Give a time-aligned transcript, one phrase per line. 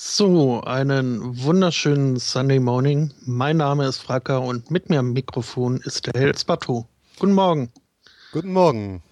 [0.00, 3.12] So, einen wunderschönen Sunday Morning.
[3.26, 6.86] Mein Name ist Fracker und mit mir am Mikrofon ist der Helsbato.
[7.18, 7.72] Guten Morgen.
[8.30, 9.02] Guten Morgen.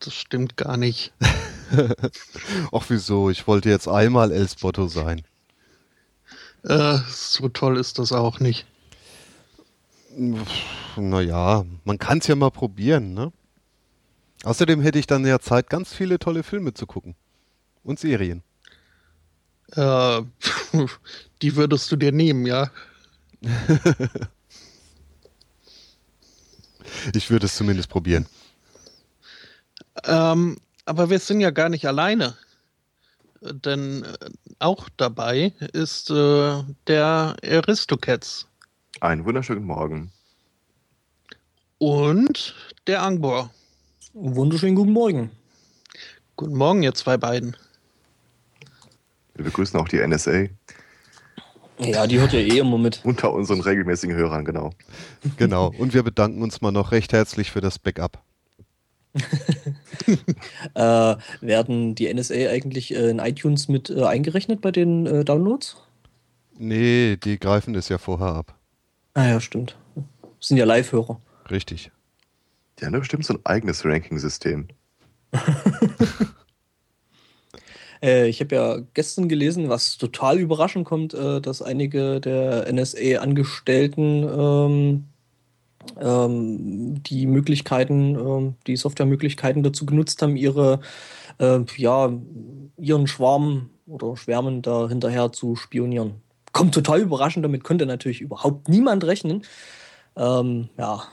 [0.00, 1.12] Das stimmt gar nicht.
[2.72, 3.30] Ach wieso?
[3.30, 5.22] Ich wollte jetzt einmal Elsbotto sein.
[6.64, 8.66] Äh, so toll ist das auch nicht.
[10.96, 13.32] Naja, man kann es ja mal probieren, ne?
[14.42, 17.14] Außerdem hätte ich dann ja Zeit, ganz viele tolle Filme zu gucken.
[17.84, 18.42] Und Serien.
[19.72, 20.22] Äh,
[21.42, 22.70] die würdest du dir nehmen, ja?
[27.14, 28.26] ich würde es zumindest probieren.
[30.04, 32.36] Ähm, aber wir sind ja gar nicht alleine.
[33.40, 38.46] Denn äh, auch dabei ist äh, der Aristocats.
[39.00, 40.12] Einen wunderschönen Morgen.
[41.78, 42.54] Und
[42.88, 43.50] der Angbor.
[44.12, 45.30] Wunderschönen guten Morgen.
[46.34, 47.56] Guten Morgen, ihr zwei beiden.
[49.38, 50.46] Wir begrüßen auch die NSA.
[51.78, 53.00] Ja, die hört ja eh immer mit.
[53.04, 54.72] Unter unseren regelmäßigen Hörern, genau.
[55.36, 55.72] Genau.
[55.78, 58.20] Und wir bedanken uns mal noch recht herzlich für das Backup.
[60.74, 65.76] äh, werden die NSA eigentlich äh, in iTunes mit äh, eingerechnet bei den äh, Downloads?
[66.58, 68.58] Nee, die greifen das ja vorher ab.
[69.14, 69.76] Ah ja, stimmt.
[69.94, 71.20] Das sind ja Live-Hörer.
[71.48, 71.92] Richtig.
[72.80, 74.66] Die haben bestimmt so ein eigenes Ranking-System.
[78.02, 84.26] Äh, ich habe ja gestern gelesen, was total überraschend kommt, äh, dass einige der NSA-Angestellten
[84.28, 85.04] ähm,
[86.00, 90.80] ähm, die Möglichkeiten, ähm, die Softwaremöglichkeiten dazu genutzt haben, ihre,
[91.38, 92.12] äh, ja,
[92.76, 96.20] ihren Schwarm oder Schwärmen da hinterher zu spionieren.
[96.52, 99.44] Kommt total überraschend, damit könnte natürlich überhaupt niemand rechnen.
[100.16, 101.04] Ähm, ja.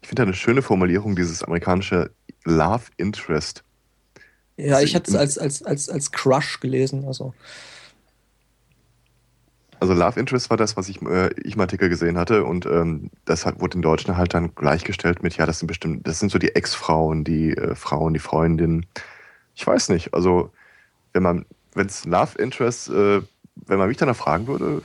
[0.00, 2.10] Ich finde eine schöne Formulierung, dieses amerikanische
[2.44, 3.64] Love Interest.
[4.56, 7.04] Ja, ich hatte es als, als, als, als Crush gelesen.
[7.06, 7.34] Also.
[9.78, 13.10] Also Love Interest war das, was ich, äh, ich im Artikel gesehen hatte und ähm,
[13.26, 16.32] das hat, wurde in Deutschen halt dann gleichgestellt mit, ja, das sind bestimmt, das sind
[16.32, 18.86] so die Ex-Frauen, die äh, Frauen, die Freundinnen.
[19.54, 20.50] Ich weiß nicht, also
[21.12, 21.44] wenn man,
[21.74, 23.20] wenn es Love Interest, äh,
[23.54, 24.82] wenn man mich danach fragen würde,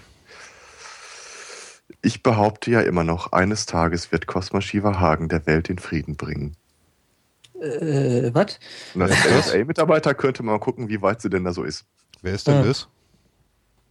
[2.01, 6.15] ich behaupte ja immer noch, eines Tages wird Cosma Shiva Hagen der Welt den Frieden
[6.15, 6.57] bringen.
[7.61, 8.59] Äh, was?
[8.95, 11.85] Und als NSA-Mitarbeiter könnte man mal gucken, wie weit sie denn da so ist.
[12.21, 12.63] Wer ist denn Ah.
[12.63, 12.87] das?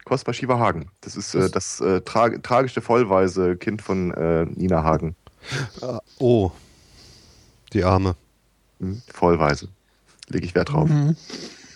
[0.04, 0.90] Kostbar Shiva Hagen.
[1.02, 5.14] Das ist äh, das äh, tra tragische vollweise Kind von äh, Nina Hagen.
[5.82, 6.50] Ah, Oh,
[7.72, 8.16] die Arme.
[8.80, 9.68] Hm, vollweise.
[10.28, 10.88] Lege ich Wert drauf.
[10.88, 11.16] Mhm.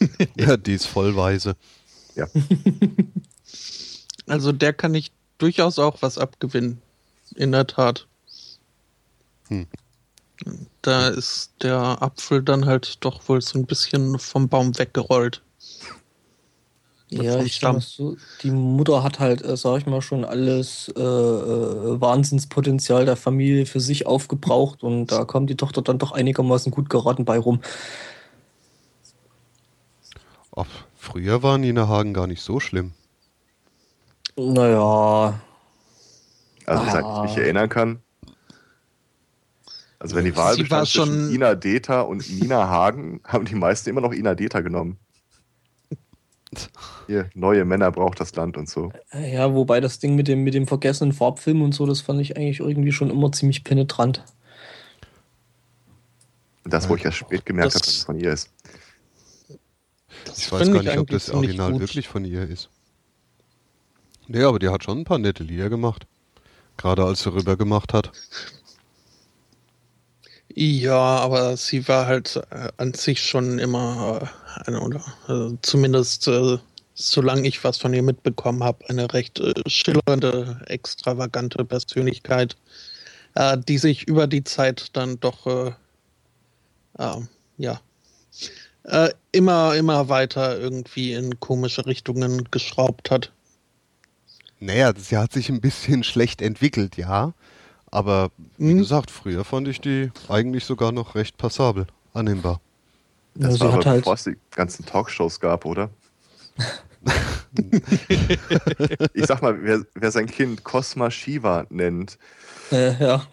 [0.36, 1.54] Ja, die ist vollweise.
[4.26, 6.80] Also der kann ich durchaus auch was abgewinnen.
[7.36, 8.06] In der Tat.
[9.48, 9.66] Hm.
[10.82, 15.42] Da ist der Apfel dann halt doch wohl so ein bisschen vom Baum weggerollt.
[17.10, 22.00] Ja, ich so, die Mutter hat halt, äh, sag ich mal, schon alles äh, äh,
[22.00, 26.90] Wahnsinnspotenzial der Familie für sich aufgebraucht und da kommt die Tochter dann doch einigermaßen gut
[26.90, 27.60] geraten bei rum.
[30.56, 30.66] Ach,
[30.96, 32.92] früher war Nina Hagen gar nicht so schlimm.
[34.36, 35.40] Naja,
[36.66, 37.24] Also, seit Ah.
[37.24, 38.03] ich mich erinnern kann.
[40.04, 43.88] Also, wenn die Wahl Sie bestand zwischen Ina Deta und Nina Hagen, haben die meisten
[43.88, 44.98] immer noch Ina Deta genommen.
[47.06, 48.92] Hier, neue Männer braucht das Land und so.
[49.14, 52.36] ja, wobei das Ding mit dem, mit dem vergessenen Farbfilm und so, das fand ich
[52.36, 54.22] eigentlich irgendwie schon immer ziemlich penetrant.
[56.64, 58.50] Das, wo ich erst spät gemerkt Das- habe, dass es von ihr ist.
[60.36, 61.80] Ich weiß gar ich nicht, ob das Original gut.
[61.80, 62.68] wirklich von ihr ist.
[64.28, 66.06] Nee, aber die hat schon ein paar nette Lieder gemacht.
[66.76, 68.12] Gerade als sie rüber gemacht hat.
[70.56, 76.28] Ja, aber sie war halt äh, an sich schon immer äh, eine, oder äh, zumindest
[76.28, 76.58] äh,
[76.94, 82.56] solange ich was von ihr mitbekommen habe, eine recht äh, schillernde, extravagante Persönlichkeit,
[83.34, 85.72] äh, die sich über die Zeit dann doch äh,
[86.98, 87.20] äh,
[87.58, 87.80] ja
[88.84, 93.32] äh, immer immer weiter irgendwie in komische Richtungen geschraubt hat.
[94.60, 97.34] Naja, sie hat sich ein bisschen schlecht entwickelt, ja.
[97.94, 98.78] Aber wie Mhm.
[98.78, 102.60] gesagt, früher fand ich die eigentlich sogar noch recht passabel, annehmbar.
[103.36, 105.90] Ja, Das sie war hat aber halt, bevor es die ganzen Talkshows gab, oder?
[109.14, 112.18] ich sag mal, wer, wer sein Kind Cosma Shiva nennt,
[112.72, 113.24] äh, ja,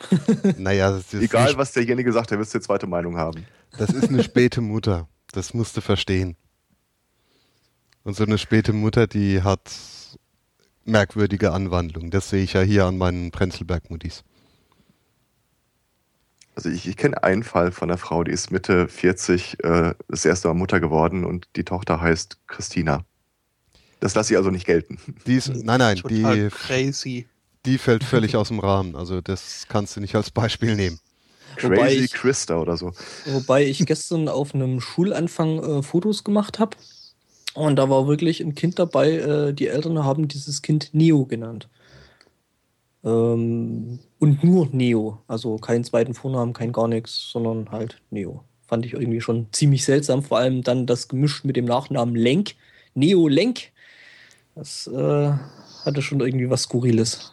[0.58, 3.46] Naja, das ist, egal was derjenige sagt, der wird eine zweite Meinung haben.
[3.78, 5.08] das ist eine späte Mutter.
[5.32, 6.36] Das musst du verstehen.
[8.04, 9.72] Und so eine späte Mutter, die hat
[10.86, 12.12] merkwürdige Anwandlungen.
[12.12, 14.24] Das sehe ich ja hier an meinen Prenzlberg-Muttis.
[16.56, 20.26] Also ich, ich kenne einen Fall von einer Frau, die ist Mitte 40, äh, das
[20.26, 23.06] erste Mal Mutter geworden und die Tochter heißt Christina.
[24.00, 24.98] Das lasse ich also nicht gelten.
[25.28, 27.28] Die ist, nein, nein, Total die, crazy.
[27.66, 28.96] die fällt völlig aus dem Rahmen.
[28.96, 31.00] Also das kannst du nicht als Beispiel nehmen.
[31.62, 32.94] Wobei Crazy ich- Christa oder so.
[33.26, 36.78] Wobei ich gestern auf einem Schulanfang äh, Fotos gemacht habe.
[37.54, 39.12] Und da war wirklich ein Kind dabei.
[39.18, 41.68] Äh, die Eltern haben dieses Kind Neo genannt.
[43.04, 45.20] Ähm, und nur Neo.
[45.28, 48.44] Also keinen zweiten Vornamen, kein gar nichts, sondern halt Neo.
[48.68, 50.24] Fand ich irgendwie schon ziemlich seltsam.
[50.24, 52.56] Vor allem dann das Gemisch mit dem Nachnamen Lenk.
[52.94, 53.72] Neo Lenk.
[54.56, 55.32] Das äh,
[55.86, 57.32] hatte schon irgendwie was Skurriles.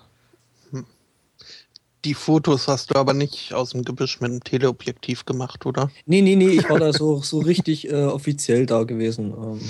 [2.05, 5.91] Die Fotos hast du aber nicht aus dem Gebüsch mit dem Teleobjektiv gemacht, oder?
[6.07, 9.33] Nee, nee, nee, ich war da so, so richtig äh, offiziell da gewesen.
[9.33, 9.61] Ähm,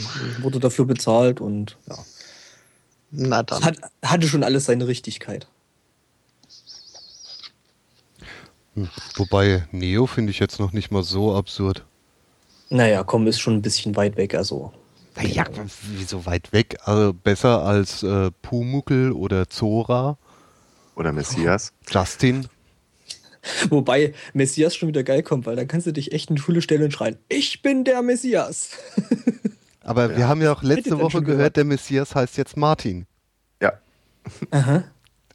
[0.42, 1.96] wurde dafür bezahlt und ja.
[3.10, 3.64] Na dann.
[3.64, 5.48] Hat, hatte schon alles seine Richtigkeit.
[8.67, 8.67] Hm.
[9.16, 11.84] Wobei Neo finde ich jetzt noch nicht mal so absurd.
[12.70, 14.34] Naja, komm, ist schon ein bisschen weit weg.
[14.34, 14.72] Also,
[15.22, 15.44] Ja,
[15.94, 16.76] wieso weit weg?
[16.84, 20.18] Also besser als äh, Pumuckel oder Zora,
[20.94, 21.72] Oder Messias.
[21.90, 22.46] Justin.
[23.70, 26.60] wobei Messias schon wieder geil kommt, weil dann kannst du dich echt in die Schule
[26.62, 28.70] stellen und schreien: Ich bin der Messias.
[29.82, 31.56] Aber wir haben ja auch letzte Woche gehört, gehört.
[31.56, 33.06] der Messias heißt jetzt Martin.
[33.62, 33.72] Ja.
[34.50, 34.84] Aha.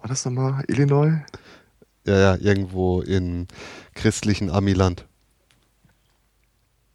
[0.00, 1.12] War das nochmal Illinois?
[2.08, 3.46] Ja, ja, irgendwo in
[3.94, 5.04] christlichen Amiland.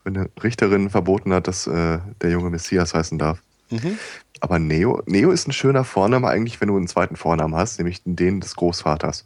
[0.03, 3.41] Wenn eine Richterin verboten hat, dass äh, der junge Messias heißen darf.
[3.69, 3.99] Mhm.
[4.39, 8.01] Aber Neo, Neo ist ein schöner Vorname eigentlich, wenn du einen zweiten Vornamen hast, nämlich
[8.05, 9.25] den des Großvaters.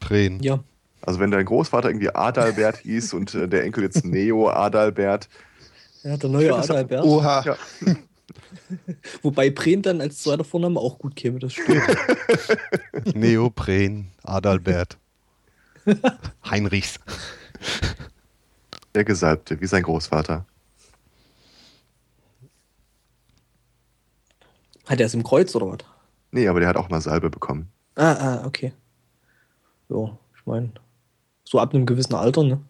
[0.00, 0.40] Prän.
[0.42, 0.60] Ja.
[1.02, 5.28] Also wenn dein Großvater irgendwie Adalbert hieß und äh, der Enkel jetzt Neo Adalbert,
[6.02, 7.04] ja, der neue Adalbert.
[7.04, 7.42] Oha.
[7.44, 7.56] Ja.
[9.22, 11.82] Wobei Prehn dann als zweiter Vorname auch gut käme, das stimmt.
[13.14, 14.98] Neopren, Adalbert.
[16.50, 16.98] Heinrichs.
[18.94, 20.44] der Gesalbte, wie sein Großvater.
[24.86, 25.78] Hat er es im Kreuz oder was?
[26.32, 27.70] Nee, aber der hat auch mal Salbe bekommen.
[27.94, 28.72] Ah, ah, okay.
[29.88, 30.72] Ja, ich meine,
[31.44, 32.60] so ab einem gewissen Alter, ne?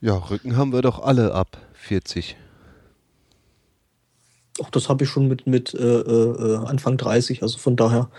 [0.00, 2.36] Ja, Rücken haben wir doch alle ab 40.
[4.60, 8.10] Auch das habe ich schon mit, mit äh, äh, Anfang 30, also von daher.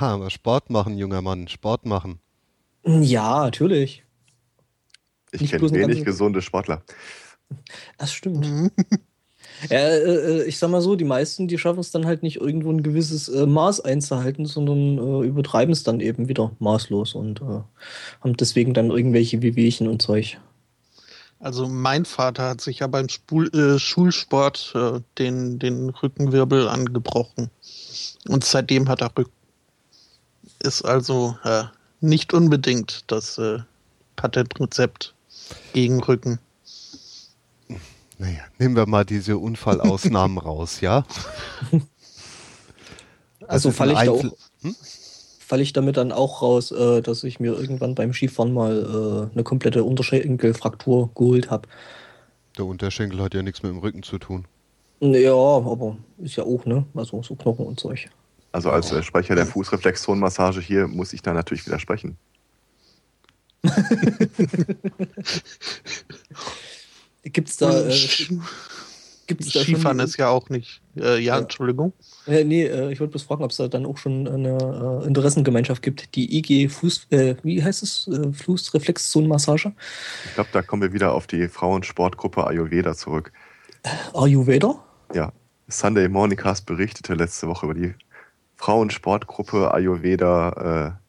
[0.00, 2.20] Ha, aber Sport machen, junger Mann, Sport machen.
[2.84, 4.04] Ja, natürlich.
[5.32, 6.82] Ich kenne wenig gesunde Sportler.
[7.98, 8.46] Das stimmt.
[8.46, 8.70] Mhm.
[9.68, 12.40] Ja, äh, äh, ich sag mal so, die meisten, die schaffen es dann halt nicht
[12.40, 17.42] irgendwo ein gewisses äh, Maß einzuhalten, sondern äh, übertreiben es dann eben wieder maßlos und
[17.42, 17.60] äh,
[18.20, 20.38] haben deswegen dann irgendwelche Wehwehchen und Zeug.
[21.40, 27.50] Also mein Vater hat sich ja beim Spul äh, Schulsport äh, den, den Rückenwirbel angebrochen.
[28.28, 29.32] Und seitdem hat er Rücken.
[30.62, 31.64] Ist also äh,
[32.02, 33.60] nicht unbedingt das äh,
[34.16, 35.14] Patentrezept
[35.72, 36.38] gegen Rücken.
[38.18, 41.06] Naja, nehmen wir mal diese Unfallausnahmen raus, ja?
[43.48, 44.36] Also ist falle ich, da Einzel-
[45.50, 49.28] auch- fall ich damit dann auch raus, äh, dass ich mir irgendwann beim Skifahren mal
[49.30, 51.68] äh, eine komplette Unterschenkelfraktur geholt habe.
[52.56, 54.44] Der Unterschenkel hat ja nichts mit dem Rücken zu tun.
[55.00, 56.84] Ja, aber ist ja auch, ne?
[56.94, 58.08] Also so Knochen und Zeug.
[58.52, 62.16] Also als äh, Sprecher der Fußreflexzonenmassage hier muss ich da natürlich widersprechen.
[67.24, 67.92] Gibt's da, äh,
[69.30, 70.80] Sch- gibt's da Skifahren schon, ist ja auch nicht.
[70.96, 71.38] Äh, ja, Ja.
[71.38, 71.92] Entschuldigung.
[72.26, 75.06] Äh, nee, äh, ich wollte bloß fragen, ob es da dann auch schon eine äh,
[75.06, 78.08] Interessengemeinschaft gibt, die IG Fuß, äh, wie heißt es?
[78.08, 79.72] Äh, Fußreflexzonenmassage?
[80.26, 83.32] Ich glaube, da kommen wir wieder auf die Frauensportgruppe Ayurveda zurück.
[84.14, 84.74] Ayurveda?
[85.14, 85.32] Ja,
[85.68, 87.94] Sunday Morning Cast berichtete letzte Woche über die
[88.56, 90.96] Frauensportgruppe Ayurveda.
[90.96, 91.00] Äh,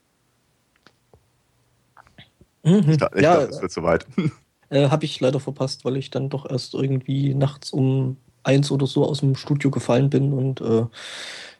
[2.63, 2.91] Mhm.
[2.91, 4.05] ich ich ja, dachte, es wird soweit.
[4.71, 8.87] äh, habe ich leider verpasst, weil ich dann doch erst irgendwie nachts um eins oder
[8.87, 10.85] so aus dem Studio gefallen bin und äh,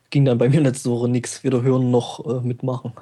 [0.10, 1.44] ging dann bei mir letzte Woche nichts.
[1.44, 2.94] Weder hören noch äh, mitmachen.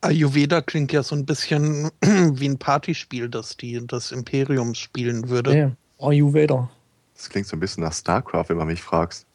[0.00, 5.56] Ayurveda klingt ja so ein bisschen wie ein Partyspiel, das die das Imperium spielen würde.
[5.56, 6.70] Ja, Ayurveda.
[7.14, 9.26] Das klingt so ein bisschen nach StarCraft, wenn man mich fragst.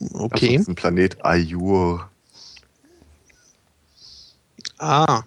[0.00, 0.54] Also, Okay.
[0.54, 2.10] das ist ein Planet Ayur.
[4.78, 5.22] Ah,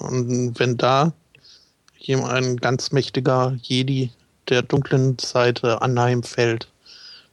[0.00, 1.12] und wenn da
[2.14, 4.10] ein ganz mächtiger Jedi
[4.48, 6.68] der dunklen Seite anheimfällt,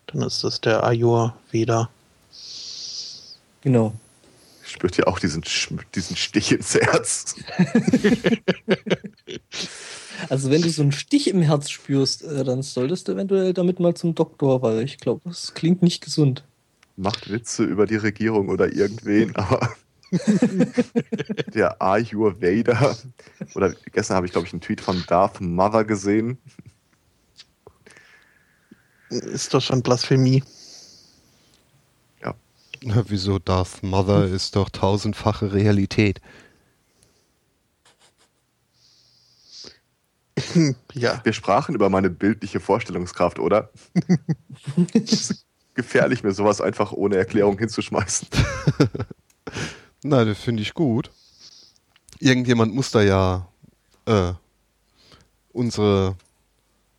[0.08, 1.89] dann ist das der Ayurveda.
[3.62, 3.94] Genau.
[4.63, 5.44] Spürt ihr auch diesen,
[5.94, 7.36] diesen Stich ins Herz?
[10.30, 13.80] Also wenn du so einen Stich im Herz spürst, äh, dann solltest du eventuell damit
[13.80, 16.44] mal zum Doktor, weil ich glaube, das klingt nicht gesund.
[16.96, 19.75] macht Witze über die Regierung oder irgendwen, aber
[21.53, 22.96] der Are You Vader?
[23.55, 26.38] Oder gestern habe ich, glaube ich, einen Tweet von Darth Mother gesehen.
[29.10, 30.43] Ist doch schon Blasphemie.
[32.22, 32.34] Ja.
[32.84, 36.22] Na, wieso Darth Mother ist doch tausendfache Realität.
[40.93, 41.22] ja.
[41.24, 43.72] Wir sprachen über meine bildliche Vorstellungskraft, oder?
[45.75, 48.27] gefährlich, mir sowas einfach ohne Erklärung hinzuschmeißen.
[50.03, 51.12] Na, das finde ich gut.
[52.19, 53.48] Irgendjemand muss da ja
[54.05, 54.33] äh,
[55.53, 56.15] unsere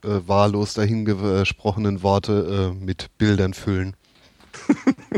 [0.02, 3.94] äh, wahllos dahingesprochenen Worte äh, mit Bildern füllen.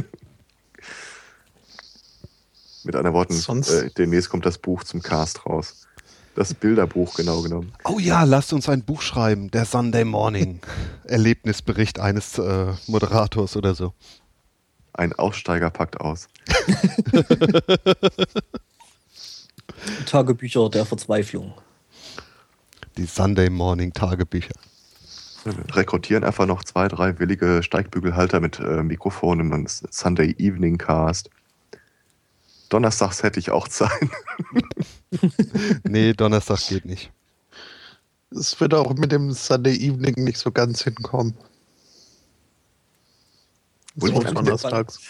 [2.85, 5.87] mit anderen Worten, Sonst- äh, demnächst kommt das Buch zum Cast raus.
[6.35, 7.73] Das Bilderbuch, genau genommen.
[7.85, 10.61] Oh ja, lasst uns ein Buch schreiben, der Sunday Morning.
[11.05, 13.95] Erlebnisbericht eines äh, Moderators oder so.
[14.97, 16.29] Ein Aussteiger packt aus.
[20.07, 21.53] Tagebücher der Verzweiflung.
[22.97, 24.55] Die Sunday Morning Tagebücher.
[25.73, 31.29] Rekrutieren einfach noch zwei, drei willige Steigbügelhalter mit äh, Mikrofonen und Sunday Evening Cast.
[32.71, 33.91] Donnerstags hätte ich auch Zeit.
[35.85, 37.13] Nee, Donnerstag geht nicht.
[38.31, 41.35] Es wird auch mit dem Sunday Evening nicht so ganz hinkommen.
[43.97, 45.01] Wo liegt, eigentlich, donnerstags.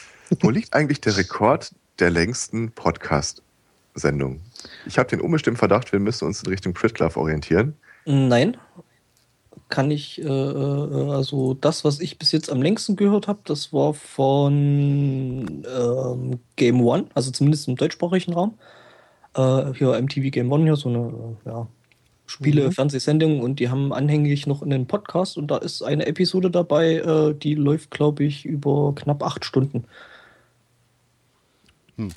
[0.40, 4.40] wo liegt eigentlich der Rekord der längsten Podcast-Sendung?
[4.86, 7.74] Ich habe den unbestimmten Verdacht, wir müssen uns in Richtung Club orientieren.
[8.04, 8.56] Nein.
[9.68, 13.72] Kann ich, äh, äh, also das, was ich bis jetzt am längsten gehört habe, das
[13.72, 18.56] war von ähm, Game One, also zumindest im deutschsprachigen Raum.
[19.34, 21.66] Äh, hier MTV Game One, hier so eine ja,
[22.26, 22.72] Spiele, Mhm.
[22.72, 27.34] Fernsehsendung und die haben anhängig noch einen Podcast und da ist eine Episode dabei, äh,
[27.34, 29.84] die läuft, glaube ich, über knapp acht Stunden.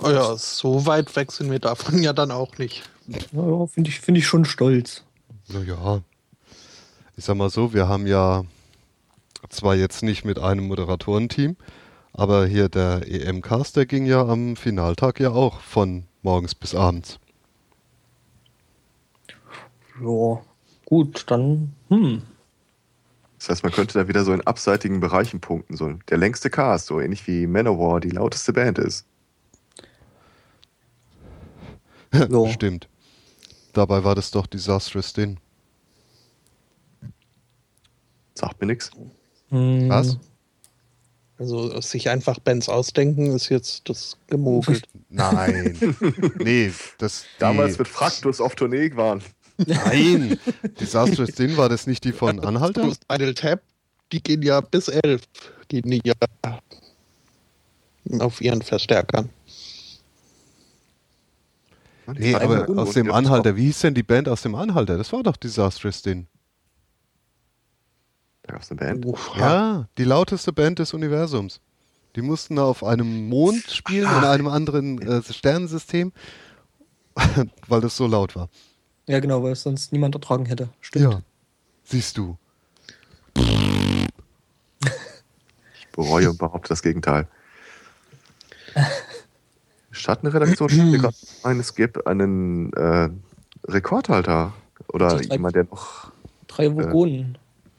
[0.03, 2.83] Oh ja, so weit weg sind wir davon ja dann auch nicht.
[3.31, 5.03] Ja, finde ich, finde ich schon stolz.
[5.47, 6.01] Naja,
[7.15, 8.43] ich sag mal so, wir haben ja
[9.49, 11.55] zwar jetzt nicht mit einem Moderatorenteam,
[12.13, 17.19] aber hier der EM-Cast, der ging ja am Finaltag ja auch von morgens bis abends.
[20.01, 20.41] Ja,
[20.85, 22.21] gut, dann, hm.
[23.37, 25.77] Das heißt, man könnte da wieder so in abseitigen Bereichen punkten.
[25.77, 29.05] So der längste Cast, so ähnlich wie Manowar die lauteste Band ist.
[32.11, 32.49] Ja.
[32.49, 32.89] Stimmt.
[33.73, 35.39] Dabei war das doch Disastrous Din.
[38.33, 38.89] Sagt mir nichts.
[39.49, 39.89] hm.
[39.89, 40.17] Was?
[41.37, 44.87] Also sich einfach Bands ausdenken ist jetzt das gemogelt.
[45.09, 45.77] Nein.
[46.39, 47.25] nee, das.
[47.37, 49.21] Damals die, mit Fraktus auf Tournee waren.
[49.65, 50.39] Nein.
[50.79, 52.91] Disastrous Din war das nicht die von Anhalter?
[53.11, 53.61] Idle Tap,
[54.11, 55.23] die gehen ja bis elf,
[55.67, 56.13] gehen die ja
[58.19, 59.29] auf ihren Verstärkern.
[62.17, 64.97] Nee, aber aus dem Anhalter, wie hieß denn die Band aus dem Anhalter?
[64.97, 66.27] Das war doch Disastrous Din.
[68.43, 69.05] Da gab es eine Band.
[69.37, 71.61] Ja, die lauteste Band des Universums.
[72.15, 76.11] Die mussten da auf einem Mond spielen, in einem anderen äh, Sternensystem,
[77.67, 78.49] weil das so laut war.
[79.09, 80.69] Ja, genau, weil es sonst niemand ertragen hätte.
[80.81, 81.23] Stimmt.
[81.83, 82.37] Siehst du.
[85.79, 87.27] Ich bereue und behaupte das Gegenteil.
[89.89, 93.09] Schattenredaktion mir gerade ein, es gibt einen äh,
[93.67, 94.53] Rekordhalter.
[94.93, 96.11] Oder drei- jemand, der noch.
[96.47, 97.37] Drei Vogonen.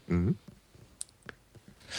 [0.08, 0.37] Mhm.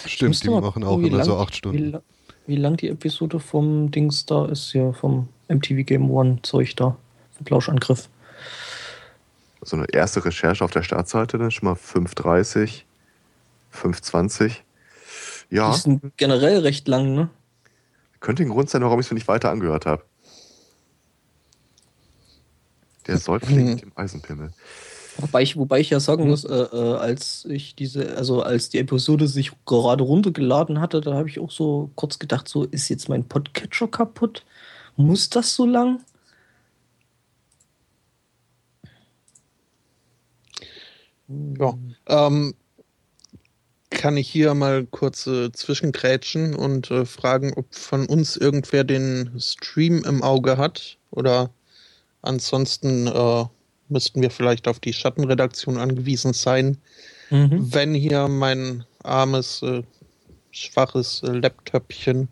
[0.05, 1.91] Stimmt, die machen auch wie immer so lang- acht Wie, Stunden.
[1.91, 2.01] la-
[2.47, 6.97] wie lang die Episode vom Dings da ist, hier vom MTV Game One Zeug da.
[7.37, 8.09] Vom Plauschangriff.
[9.61, 12.81] So eine erste Recherche auf der Startseite, dann schon mal 5,30,
[13.73, 14.55] 5,20.
[15.49, 17.29] Ja, Die sind generell recht lang, ne?
[18.21, 20.03] könnte ein Grund sein, warum ich es mir nicht weiter angehört habe.
[23.07, 24.51] Der Säugling mit dem Eisenpimmel.
[25.17, 28.79] Wobei ich, wobei ich ja sagen muss, äh, äh, als ich diese, also als die
[28.79, 33.09] Episode sich gerade runtergeladen hatte, da habe ich auch so kurz gedacht, so ist jetzt
[33.09, 34.45] mein Podcatcher kaputt?
[34.95, 35.99] Muss das so lang?
[41.59, 41.73] Ja.
[42.07, 42.53] Ähm,
[43.89, 49.31] kann ich hier mal kurz äh, zwischengrätschen und äh, fragen, ob von uns irgendwer den
[49.39, 50.97] Stream im Auge hat?
[51.11, 51.49] Oder
[52.21, 53.45] ansonsten äh,
[53.89, 56.77] müssten wir vielleicht auf die Schattenredaktion angewiesen sein,
[57.31, 57.73] Mhm.
[57.73, 59.83] wenn hier mein armes, äh,
[60.51, 62.27] schwaches äh, Laptopchen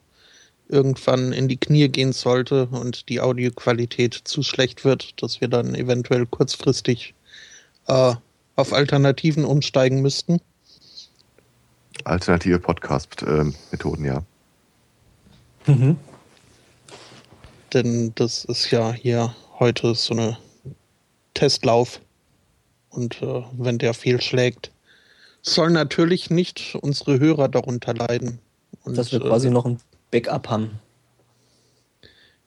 [0.68, 5.74] irgendwann in die Knie gehen sollte und die Audioqualität zu schlecht wird, dass wir dann
[5.74, 7.16] eventuell kurzfristig
[7.88, 8.14] äh,
[8.60, 10.42] auf Alternativen umsteigen müssten.
[12.04, 14.24] Alternative Podcast-Methoden, ja.
[15.66, 15.98] Mhm.
[17.74, 20.38] Denn das ist ja hier heute so eine
[21.34, 22.02] Testlauf.
[22.90, 24.72] Und äh, wenn der fehlschlägt,
[25.42, 28.40] soll natürlich nicht unsere Hörer darunter leiden.
[28.84, 29.80] Und, Dass wir quasi äh, noch ein
[30.12, 30.80] Backup haben.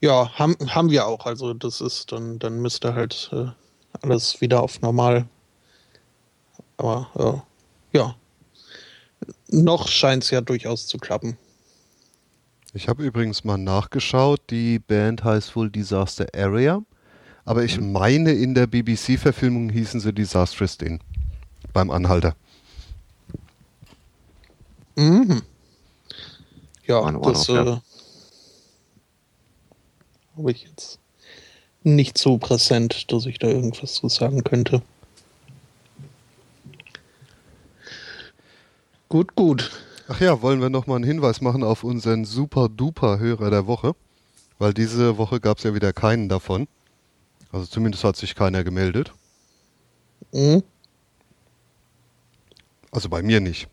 [0.00, 1.26] Ja, haben, haben wir auch.
[1.26, 3.46] Also das ist, dann, dann müsste halt äh,
[4.02, 5.26] alles wieder auf normal.
[6.82, 7.44] Aber
[7.92, 8.16] äh, ja,
[9.48, 11.36] noch scheint es ja durchaus zu klappen.
[12.74, 14.40] Ich habe übrigens mal nachgeschaut.
[14.50, 16.82] Die Band heißt wohl Disaster Area.
[17.44, 17.92] Aber ich mhm.
[17.92, 21.00] meine, in der BBC-Verfilmung hießen sie Disastrous Din.
[21.72, 22.34] Beim Anhalter.
[24.96, 25.42] Mhm.
[26.86, 27.76] Ja, das äh,
[30.36, 30.98] habe ich jetzt
[31.84, 34.82] nicht so präsent, dass ich da irgendwas zu sagen könnte.
[39.12, 39.70] Gut, gut.
[40.08, 43.94] Ach ja, wollen wir nochmal einen Hinweis machen auf unseren super-duper-Hörer der Woche?
[44.58, 46.66] Weil diese Woche gab es ja wieder keinen davon.
[47.50, 49.12] Also zumindest hat sich keiner gemeldet.
[50.32, 50.62] Mhm.
[52.90, 53.68] Also bei mir nicht.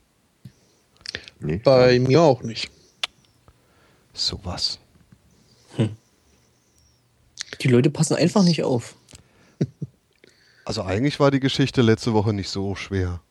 [1.40, 1.62] Nee.
[1.64, 2.70] Bei mir auch nicht.
[4.12, 4.78] Sowas.
[5.78, 5.96] Hm.
[7.62, 8.94] Die Leute passen einfach nicht auf.
[10.66, 13.22] Also eigentlich war die Geschichte letzte Woche nicht so schwer.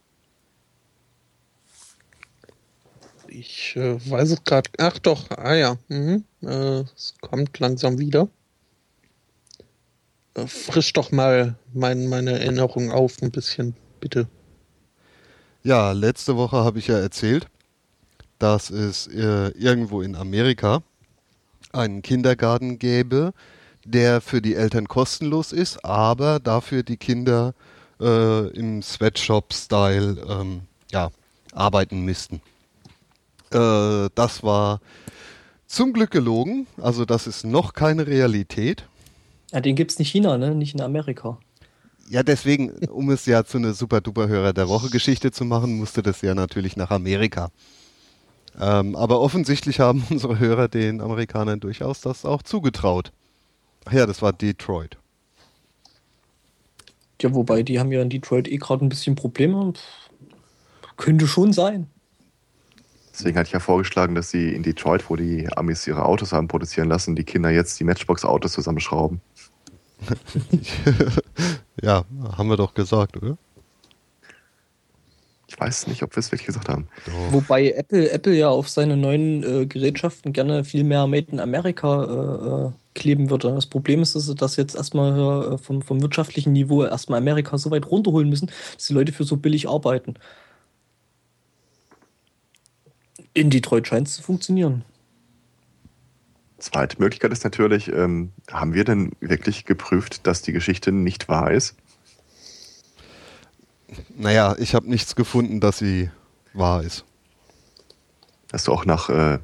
[3.38, 4.68] Ich äh, weiß es gerade.
[4.78, 5.76] Ach doch, ah ja.
[5.86, 6.24] Mhm.
[6.42, 8.28] Äh, es kommt langsam wieder.
[10.34, 14.26] Äh, frisch doch mal mein, meine Erinnerung auf ein bisschen, bitte.
[15.62, 17.46] Ja, letzte Woche habe ich ja erzählt,
[18.40, 20.82] dass es äh, irgendwo in Amerika
[21.72, 23.34] einen Kindergarten gäbe,
[23.84, 27.54] der für die Eltern kostenlos ist, aber dafür die Kinder
[28.00, 31.10] äh, im Sweatshop-Style ähm, ja,
[31.52, 32.40] arbeiten müssten.
[33.52, 34.80] Äh, das war
[35.66, 38.86] zum Glück gelogen, also das ist noch keine Realität.
[39.52, 40.54] Ja, den gibt es nicht in China, ne?
[40.54, 41.38] nicht in Amerika.
[42.10, 46.34] Ja, deswegen, um es ja zu einer super-duper-Hörer der Woche-Geschichte zu machen, musste das ja
[46.34, 47.50] natürlich nach Amerika.
[48.58, 53.12] Ähm, aber offensichtlich haben unsere Hörer den Amerikanern durchaus das auch zugetraut.
[53.84, 54.96] Ach ja, das war Detroit.
[57.20, 59.72] Ja, wobei, die haben ja in Detroit eh gerade ein bisschen Probleme.
[60.96, 61.88] Könnte schon sein.
[63.18, 66.46] Deswegen hatte ich ja vorgeschlagen, dass sie in Detroit, wo die Amis ihre Autos haben
[66.46, 69.20] produzieren lassen, die Kinder jetzt die Matchbox-Autos zusammenschrauben.
[71.82, 72.04] ja,
[72.36, 73.36] haben wir doch gesagt, oder?
[75.48, 76.86] Ich weiß nicht, ob wir es wirklich gesagt haben.
[77.06, 77.32] Doch.
[77.32, 82.04] Wobei Apple, Apple ja auf seine neuen äh, Gerätschaften gerne viel mehr Made in America
[82.04, 83.52] äh, äh kleben würde.
[83.52, 87.56] Das Problem ist, dass sie das jetzt erstmal äh, vom, vom wirtschaftlichen Niveau erstmal Amerika
[87.56, 90.14] so weit runterholen müssen, dass die Leute für so billig arbeiten.
[93.38, 94.84] In Detroit scheint es zu funktionieren.
[96.58, 101.52] Zweite Möglichkeit ist natürlich, ähm, haben wir denn wirklich geprüft, dass die Geschichte nicht wahr
[101.52, 101.76] ist?
[104.16, 106.10] Naja, ich habe nichts gefunden, dass sie
[106.52, 107.04] wahr ist.
[108.52, 109.38] Hast du auch nach äh,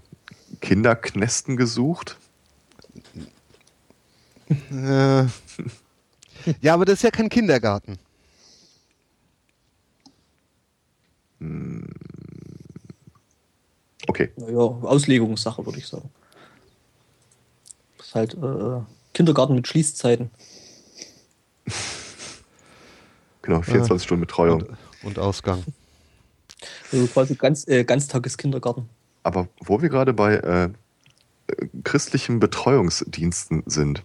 [0.61, 2.19] Kinderknästen gesucht?
[4.73, 5.27] Äh,
[6.61, 7.97] ja, aber das ist ja kein Kindergarten.
[11.39, 11.87] Hm.
[14.15, 14.31] Okay.
[14.37, 16.09] Naja, Auslegungssache, würde ich sagen.
[17.99, 18.81] Das ist halt äh,
[19.13, 20.31] Kindergarten mit Schließzeiten.
[23.43, 23.99] Genau, 24 ja.
[23.99, 24.63] Stunden Betreuung.
[24.63, 25.63] Und, und, Ausgang.
[26.91, 28.89] Also quasi ganz, äh, Ganztageskindergarten.
[29.23, 30.71] Aber wo wir gerade bei äh,
[31.83, 34.03] christlichen Betreuungsdiensten sind,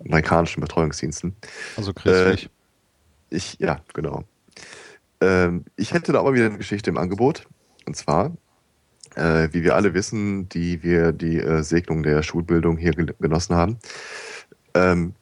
[0.00, 1.36] amerikanischen Betreuungsdiensten.
[1.76, 2.46] Also christlich.
[3.30, 4.24] Äh, ich, ja, genau.
[5.20, 7.46] Ähm, ich hätte da aber wieder eine Geschichte im Angebot.
[7.86, 8.32] Und zwar,
[9.16, 13.78] äh, wie wir alle wissen, die wir die äh, Segnung der Schulbildung hier genossen haben.
[14.74, 15.14] Ähm,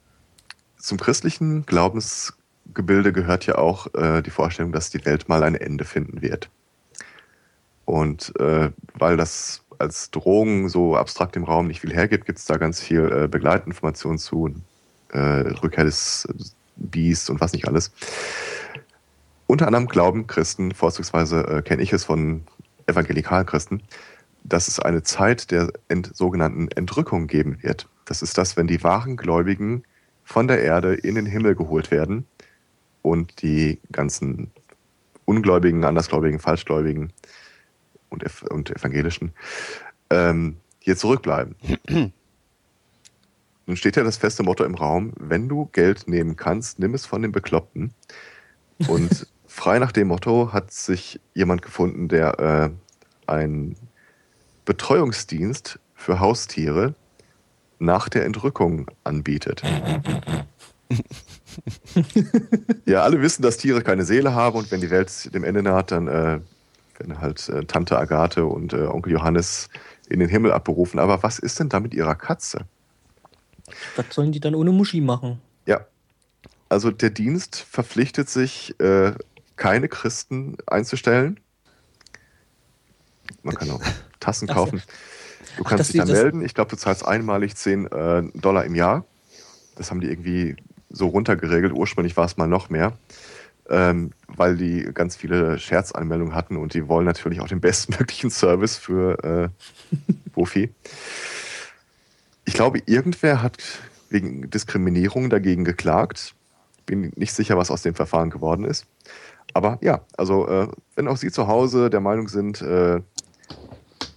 [0.76, 5.84] zum christlichen Glaubensgebilde gehört ja auch äh, die Vorstellung, dass die Welt mal ein Ende
[5.84, 6.50] finden wird.
[7.84, 12.44] Und äh, weil das als Drogen so abstrakt im Raum nicht viel hergibt, gibt es
[12.44, 14.54] da ganz viel äh, Begleitinformationen zu,
[15.12, 16.28] äh, Rückkehr des
[16.76, 17.90] Biest und was nicht alles.
[19.46, 22.42] Unter anderem glauben Christen, vorzugsweise äh, kenne ich es von
[22.90, 23.82] evangelikalen Christen,
[24.44, 27.88] dass es eine Zeit der ent sogenannten Entrückung geben wird.
[28.04, 29.84] Das ist das, wenn die wahren Gläubigen
[30.24, 32.26] von der Erde in den Himmel geholt werden
[33.02, 34.50] und die ganzen
[35.24, 37.12] Ungläubigen, Andersgläubigen, Falschgläubigen
[38.08, 39.32] und, und Evangelischen
[40.10, 41.54] ähm, hier zurückbleiben.
[43.66, 47.06] Nun steht ja das feste Motto im Raum, wenn du Geld nehmen kannst, nimm es
[47.06, 47.94] von den Bekloppten.
[48.88, 52.70] Und frei nach dem Motto hat sich jemand gefunden, der äh,
[53.30, 53.76] einen
[54.64, 56.94] Betreuungsdienst für Haustiere
[57.78, 59.62] nach der Entrückung anbietet.
[62.86, 65.90] ja, alle wissen, dass Tiere keine Seele haben und wenn die Welt dem Ende naht,
[65.90, 66.40] dann äh,
[66.98, 69.68] werden halt äh, Tante Agathe und äh, Onkel Johannes
[70.08, 71.00] in den Himmel abberufen.
[71.00, 72.66] Aber was ist denn da mit ihrer Katze?
[73.96, 75.40] Was sollen die dann ohne Muschi machen?
[75.66, 75.86] Ja.
[76.68, 79.12] Also der Dienst verpflichtet sich, äh,
[79.60, 81.38] keine Christen einzustellen.
[83.42, 83.82] Man kann auch
[84.20, 84.82] Tassen kaufen.
[85.58, 86.42] Du kannst Ach, dich da melden.
[86.42, 89.04] Ich glaube, du zahlst einmalig 10 äh, Dollar im Jahr.
[89.76, 90.56] Das haben die irgendwie
[90.88, 91.74] so runtergeregelt.
[91.74, 92.94] Ursprünglich war es mal noch mehr,
[93.68, 98.78] ähm, weil die ganz viele Scherzanmeldungen hatten und die wollen natürlich auch den bestmöglichen Service
[98.78, 99.48] für äh,
[100.32, 100.70] Profi.
[102.46, 103.58] Ich glaube, irgendwer hat
[104.08, 106.34] wegen Diskriminierung dagegen geklagt.
[106.86, 108.86] Bin nicht sicher, was aus dem Verfahren geworden ist.
[109.54, 113.00] Aber ja, also äh, wenn auch Sie zu Hause der Meinung sind, äh,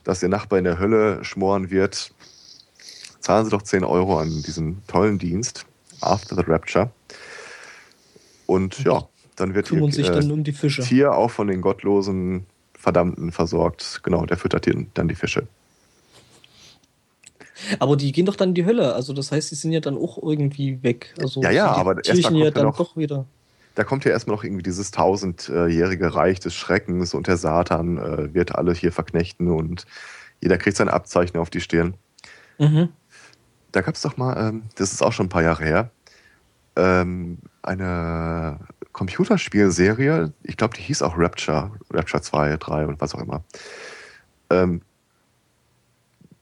[0.04, 2.12] dass Ihr Nachbar in der Hölle schmoren wird,
[3.20, 5.66] zahlen Sie doch 10 Euro an diesen tollen Dienst,
[6.02, 6.92] After the Rapture.
[8.46, 10.84] Und ja, dann wird Ihr sich dann um die Fische.
[10.84, 14.02] Tier auch von den gottlosen Verdammten versorgt.
[14.04, 15.48] Genau, der füttert dann die Fische.
[17.80, 18.94] Aber die gehen doch dann in die Hölle.
[18.94, 21.14] Also das heißt, die sind ja dann auch irgendwie weg.
[21.22, 23.26] Also ja, ja, aber erst ja dann noch, doch wieder.
[23.76, 28.34] Da kommt ja erstmal noch irgendwie dieses tausendjährige Reich des Schreckens und der Satan äh,
[28.34, 29.86] wird alle hier verknechten und
[30.42, 31.96] jeder kriegt sein Abzeichen auf die Stirn.
[32.60, 32.90] Mhm.
[33.72, 35.90] Da gab es doch mal, ähm, das ist auch schon ein paar Jahre her,
[36.76, 38.60] ähm, eine
[38.92, 43.44] Computerspielserie, ich glaube, die hieß auch Rapture, Rapture 2, 3 und was auch immer.
[44.50, 44.82] Ähm,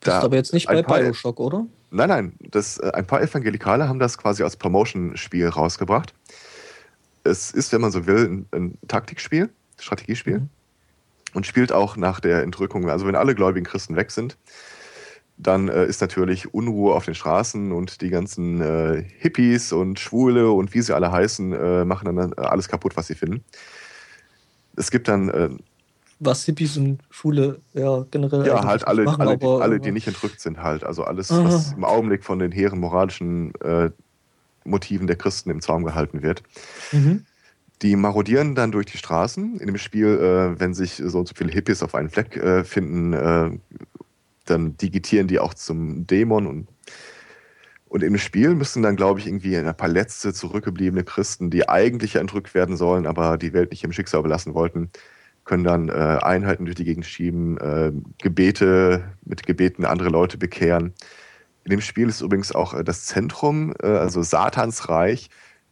[0.02, 1.66] das ist aber jetzt nicht bei Bioshock, oder?
[1.92, 2.34] Nein, nein.
[2.40, 6.14] Das, äh, ein paar Evangelikale haben das quasi als Promotion-Spiel rausgebracht.
[7.24, 10.40] Es ist, wenn man so will, ein, ein Taktikspiel, Strategiespiel.
[10.40, 10.50] Mhm.
[11.34, 12.90] Und spielt auch nach der Entrückung.
[12.90, 14.38] Also wenn alle gläubigen Christen weg sind,
[15.38, 20.52] dann äh, ist natürlich Unruhe auf den Straßen und die ganzen äh, Hippies und Schwule
[20.52, 23.44] und wie sie alle heißen, äh, machen dann äh, alles kaputt, was sie finden.
[24.76, 25.50] Es gibt dann äh,
[26.20, 28.46] was Hippies und Schule ja generell.
[28.46, 30.84] Ja, halt alle, machen, alle, aber, die, alle, die nicht entrückt sind, halt.
[30.84, 31.46] Also alles, aha.
[31.46, 33.90] was im Augenblick von den hehren moralischen äh,
[34.64, 36.44] Motiven der Christen im Zaum gehalten wird.
[36.92, 37.26] Mhm.
[37.82, 39.60] Die marodieren dann durch die Straßen.
[39.60, 42.64] In dem Spiel, äh, wenn sich so und so viele Hippies auf einen Fleck äh,
[42.64, 43.50] finden, äh,
[44.46, 46.68] dann digitieren die auch zum Dämon und
[47.92, 52.16] und im Spiel müssen dann, glaube ich, irgendwie ein paar letzte zurückgebliebene Christen, die eigentlich
[52.16, 54.92] entrückt werden sollen, aber die Welt nicht im Schicksal belassen wollten,
[55.44, 60.94] können dann äh, Einheiten durch die Gegend schieben, äh, Gebete mit Gebeten andere Leute bekehren.
[61.64, 65.30] In dem Spiel ist übrigens auch äh, das Zentrum, äh, also Satans Reich,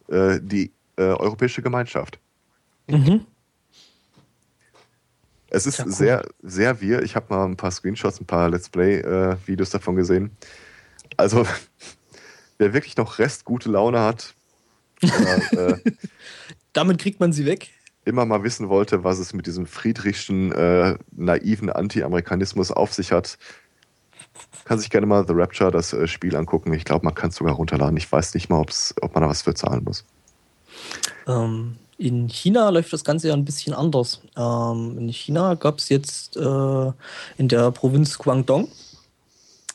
[0.10, 2.20] äh, die Europäische Gemeinschaft.
[2.88, 3.26] Mhm.
[5.50, 5.92] Es ist ja, cool.
[5.94, 7.04] sehr, sehr wir.
[7.04, 10.32] Ich habe mal ein paar Screenshots, ein paar Let's Play-Videos davon gesehen.
[11.16, 11.48] Also,
[12.58, 14.36] wer wirklich noch Rest gute Laune hat,
[15.02, 15.80] oder,
[16.74, 17.70] damit kriegt man sie weg
[18.10, 23.38] immer mal wissen wollte, was es mit diesem friedrichschen, äh, naiven Anti-Amerikanismus auf sich hat,
[24.66, 26.74] kann sich gerne mal The Rapture, das äh, Spiel angucken.
[26.74, 27.98] Ich glaube, man kann es sogar runterladen.
[27.98, 30.06] Ich weiß nicht mal, ob man da was für zahlen muss.
[31.28, 34.22] Ähm, in China läuft das Ganze ja ein bisschen anders.
[34.38, 36.92] Ähm, in China gab es jetzt äh,
[37.38, 38.70] in der Provinz Guangdong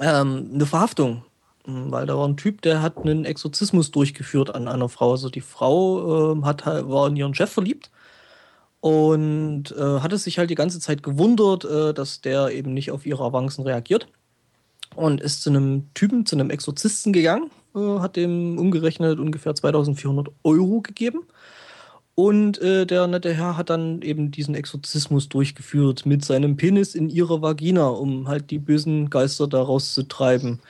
[0.01, 1.25] ähm, eine Verhaftung
[1.67, 5.13] weil da war ein Typ, der hat einen Exorzismus durchgeführt an einer Frau.
[5.13, 7.91] Also die Frau äh, hat, war in ihren Chef verliebt
[8.81, 13.07] und äh, hatte sich halt die ganze Zeit gewundert, äh, dass der eben nicht auf
[13.07, 14.09] ihre Avancen reagiert.
[14.97, 20.29] Und ist zu einem Typen, zu einem Exorzisten gegangen, äh, hat dem umgerechnet ungefähr 2400
[20.43, 21.21] Euro gegeben.
[22.15, 27.09] Und äh, der nette Herr hat dann eben diesen Exorzismus durchgeführt mit seinem Penis in
[27.09, 30.61] ihrer Vagina, um halt die bösen Geister da rauszutreiben.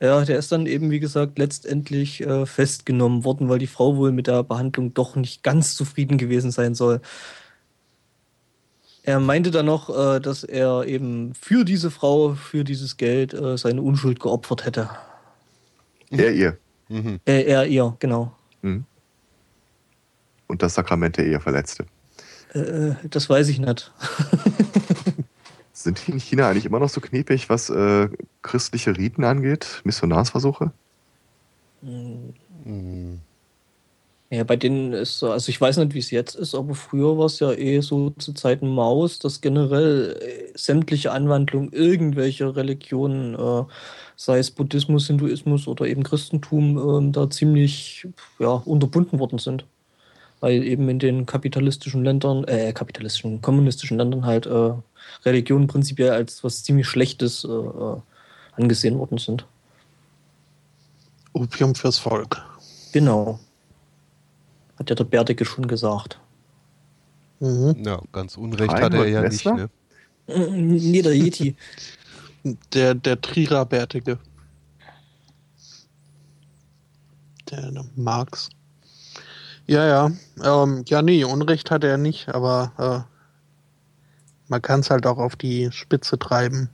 [0.00, 4.10] Ja, der ist dann eben, wie gesagt, letztendlich äh, festgenommen worden, weil die Frau wohl
[4.10, 7.00] mit der Behandlung doch nicht ganz zufrieden gewesen sein soll.
[9.04, 13.58] Er meinte dann noch, äh, dass er eben für diese Frau, für dieses Geld äh,
[13.58, 14.90] seine Unschuld geopfert hätte.
[16.10, 16.58] Er ihr.
[16.88, 17.20] Mhm.
[17.26, 18.36] Äh, er ihr, genau.
[18.62, 18.84] Mhm.
[20.46, 21.86] Und das Sakrament der Ehe verletzte.
[22.52, 23.92] Äh, das weiß ich nicht.
[25.72, 28.08] Sind die in China eigentlich immer noch so knepig, was äh,
[28.42, 29.80] christliche Riten angeht?
[29.84, 30.70] Missionarsversuche?
[31.80, 33.20] Mhm.
[34.32, 37.18] Ja, bei denen ist so, also ich weiß nicht, wie es jetzt ist, aber früher
[37.18, 43.34] war es ja eh so zu Zeiten Maus, dass generell äh, sämtliche Anwandlungen irgendwelcher Religionen,
[43.34, 43.64] äh,
[44.16, 49.66] sei es Buddhismus, Hinduismus oder eben Christentum, äh, da ziemlich ja, unterbunden worden sind.
[50.40, 54.72] Weil eben in den kapitalistischen Ländern, äh, kapitalistischen, kommunistischen Ländern halt äh,
[55.26, 57.96] Religion prinzipiell als was ziemlich Schlechtes äh, äh
[58.52, 59.46] angesehen worden sind.
[61.34, 62.42] Opium fürs Volk.
[62.92, 63.38] Genau.
[64.82, 66.18] Hat ja der Bärtige schon gesagt.
[67.38, 67.84] Mhm.
[67.84, 69.70] Ja, ganz Unrecht hat er ja nicht, ne?
[70.26, 71.54] Nee, der Yeti.
[72.72, 74.18] Der, der Trierer Bärtige.
[77.48, 78.48] Der, der Marx.
[79.68, 80.10] Ja, ja.
[80.42, 85.36] Ähm, ja, nee, Unrecht hat er nicht, aber äh, man kann es halt auch auf
[85.36, 86.68] die Spitze treiben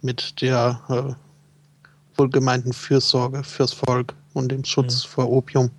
[0.00, 5.08] mit der äh, wohlgemeinten Fürsorge fürs Volk und dem Schutz mhm.
[5.10, 5.70] vor Opium.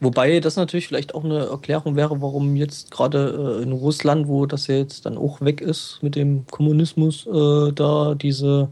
[0.00, 4.46] Wobei das natürlich vielleicht auch eine Erklärung wäre, warum jetzt gerade äh, in Russland, wo
[4.46, 8.68] das ja jetzt dann auch weg ist mit dem Kommunismus, äh, da diese,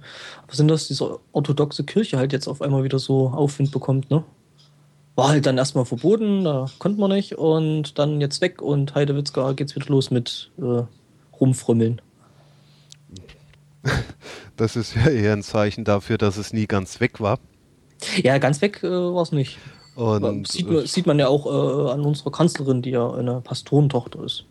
[0.46, 4.24] was sind das, diese orthodoxe Kirche halt jetzt auf einmal wieder so Aufwind bekommt, ne?
[5.14, 9.52] War halt dann erstmal verboten, da konnte man nicht und dann jetzt weg und Heidewitzka
[9.52, 10.82] geht's wieder los mit äh,
[11.40, 12.00] rumfrümmeln.
[14.56, 17.38] Das ist ja eher ein Zeichen dafür, dass es nie ganz weg war.
[18.24, 19.56] Ja, ganz weg äh, war es nicht.
[19.98, 24.22] Und, sieht, man, sieht man ja auch äh, an unserer Kanzlerin, die ja eine Pastorentochter
[24.22, 24.44] ist.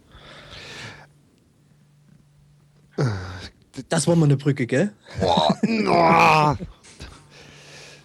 [3.88, 4.92] Das war mal eine Brücke, gell?
[5.22, 5.58] Boah.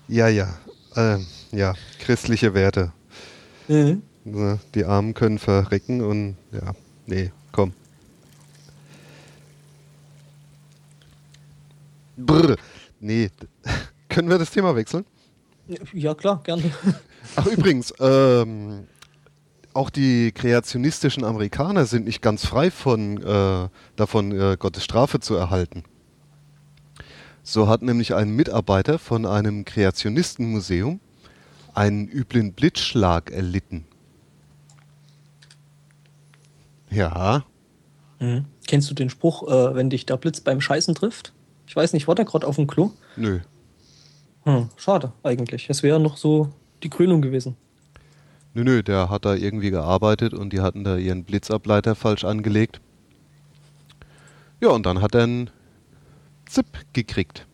[0.09, 0.55] ja, ja.
[0.95, 1.19] Äh,
[1.51, 2.93] ja, christliche Werte.
[3.67, 4.03] Mhm.
[4.77, 6.75] Die Armen können verrecken und ja,
[7.07, 7.73] nee, komm.
[12.17, 12.55] Brr.
[13.01, 13.31] Nee,
[14.09, 15.05] können wir das Thema wechseln?
[15.93, 16.65] Ja, klar, gerne.
[17.37, 18.87] Ach, übrigens, ähm,
[19.75, 25.35] auch die kreationistischen Amerikaner sind nicht ganz frei von, äh, davon, äh, Gottes Strafe zu
[25.35, 25.85] erhalten.
[27.43, 31.01] So hat nämlich ein Mitarbeiter von einem Kreationistenmuseum
[31.75, 33.87] einen üblen Blitzschlag erlitten.
[36.91, 37.45] Ja.
[38.21, 38.45] Mhm.
[38.67, 41.33] Kennst du den Spruch, äh, wenn dich der Blitz beim Scheißen trifft?
[41.67, 42.93] Ich weiß nicht, war der gerade auf dem Klo?
[43.17, 43.41] Nö.
[44.45, 45.71] Hm, schade eigentlich.
[45.71, 46.53] Es wäre noch so
[46.83, 47.57] die Krönung gewesen.
[48.55, 52.81] Nö, nö, der hat da irgendwie gearbeitet und die hatten da ihren Blitzableiter falsch angelegt.
[54.61, 55.51] Ja, und dann hat er einen
[56.47, 57.47] Zip gekriegt.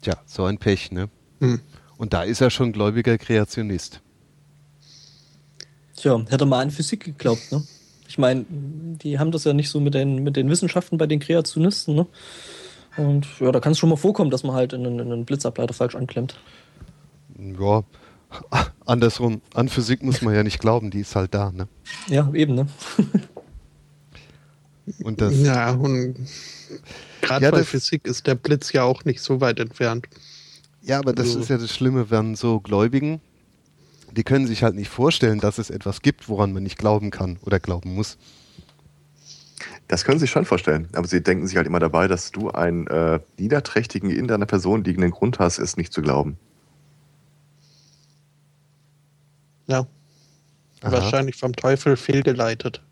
[0.00, 1.08] Tja, so ein Pech, ne?
[1.40, 1.60] Hm.
[1.96, 4.00] Und da ist er schon gläubiger Kreationist.
[5.94, 7.62] Tja, hätte er mal an Physik geglaubt, ne?
[8.12, 11.18] Ich meine, die haben das ja nicht so mit den, mit den Wissenschaften bei den
[11.18, 12.06] Kreationisten, ne?
[12.98, 15.94] Und ja, da kann es schon mal vorkommen, dass man halt einen, einen Blitzableiter falsch
[15.94, 16.38] anklemmt.
[17.38, 17.84] Ja,
[18.84, 21.68] andersrum, an Physik muss man ja nicht glauben, die ist halt da, ne?
[22.08, 22.66] Ja, eben, ne?
[25.04, 25.40] und das.
[25.40, 26.16] Ja, und
[27.22, 30.06] gerade ja, bei Physik ist der Blitz ja auch nicht so weit entfernt.
[30.82, 31.40] Ja, aber das also.
[31.40, 33.22] ist ja das Schlimme, wenn so Gläubigen
[34.12, 37.38] die können sich halt nicht vorstellen, dass es etwas gibt, woran man nicht glauben kann
[37.42, 38.18] oder glauben muss.
[39.88, 42.50] Das können sie sich schon vorstellen, aber sie denken sich halt immer dabei, dass du
[42.50, 46.38] einen äh, niederträchtigen in deiner Person liegenden Grund hast, es nicht zu glauben.
[49.66, 49.86] Ja.
[50.82, 50.92] Aha.
[50.92, 52.82] Wahrscheinlich vom Teufel fehlgeleitet.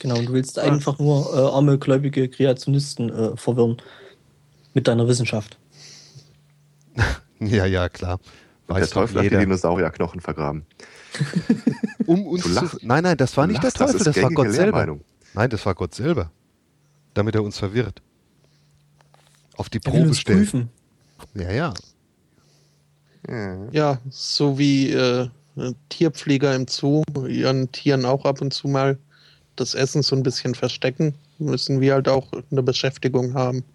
[0.00, 3.78] Genau, und du willst einfach nur äh, arme, gläubige Kreationisten äh, verwirren.
[4.74, 5.58] Mit deiner Wissenschaft.
[7.40, 8.20] ja, ja, klar.
[8.68, 10.66] Weiß der Teufel hat die Dinosaurierknochen vergraben.
[12.06, 14.52] um uns zu, nein, nein, das war nicht lachst, der Teufel, das, das war Gott
[14.52, 14.98] selber.
[15.34, 16.30] Nein, das war Gott selber.
[17.14, 18.02] Damit er uns verwirrt.
[19.56, 20.50] Auf die Probe stellt.
[20.50, 20.68] Prüfen.
[21.34, 21.74] Ja, ja.
[23.72, 25.28] Ja, so wie äh,
[25.88, 28.98] Tierpfleger im Zoo ihren Tieren auch ab und zu mal
[29.56, 33.64] das Essen so ein bisschen verstecken, müssen wir halt auch eine Beschäftigung haben.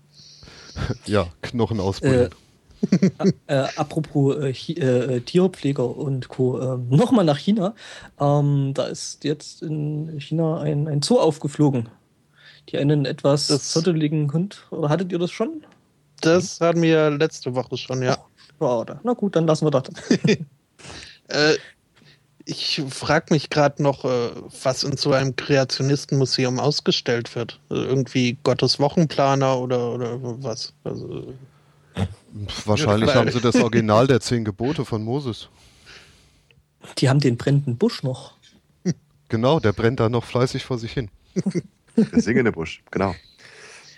[1.06, 2.32] Ja, Knochen ausbuddeln.
[2.32, 2.36] Äh,
[3.48, 6.60] äh, apropos äh, äh, Tierpfleger und Co.
[6.60, 7.76] Ähm, Nochmal nach China.
[8.20, 11.90] Ähm, da ist jetzt in China ein, ein Zoo aufgeflogen.
[12.70, 14.66] Die einen etwas zotteligen Hund.
[14.72, 15.66] Oder hattet ihr das schon?
[16.22, 18.18] Das hatten wir letzte Woche schon, ja.
[18.60, 19.90] Oh, Na gut, dann lassen wir das.
[21.28, 21.58] äh,
[22.46, 24.32] ich frage mich gerade noch, äh,
[24.64, 27.60] was in so einem Kreationistenmuseum ausgestellt wird.
[27.70, 30.74] Also irgendwie Gottes Wochenplaner oder, oder was?
[30.84, 31.34] Also,
[32.66, 35.50] Wahrscheinlich ja, haben sie das Original der zehn Gebote von Moses.
[36.98, 38.34] Die haben den brennenden Busch noch.
[39.30, 41.10] Genau, der brennt da noch fleißig vor sich hin.
[41.96, 43.16] Der singende Busch, genau.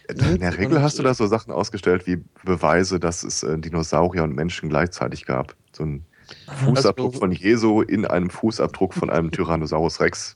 [0.08, 4.24] In der Regel hast du da so Sachen ausgestellt wie Beweise, dass es äh, Dinosaurier
[4.24, 5.56] und Menschen gleichzeitig gab.
[5.72, 6.06] So ein
[6.46, 10.36] Fußabdruck also, von Jesu in einem Fußabdruck von einem Tyrannosaurus Rex.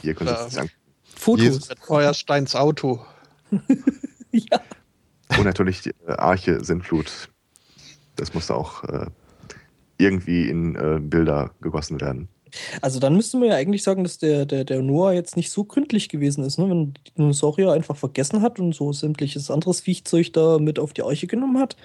[0.00, 0.70] Hier könnt ihr es sagen.
[1.16, 1.68] Fotos.
[1.80, 3.04] Feuersteins Auto.
[4.30, 4.60] ja.
[5.36, 7.28] Und natürlich die äh, Arche Sintflut.
[8.16, 9.06] Das musste auch äh,
[9.98, 12.28] irgendwie in äh, Bilder gegossen werden.
[12.80, 15.64] Also dann müsste man ja eigentlich sagen, dass der, der, der Noah jetzt nicht so
[15.64, 16.68] gründlich gewesen ist, ne?
[16.70, 21.02] wenn die Dinosaurier einfach vergessen hat und so sämtliches anderes Viechzeug da mit auf die
[21.02, 21.76] Arche genommen hat.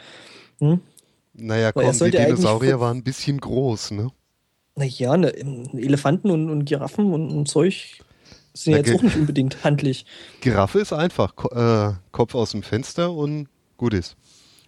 [0.59, 0.79] Hm?
[1.33, 4.09] Naja, komm, die Dinosaurier waren ein bisschen groß, ne?
[4.75, 5.33] Naja, ne,
[5.73, 7.99] Elefanten und, und Giraffen und, und Zeug
[8.53, 10.05] sind ja, jetzt auch nicht unbedingt handlich.
[10.41, 14.15] Giraffe ist einfach, Ko äh, Kopf aus dem Fenster und gut ist.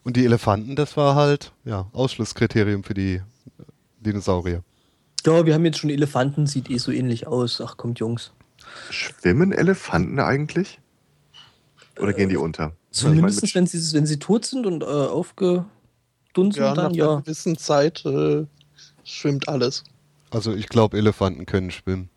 [0.03, 3.21] Und die Elefanten, das war halt, ja, Ausschlusskriterium für die
[3.99, 4.63] Dinosaurier.
[5.25, 7.59] Ja, wir haben jetzt schon Elefanten, sieht eh so ähnlich aus.
[7.59, 8.31] Ach, kommt Jungs.
[8.91, 10.79] Schwimmen Elefanten eigentlich?
[11.99, 12.73] Oder gehen die unter?
[12.91, 15.65] Zumindest ich mein, wenn, sie, wenn sie tot sind und äh, aufgedunsen,
[16.55, 17.11] ja, dann nach ja.
[17.11, 18.45] einer gewissen Zeit äh,
[19.03, 19.83] schwimmt alles.
[20.29, 22.09] Also ich glaube, Elefanten können schwimmen.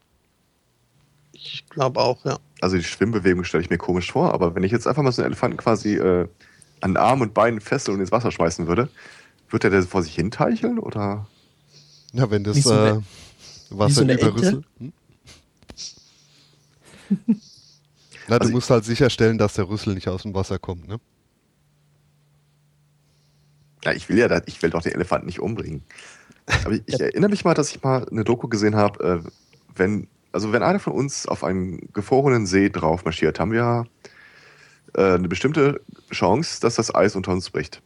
[1.40, 2.38] Ich glaube auch, ja.
[2.61, 5.22] Also die Schwimmbewegung stelle ich mir komisch vor, aber wenn ich jetzt einfach mal so
[5.22, 6.29] einen Elefanten quasi äh,
[6.81, 8.88] an Arm und Beinen fesseln und ins Wasser schmeißen würde,
[9.51, 11.27] wird der vor sich hin teicheln oder?
[12.12, 13.01] Ja, wenn das so äh,
[13.70, 14.64] Wasser so über Rüssel.
[14.79, 14.92] Hm?
[18.29, 21.01] Na, also du musst halt sicherstellen, dass der Rüssel nicht aus dem Wasser kommt, ne?
[23.85, 25.83] Ja, ich will ja, ich will doch den Elefanten nicht umbringen.
[26.64, 29.31] Aber ich, ich erinnere mich mal, dass ich mal eine Doku gesehen habe, äh,
[29.77, 33.87] wenn, also wenn einer von uns auf einen gefrorenen See drauf marschiert, haben wir
[34.95, 37.83] äh, eine bestimmte Chance, dass das Eis unter uns bricht.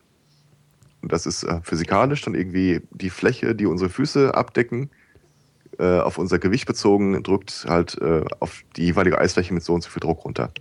[1.02, 4.90] Und das ist äh, physikalisch dann irgendwie die Fläche, die unsere Füße abdecken,
[5.78, 9.82] äh, auf unser Gewicht bezogen, drückt halt äh, auf die jeweilige Eisfläche mit so und
[9.82, 10.52] so viel Druck runter.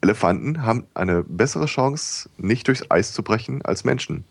[0.00, 4.24] Elefanten haben eine bessere Chance, nicht durchs Eis zu brechen, als Menschen.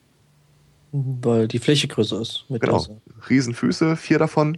[0.92, 2.46] Weil die Fläche größer ist.
[2.50, 2.76] genau.
[2.76, 3.02] Wasser.
[3.30, 4.58] Riesenfüße, vier davon.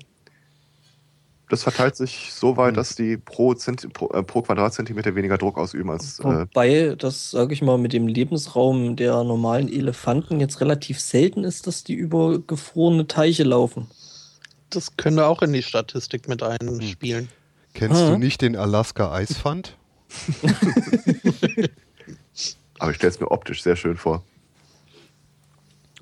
[1.50, 2.78] Das verteilt sich so weit, mhm.
[2.78, 6.20] dass die pro, Zent pro, äh, pro, Quadratzentimeter weniger Druck ausüben als.
[6.20, 11.44] Äh Wobei, das sage ich mal, mit dem Lebensraum der normalen Elefanten jetzt relativ selten
[11.44, 13.88] ist, dass die über gefrorene Teiche laufen.
[14.72, 17.30] Das könnte auch in die Statistik mit einspielen.
[17.74, 18.10] Kennst hm.
[18.10, 19.78] du nicht den Alaska Eisfund?
[22.80, 24.24] Aber ich stelle es mir optisch sehr schön vor.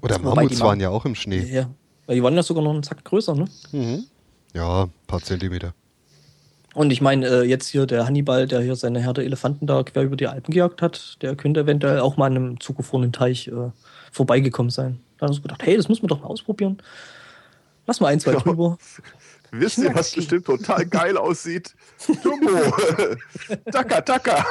[0.01, 1.43] Oder Mammuts waren ja auch im Schnee.
[1.43, 1.69] Ja,
[2.05, 3.47] weil die waren ja sogar noch einen Zack größer, ne?
[3.71, 4.05] Mhm.
[4.53, 5.73] Ja, ein paar Zentimeter.
[6.73, 10.03] Und ich meine, äh, jetzt hier der Hannibal, der hier seine Herde Elefanten da quer
[10.03, 13.71] über die Alpen gejagt hat, der könnte eventuell auch mal an einem zugefrorenen Teich äh,
[14.11, 14.99] vorbeigekommen sein.
[15.17, 16.77] Da haben sie gedacht, hey, das muss man doch mal ausprobieren.
[17.85, 18.77] Lass mal ein, zwei drüber.
[19.51, 21.75] Wisst ihr, was bestimmt total geil aussieht?
[22.23, 22.73] Dumbo!
[23.71, 24.45] Taka, taka!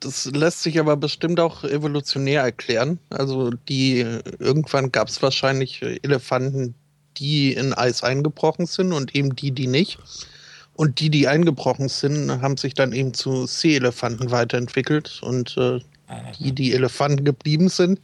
[0.00, 2.98] Das lässt sich aber bestimmt auch evolutionär erklären.
[3.10, 4.00] Also die
[4.38, 6.74] irgendwann gab es wahrscheinlich Elefanten,
[7.18, 9.98] die in Eis eingebrochen sind und eben die, die nicht.
[10.74, 15.20] Und die, die eingebrochen sind, haben sich dann eben zu Seeelefanten weiterentwickelt.
[15.22, 15.80] Und äh,
[16.38, 18.00] die, die Elefanten geblieben sind,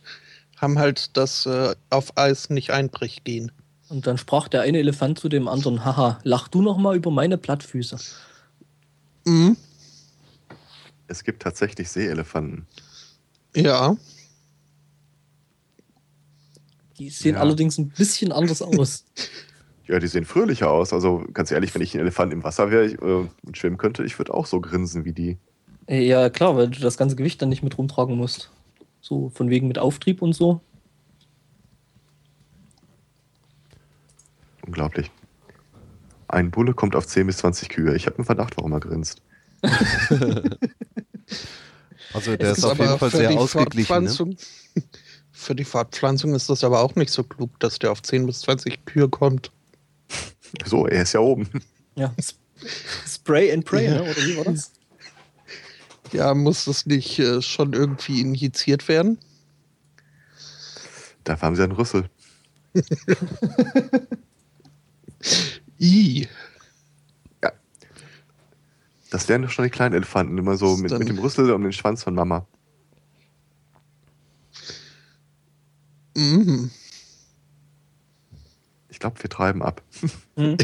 [0.57, 3.53] haben halt das äh, auf Eis nicht einbricht gehen.
[3.89, 7.11] Und dann sprach der eine Elefant zu dem anderen, haha, lach du noch mal über
[7.11, 7.97] meine Plattfüße.
[9.25, 9.57] Mhm.
[11.07, 12.67] Es gibt tatsächlich Seeelefanten.
[13.55, 13.97] Ja.
[16.99, 17.41] Die sehen ja.
[17.41, 19.05] allerdings ein bisschen anders aus.
[19.87, 20.95] Ja, die sehen fröhlicher aus.
[20.95, 24.19] Also ganz ehrlich, wenn ich ein Elefant im Wasser wäre äh, und schwimmen könnte, ich
[24.19, 25.37] würde auch so grinsen wie die.
[25.87, 28.51] Ja, klar, weil du das ganze Gewicht dann nicht mit rumtragen musst.
[29.03, 30.63] So von wegen mit Auftrieb und so.
[34.67, 35.11] Unglaublich.
[36.29, 37.95] Ein Bulle kommt auf 10 bis 20 Kühe.
[37.95, 39.21] Ich habe einen Verdacht, warum er grinst.
[42.15, 44.05] also der ist, ist auf jeden Fall sehr ausgeglichen.
[44.05, 44.37] Ne?
[45.45, 48.41] Für die Fortpflanzung ist das aber auch nicht so klug, dass der auf 10 bis
[48.41, 49.53] 20 Kühe kommt.
[50.65, 51.51] So, er ist ja oben.
[51.97, 52.15] Ja,
[53.07, 53.97] Spray and Pray, ja.
[53.97, 54.03] ne?
[54.05, 54.73] oder wie war das?
[56.13, 59.19] Ja, muss das nicht äh, schon irgendwie injiziert werden?
[61.25, 62.09] Da haben sie einen Rüssel.
[65.79, 66.27] I.
[67.43, 67.53] Ja.
[69.11, 71.73] Das wären doch schon die kleinen Elefanten, immer so mit, mit dem Rüssel um den
[71.73, 72.47] Schwanz von Mama.
[76.15, 76.71] Mhm.
[78.89, 79.83] Ich glaube, wir treiben ab.
[80.37, 80.57] Mhm.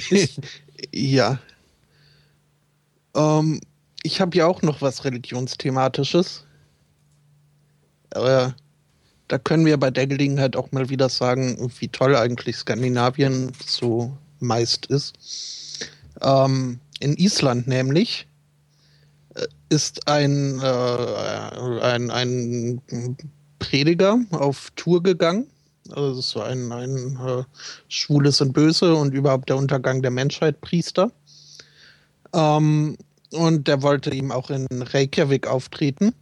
[0.92, 1.38] ja.
[3.14, 3.60] Ähm,
[4.02, 6.44] ich habe ja auch noch was Religionsthematisches.
[8.12, 8.56] Aber
[9.28, 14.16] da können wir bei der Gelegenheit auch mal wieder sagen, wie toll eigentlich Skandinavien so
[14.40, 15.14] meist ist.
[16.20, 18.26] Ähm, in Island nämlich
[19.34, 22.82] äh, ist ein, äh, ein, ein
[23.60, 25.46] Prediger auf Tour gegangen.
[25.90, 27.44] Also das war ein, ein äh,
[27.88, 31.12] Schwules und Böse und überhaupt der Untergang der Menschheit Priester.
[32.32, 32.96] Ähm,
[33.32, 36.12] und der wollte ihm auch in Reykjavik auftreten.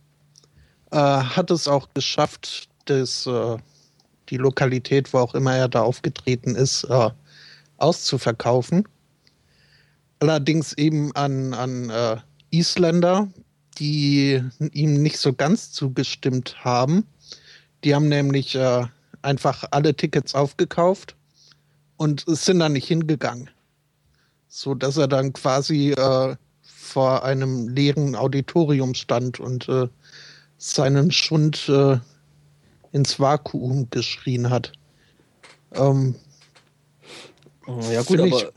[0.90, 3.56] Äh, hat es auch geschafft, dass äh,
[4.28, 7.10] die Lokalität, wo auch immer er da aufgetreten ist, äh,
[7.78, 8.86] auszuverkaufen.
[10.20, 12.16] Allerdings eben an, an äh,
[12.50, 13.28] Isländer,
[13.78, 17.06] die ihm nicht so ganz zugestimmt haben.
[17.84, 18.86] Die haben nämlich äh,
[19.22, 21.16] einfach alle Tickets aufgekauft
[21.96, 23.50] und sind dann nicht hingegangen.
[24.48, 29.88] So dass er dann quasi äh, vor einem leeren Auditorium stand und äh,
[30.56, 31.98] seinen Schund äh,
[32.92, 34.72] ins Vakuum geschrien hat.
[35.74, 36.14] Ähm,
[37.92, 38.52] ja gut, aber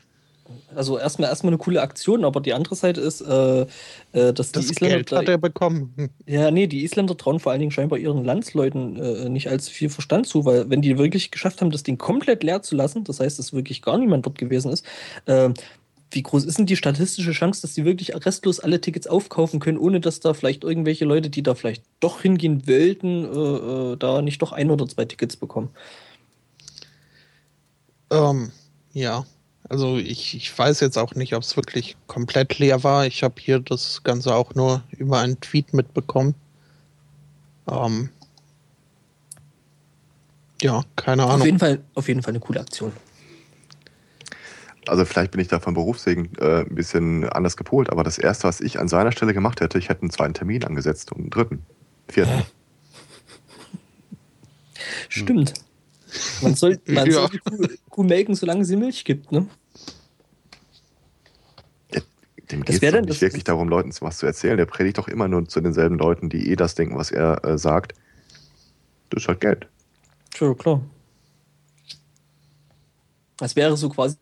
[0.76, 4.66] also erstmal erstmal eine coole Aktion, aber die andere Seite ist, äh, äh, dass das
[4.68, 5.94] die Isländer Geld hat er bekommen.
[6.26, 9.90] Ja, nee, die Isländer trauen vor allen Dingen scheinbar ihren Landsleuten äh, nicht allzu viel
[9.90, 13.20] Verstand zu, weil wenn die wirklich geschafft haben, das Ding komplett leer zu lassen, das
[13.20, 14.86] heißt, dass wirklich gar niemand dort gewesen ist,
[15.26, 15.50] äh,
[16.12, 19.78] wie groß ist denn die statistische Chance, dass die wirklich restlos alle Tickets aufkaufen können,
[19.78, 24.22] ohne dass da vielleicht irgendwelche Leute, die da vielleicht doch hingehen wollten, äh, äh, da
[24.22, 25.70] nicht doch ein oder zwei Tickets bekommen?
[28.12, 28.52] Ähm,
[28.94, 29.26] ja,
[29.72, 33.06] also ich, ich weiß jetzt auch nicht, ob es wirklich komplett leer war.
[33.06, 36.36] Ich habe hier das Ganze auch nur über einen Tweet mitbekommen.
[37.70, 38.10] Ähm,
[40.62, 41.40] ja, keine Ahnung.
[41.40, 42.92] Auf jeden Fall, auf jeden Fall eine coole Aktion.
[44.88, 48.50] Also vielleicht bin ich da vom Berufswegen äh, ein bisschen anders gepolt, aber das Erste,
[48.50, 51.30] was ich an seiner Stelle gemacht hätte, ich hätte einen zweiten Termin angesetzt und einen
[51.30, 51.66] dritten,
[52.10, 52.44] vierten.
[55.08, 55.54] Stimmt.
[56.42, 57.14] Man soll, man ja.
[57.14, 59.48] soll die Kuh, Kuh, melken, solange sie Milch gibt, ne?
[62.52, 64.58] Dem geht es nicht wirklich darum, Leuten was zu erzählen.
[64.58, 67.58] Der predigt doch immer nur zu denselben Leuten, die eh das denken, was er äh,
[67.58, 67.94] sagt.
[69.10, 69.68] Das ist halt Geld.
[70.36, 70.82] Sure, klar.
[73.38, 74.18] Das wäre so quasi.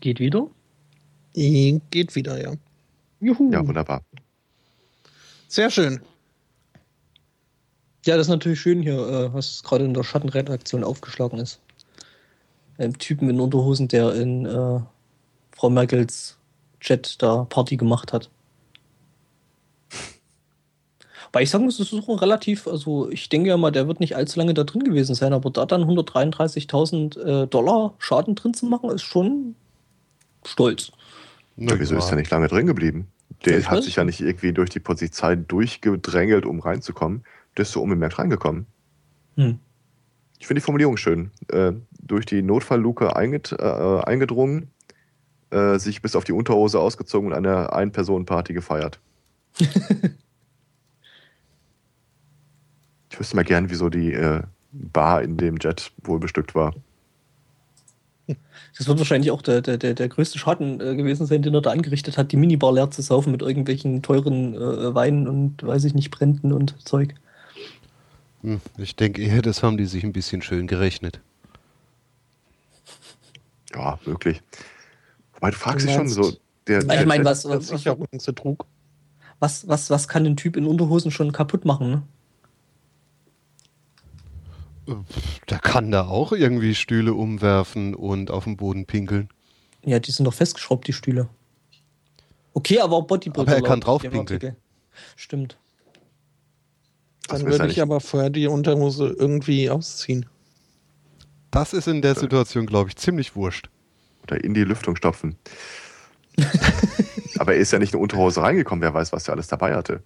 [0.00, 0.48] Geht wieder?
[1.34, 2.54] Geht wieder, ja.
[3.20, 3.50] Juhu.
[3.52, 4.02] Ja, wunderbar.
[5.48, 6.00] Sehr schön.
[8.04, 11.60] Ja, das ist natürlich schön hier, äh, was gerade in der Schattenredaktion aufgeschlagen ist.
[12.78, 14.80] Ein Typen in Unterhosen, der in äh,
[15.52, 16.37] Frau Merkels
[16.80, 18.30] Chat da Party gemacht hat.
[21.32, 24.00] Weil ich sagen muss, das ist auch relativ, also ich denke ja mal, der wird
[24.00, 28.54] nicht allzu lange da drin gewesen sein, aber da dann 133.000 äh, Dollar Schaden drin
[28.54, 29.54] zu machen, ist schon
[30.44, 30.92] stolz.
[31.56, 33.08] Ja, wieso ist er nicht lange drin geblieben?
[33.44, 37.24] Der hat sich ja nicht irgendwie durch die Polizei durchgedrängelt, um reinzukommen.
[37.56, 38.66] Der ist so unbemerkt reingekommen.
[39.36, 39.58] Hm.
[40.38, 41.30] Ich finde die Formulierung schön.
[41.48, 44.70] Äh, durch die Notfallluke einged äh, eingedrungen,
[45.50, 49.00] äh, sich bis auf die Unterhose ausgezogen und eine Ein-Personen-Party gefeiert.
[49.58, 49.68] ich
[53.18, 54.42] wüsste mal gern, wieso die äh,
[54.72, 56.74] Bar in dem Jet wohl bestückt war.
[58.76, 61.70] Das wird wahrscheinlich auch der, der, der, größte Schaden äh, gewesen sein, den er da
[61.70, 65.94] angerichtet hat, die Minibar leer zu saufen mit irgendwelchen teuren äh, Weinen und weiß ich
[65.94, 67.14] nicht, Bränden und Zeug.
[68.42, 71.20] Hm, ich denke eher, das haben die sich ein bisschen schön gerechnet.
[73.74, 74.42] Ja, möglich.
[75.40, 76.32] Weil du fragst dich schon so,
[76.66, 77.70] der, der ich meine, was, was,
[79.40, 82.02] was, was, was kann ein Typ in Unterhosen schon kaputt machen, ne?
[85.50, 89.28] Der kann da auch irgendwie Stühle umwerfen und auf den Boden pinkeln.
[89.84, 91.28] Ja, die sind doch festgeschraubt, die Stühle.
[92.54, 93.52] Okay, aber Bodybuilder.
[93.52, 94.56] Aber er kann drauf pinkeln.
[95.14, 95.58] Stimmt.
[97.28, 100.26] Dann würde ich aber vorher die Unterhose irgendwie ausziehen.
[101.50, 103.68] Das ist in der Situation, glaube ich, ziemlich wurscht.
[104.28, 105.36] Oder in die Lüftung stopfen.
[107.38, 109.74] Aber er ist ja nicht in eine Unterhose reingekommen, wer weiß, was er alles dabei
[109.74, 110.02] hatte.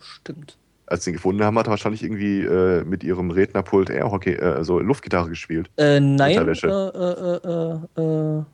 [0.00, 0.58] Stimmt.
[0.86, 4.42] Als sie ihn gefunden haben, hat er wahrscheinlich irgendwie äh, mit ihrem Rednerpult Airhockey, äh,
[4.42, 5.70] also Luftgitarre gespielt.
[5.78, 6.36] Äh, nein.
[6.36, 8.44] Äh, äh, äh, äh,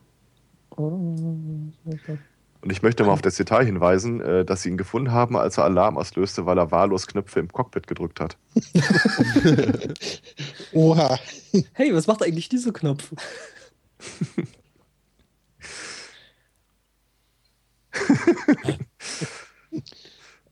[2.63, 5.59] und ich möchte mal auf das Detail hinweisen, äh, dass sie ihn gefunden haben, als
[5.59, 8.37] er Alarm auslöste, weil er wahllos Knöpfe im Cockpit gedrückt hat.
[10.73, 11.19] Oha.
[11.73, 13.13] Hey, was macht eigentlich dieser Knopf?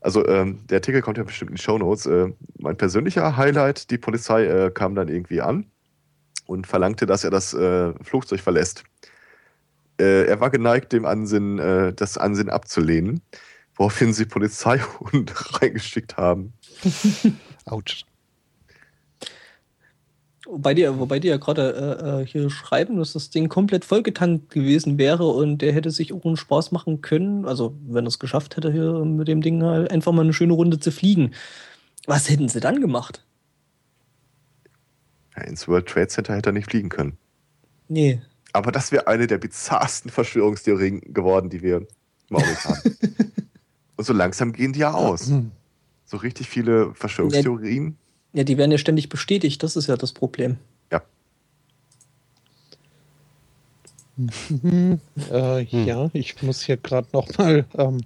[0.00, 2.06] also ähm, der Artikel kommt ja bestimmt in die Show Notes.
[2.06, 5.66] Äh, mein persönlicher Highlight, die Polizei äh, kam dann irgendwie an
[6.46, 8.84] und verlangte, dass er das äh, Flugzeug verlässt.
[10.00, 13.20] Äh, er war geneigt, dem Ansinnen, äh, das Ansinnen abzulehnen,
[13.74, 16.52] woraufhin sie Polizeihunde reingeschickt haben.
[17.64, 18.04] Autsch.
[20.50, 24.48] Wobei die, wobei die ja gerade äh, äh, hier schreiben, dass das Ding komplett vollgetankt
[24.48, 28.18] gewesen wäre und der hätte sich auch einen Spaß machen können, also wenn er es
[28.18, 31.32] geschafft hätte, hier mit dem Ding halt einfach mal eine schöne Runde zu fliegen.
[32.06, 33.26] Was hätten sie dann gemacht?
[35.36, 37.18] Ja, ins World Trade Center hätte er nicht fliegen können.
[37.88, 38.22] Nee.
[38.54, 41.86] Aber das wäre eine der bizarrsten Verschwörungstheorien geworden, die wir
[42.30, 42.80] im Augenblick haben.
[43.96, 45.30] und so langsam gehen die ja aus.
[46.06, 47.86] So richtig viele Verschwörungstheorien.
[47.86, 48.07] Ja,
[48.44, 50.56] die werden ja ständig bestätigt, das ist ja das Problem.
[50.92, 51.02] Ja.
[55.30, 55.86] Äh, hm.
[55.86, 57.64] Ja, ich muss hier gerade noch mal.
[57.74, 58.00] Ähm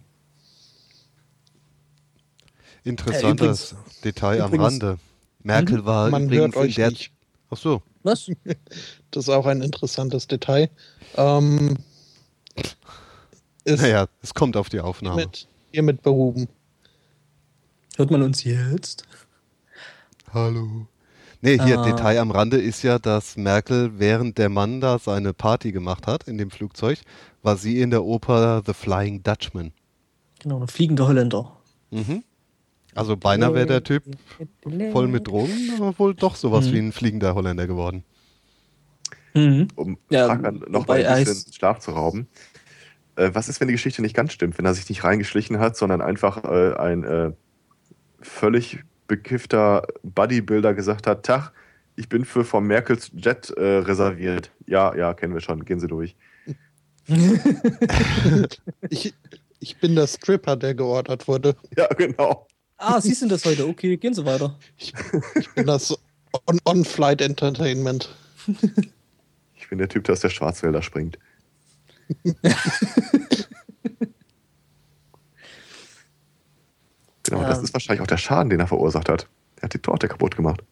[2.85, 4.99] Interessantes äh, Detail am Rande.
[5.43, 5.85] Merkel mhm.
[5.85, 6.91] war man übrigens hört euch in der.
[6.91, 7.13] Nicht.
[7.51, 7.83] Ach so.
[8.03, 8.31] Was?
[9.11, 10.71] Das ist auch ein interessantes Detail.
[11.17, 11.77] Ähm,
[13.67, 15.17] naja, es kommt auf die Aufnahme.
[15.17, 16.49] Hiermit, hiermit behoben.
[17.97, 19.05] Hört man uns jetzt?
[20.33, 20.87] Hallo.
[21.43, 21.85] Nee, hier ah.
[21.85, 26.27] Detail am Rande ist ja, dass Merkel, während der Mann da seine Party gemacht hat
[26.27, 27.01] in dem Flugzeug,
[27.43, 29.73] war sie in der Oper The Flying Dutchman.
[30.41, 31.59] Genau, ein fliegender Holländer.
[31.91, 32.23] Mhm.
[32.95, 34.05] Also beinahe wäre der Typ
[34.93, 36.73] voll mit Drogen, aber wohl doch sowas mhm.
[36.73, 38.03] wie ein fliegender Holländer geworden.
[39.35, 39.69] Mhm.
[39.75, 40.35] Um ja,
[40.69, 42.27] noch mal ein bisschen Schlaf zu rauben.
[43.17, 45.77] Äh, was ist, wenn die Geschichte nicht ganz stimmt, wenn er sich nicht reingeschlichen hat,
[45.77, 47.33] sondern einfach äh, ein äh,
[48.21, 51.53] völlig bekiffter Bodybuilder gesagt hat, Tach,
[51.97, 54.51] ich bin für Frau Merkels Jet äh, reserviert.
[54.67, 55.65] Ja, ja, kennen wir schon.
[55.65, 56.17] Gehen Sie durch.
[58.89, 59.15] ich,
[59.61, 61.57] ich bin der Stripper, der geordert wurde.
[61.77, 62.47] Ja, genau.
[62.79, 63.67] Ah, Sie sind das heute.
[63.69, 64.59] Okay, gehen Sie weiter.
[64.77, 64.93] Ich,
[65.35, 65.97] ich bin das
[66.65, 68.15] On-Flight -on Entertainment.
[69.55, 71.19] Ich bin der Typ, der aus der Schwarzwälder springt.
[77.37, 79.29] genau, das ist wahrscheinlich auch der Schaden, den er verursacht hat.
[79.57, 80.63] Er hat die Torte kaputt gemacht.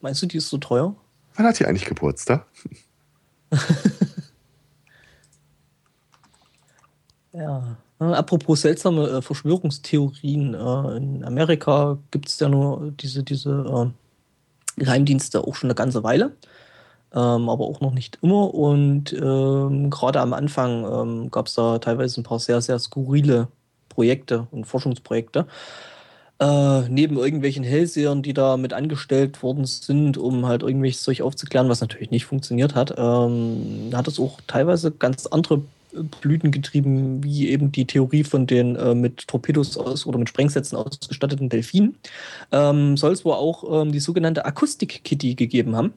[0.00, 0.94] Meinst du, die ist so teuer?
[1.36, 2.46] Wann hat die eigentlich Geburtstag?
[7.32, 7.76] ja.
[7.98, 10.54] Apropos seltsame äh, Verschwörungstheorien.
[10.54, 13.86] Äh, in Amerika gibt es ja nur diese, diese äh,
[14.80, 16.36] Geheimdienste auch schon eine ganze Weile,
[17.12, 18.52] ähm, aber auch noch nicht immer.
[18.52, 23.48] Und ähm, gerade am Anfang ähm, gab es da teilweise ein paar sehr, sehr skurrile
[23.94, 25.46] Projekte und Forschungsprojekte.
[26.40, 31.68] Äh, neben irgendwelchen Hellsehern, die da mit angestellt worden sind, um halt irgendwelches Zeug aufzuklären,
[31.68, 35.62] was natürlich nicht funktioniert hat, ähm, hat es auch teilweise ganz andere
[36.20, 40.76] Blüten getrieben, wie eben die Theorie von den äh, mit Torpedos aus oder mit Sprengsätzen
[40.76, 41.96] ausgestatteten Delfinen,
[42.52, 45.94] ähm, soll es wohl auch ähm, die sogenannte Akustik-Kitty gegeben haben.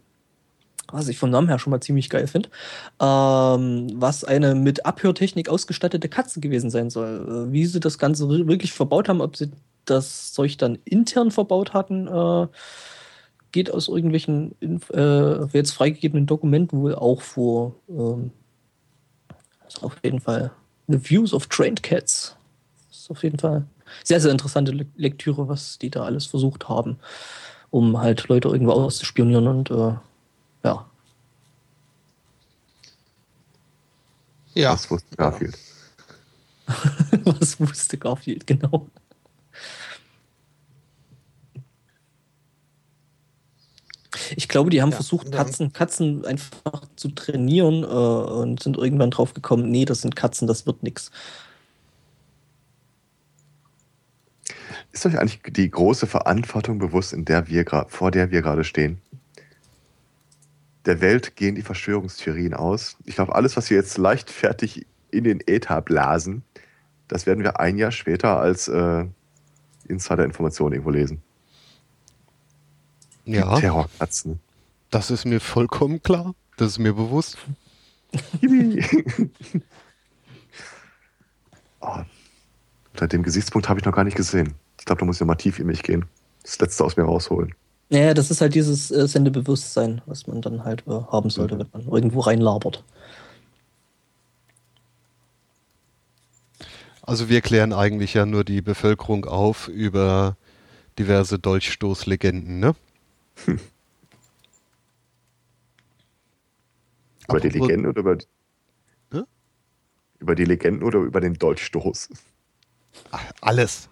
[0.92, 2.50] Was ich vom Namen her schon mal ziemlich geil finde.
[3.02, 7.48] Ähm, was eine mit Abhörtechnik ausgestattete Katze gewesen sein soll.
[7.50, 9.52] Äh, wie sie das Ganze wirklich verbaut haben, ob sie
[9.86, 12.48] das Zeug dann intern verbaut hatten, äh,
[13.52, 14.56] geht aus irgendwelchen
[14.94, 17.76] äh, jetzt freigegebenen Dokumenten wohl auch vor.
[17.90, 18.32] Ähm,
[19.68, 20.52] ist auf jeden Fall
[20.88, 22.36] The Views of Trained Cats.
[22.92, 23.66] Ist auf jeden Fall
[24.04, 26.98] sehr, sehr interessante Lektüre, was die da alles versucht haben,
[27.70, 29.94] um halt Leute irgendwo auszuspionieren und äh,
[30.68, 30.86] ja.
[34.53, 34.74] Ja.
[34.74, 35.57] Was wusste Garfield?
[37.26, 38.88] was wusste Garfield, genau.
[44.36, 49.11] Ich glaube, die haben ja, versucht, Katzen, Katzen einfach zu trainieren äh, und sind irgendwann
[49.11, 51.11] drauf gekommen, nee, das sind Katzen, das wird nichts.
[54.91, 58.99] Ist euch eigentlich die große Verantwortung bewusst, in der wir vor der wir gerade stehen?
[60.88, 62.96] Der Welt gehen die Verschwörungstheorien aus.
[63.04, 66.44] Ich glaube, alles, was wir jetzt leichtfertig in den Äther blasen,
[67.10, 69.06] das werden wir ein Jahr später als äh,
[69.90, 71.22] Insider-Information irgendwo lesen.
[73.26, 73.60] Ja.
[73.60, 74.40] Terrorkatzen.
[74.90, 76.34] Das ist mir vollkommen klar.
[76.56, 77.38] Das ist mir bewusst.
[81.82, 81.98] oh,
[82.94, 84.54] unter dem Gesichtspunkt habe ich noch gar nicht gesehen.
[84.80, 86.06] Ich glaube, da muss ich noch mal tief in mich gehen.
[86.44, 87.54] Das Letzte aus mir rausholen.
[87.90, 91.60] Ja, das ist halt dieses äh, Sendebewusstsein, was man dann halt äh, haben sollte, mhm.
[91.60, 92.84] wenn man irgendwo reinlabert.
[97.02, 100.36] Also wir klären eigentlich ja nur die Bevölkerung auf über
[101.00, 102.76] diverse Dolchstoßlegenden, ne?
[103.46, 103.60] Hm.
[107.30, 108.18] Über die Legenden oder über,
[109.12, 109.26] hm?
[110.20, 112.08] über die Legenden oder über den Dolchstoß?
[113.42, 113.90] Alles.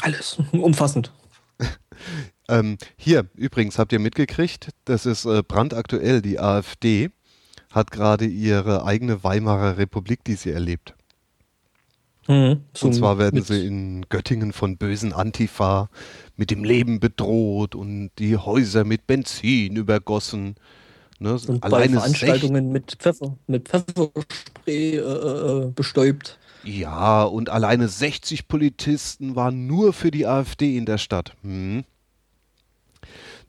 [0.00, 0.36] Alles.
[0.52, 1.12] Umfassend.
[2.50, 7.10] ähm, hier, übrigens, habt ihr mitgekriegt, das ist äh, brandaktuell, die AfD
[7.70, 10.94] hat gerade ihre eigene Weimarer Republik, die sie erlebt.
[12.26, 15.88] Mhm, und zwar werden sie in Göttingen von bösen Antifa
[16.36, 20.56] mit dem Leben bedroht und die Häuser mit Benzin übergossen.
[21.18, 21.32] Ne?
[21.32, 26.38] Und Alleine bei Veranstaltungen mit Pfeffer, mit Pfefferspray äh, äh, bestäubt.
[26.62, 31.34] Ja, und alleine 60 Polizisten waren nur für die AfD in der Stadt.
[31.42, 31.84] Hm.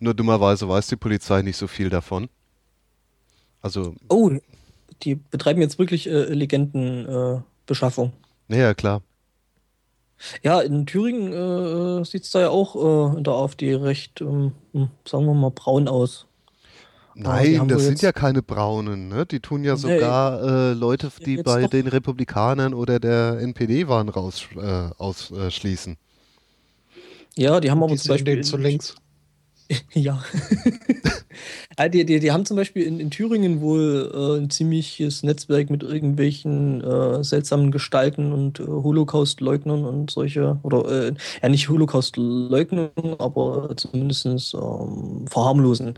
[0.02, 2.28] Nur dummerweise weiß die Polizei nicht so viel davon.
[3.62, 3.94] Also.
[4.10, 4.32] Oh,
[5.04, 8.12] die betreiben jetzt wirklich äh, Legendenbeschaffung.
[8.50, 9.04] Äh, ja, klar.
[10.42, 14.54] Ja, in Thüringen äh, sieht es da ja auch äh, in der AfD recht, ähm,
[14.74, 16.26] hm, sagen wir mal, braun aus.
[17.14, 19.28] Nein, das sind ja keine Braunen, ne?
[19.28, 24.10] Die tun ja sogar nee, äh, Leute, die bei den Republikanern oder der NPD waren,
[24.10, 25.98] raus äh, ausschließen.
[27.36, 28.44] ja, die haben aber Die zum Beispiel.
[28.44, 28.96] zu links.
[29.94, 30.24] Ja.
[31.90, 35.84] die, die, die haben zum Beispiel in, in Thüringen wohl äh, ein ziemliches Netzwerk mit
[35.84, 43.76] irgendwelchen äh, seltsamen Gestalten und äh, Holocaust-Leugnern und solche, oder äh, ja nicht Holocaust-Leugnern, aber
[43.78, 45.96] zumindest ähm, verharmlosen.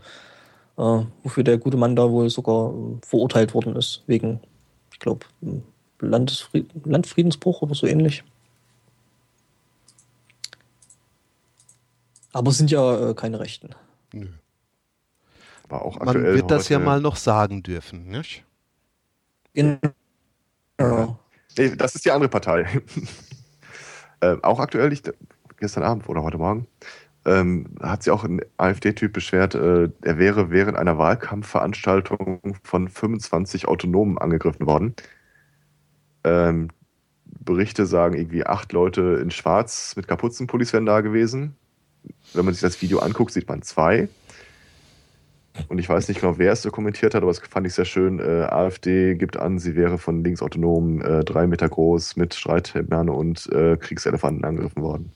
[0.76, 4.40] Äh, wofür der gute Mann da wohl sogar äh, verurteilt worden ist, wegen,
[4.92, 5.26] ich glaube,
[6.00, 8.24] Landfriedensbruch oder so ähnlich.
[12.34, 13.70] Aber es sind ja äh, keine Rechten.
[14.12, 14.26] Nö.
[15.68, 18.44] Aber auch Man wird das ja mal noch sagen dürfen, nicht?
[19.54, 19.78] Genau.
[21.56, 22.66] Nee, das ist die andere Partei.
[24.20, 25.02] äh, auch aktuell, ich,
[25.58, 26.66] gestern Abend oder heute Morgen,
[27.24, 33.68] ähm, hat sich auch ein AfD-Typ beschwert, äh, er wäre während einer Wahlkampfveranstaltung von 25
[33.68, 34.94] Autonomen angegriffen worden.
[36.24, 36.68] Ähm,
[37.24, 41.56] Berichte sagen, irgendwie acht Leute in Schwarz mit Kapuzenpullis wären da gewesen
[42.32, 44.08] wenn man sich das Video anguckt, sieht man zwei.
[45.68, 47.84] Und ich weiß nicht genau, wer es so kommentiert hat, aber das fand ich sehr
[47.84, 48.18] schön.
[48.18, 53.50] Äh, AfD gibt an, sie wäre von linksautonomen äh, drei Meter groß mit Streithämmern und
[53.52, 55.12] äh, Kriegselefanten angegriffen worden.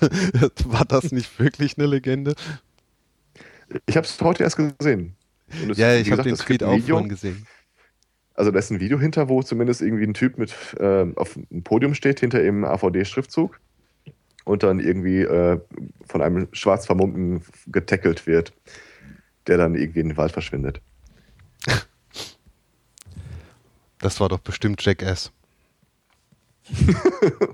[0.64, 2.34] War das nicht wirklich eine Legende?
[3.86, 5.14] Ich habe es heute erst gesehen.
[5.70, 7.46] Es, ja, ich habe den Tweet auch vorhin gesehen.
[8.34, 11.62] Also da ist ein Video hinter, wo zumindest irgendwie ein Typ mit äh, auf einem
[11.62, 13.58] Podium steht, hinter ihm AVD-Schriftzug
[14.48, 15.60] und dann irgendwie äh,
[16.06, 18.54] von einem schwarz vermummten getackelt wird,
[19.46, 20.80] der dann irgendwie in den Wald verschwindet.
[23.98, 25.32] Das war doch bestimmt Jackass.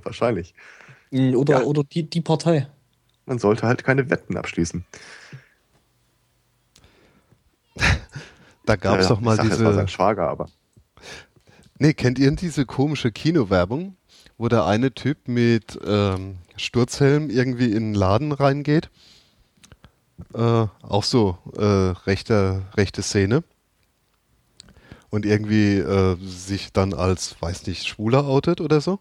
[0.05, 0.55] Wahrscheinlich.
[1.11, 1.65] Mm, oder, ja.
[1.65, 2.69] oder die, die Partei.
[3.27, 4.85] Man sollte halt keine Wetten abschließen.
[8.67, 9.51] da gab es ja, doch mal diese.
[9.51, 10.49] Das war sein Schwager, aber.
[11.79, 13.97] Nee, kennt ihr diese komische Kinowerbung,
[14.37, 18.91] wo der eine Typ mit ähm, Sturzhelm irgendwie in den Laden reingeht.
[20.33, 23.43] Äh, auch so äh, rechte, rechte Szene.
[25.11, 28.99] Und irgendwie äh, sich dann als, weiß nicht, Schwuler outet oder so.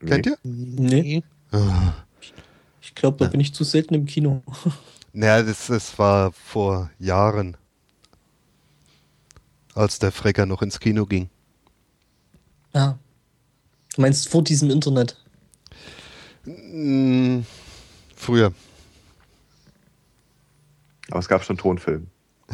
[0.00, 0.10] Nee.
[0.10, 0.38] Kennt ihr?
[0.42, 1.22] Nee.
[1.52, 1.92] Ah.
[2.80, 3.30] Ich glaube, da ja.
[3.30, 4.42] bin ich zu selten im Kino.
[5.18, 7.56] Naja, das, das war vor Jahren,
[9.74, 11.30] als der Frecker noch ins Kino ging.
[12.74, 12.98] Ja.
[13.96, 15.16] Du meinst vor diesem Internet?
[16.44, 17.40] Mm,
[18.14, 18.52] früher.
[21.10, 22.08] Aber es gab schon Tonfilm.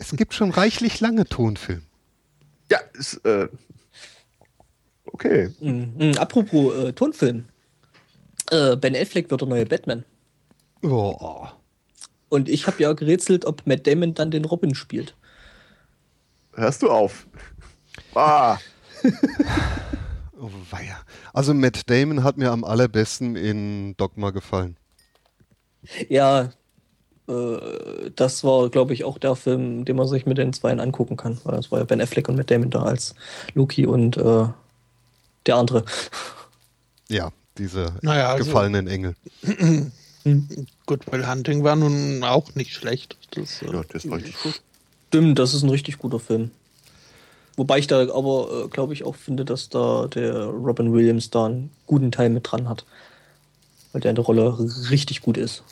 [0.00, 1.82] es gibt schon reichlich lange Tonfilm.
[2.68, 3.48] Ja, ist, äh,
[5.04, 5.54] okay.
[5.60, 6.16] Mhm.
[6.18, 7.44] Apropos äh, Tonfilm.
[8.50, 10.04] Äh, ben Affleck wird der neue Batman.
[10.82, 11.46] Oh.
[12.28, 15.14] Und ich habe ja gerätselt, ob Matt Damon dann den Robin spielt.
[16.54, 17.28] Hörst du auf?
[18.14, 18.58] Ah.
[20.40, 20.98] oh, weia.
[21.32, 24.76] Also Matt Damon hat mir am allerbesten in Dogma gefallen.
[26.08, 26.50] Ja,
[27.28, 31.16] äh, das war, glaube ich, auch der Film, den man sich mit den Zweien angucken
[31.16, 31.38] kann.
[31.44, 33.14] Weil es war ja Ben Affleck und Matt Damon da als
[33.54, 34.46] Loki und äh,
[35.46, 35.84] der andere.
[37.10, 39.16] Ja, diese naja, also, gefallenen Engel.
[40.86, 43.16] Good Will Hunting war nun auch nicht schlecht.
[43.30, 44.60] Das, äh, ja, das war richtig gut.
[45.08, 46.50] Stimmt, das ist ein richtig guter Film.
[47.58, 51.46] Wobei ich da aber, äh, glaube ich, auch finde, dass da der Robin Williams da
[51.46, 52.86] einen guten Teil mit dran hat.
[53.92, 54.56] Weil der in der Rolle
[54.90, 55.64] richtig gut ist.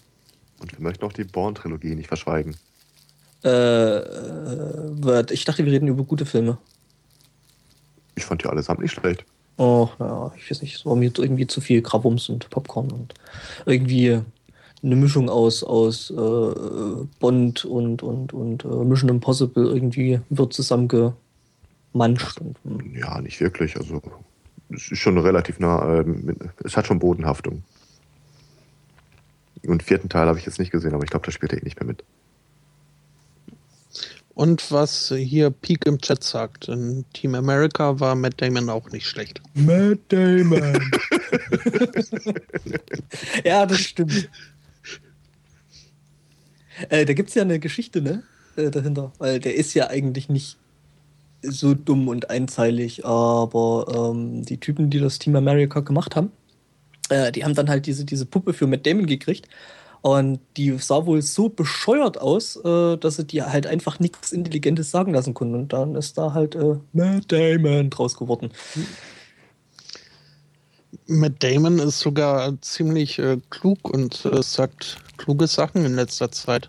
[0.59, 2.57] Und wir möchten auch die Born-Trilogie nicht verschweigen.
[3.45, 6.59] Äh, äh, ich dachte, wir reden über gute Filme.
[8.17, 9.25] Ich fand die allesamt nicht schlecht.
[9.57, 13.15] Oh, ja, ich weiß nicht, es war mir irgendwie zu viel Krabums und Popcorn und
[13.65, 14.23] irgendwie
[14.83, 16.15] eine Mischung aus, aus äh,
[17.21, 21.15] Bond und, und, und äh, Mission Impossible irgendwie wird zusammenge
[21.97, 22.41] manscht.
[22.93, 23.77] Ja, nicht wirklich.
[23.77, 24.03] Also
[24.71, 26.05] es ist schon relativ nah, äh,
[26.65, 27.63] es hat schon Bodenhaftung.
[29.67, 31.65] Und vierten Teil habe ich jetzt nicht gesehen, aber ich glaube, da spielt er eh
[31.65, 32.05] nicht mehr mit.
[34.35, 39.07] Und was hier Peak im Chat sagt, in Team America war Matt Damon auch nicht
[39.07, 39.41] schlecht.
[39.55, 40.79] Matt Damon.
[43.45, 44.29] ja, das stimmt.
[46.91, 48.25] Äh, da gibt es ja eine Geschichte, ne?
[48.57, 49.11] Äh, dahinter.
[49.17, 50.59] Weil der ist ja eigentlich nicht
[51.51, 56.31] so dumm und einzeilig, aber ähm, die Typen, die das Team America gemacht haben,
[57.09, 59.49] äh, die haben dann halt diese, diese Puppe für Matt Damon gekriegt.
[60.03, 64.91] Und die sah wohl so bescheuert aus, äh, dass sie dir halt einfach nichts Intelligentes
[64.91, 65.55] sagen lassen konnten.
[65.57, 68.51] Und dann ist da halt äh, Matt Damon draus geworden.
[71.07, 76.69] Matt Damon ist sogar ziemlich äh, klug und äh, sagt kluge Sachen in letzter Zeit.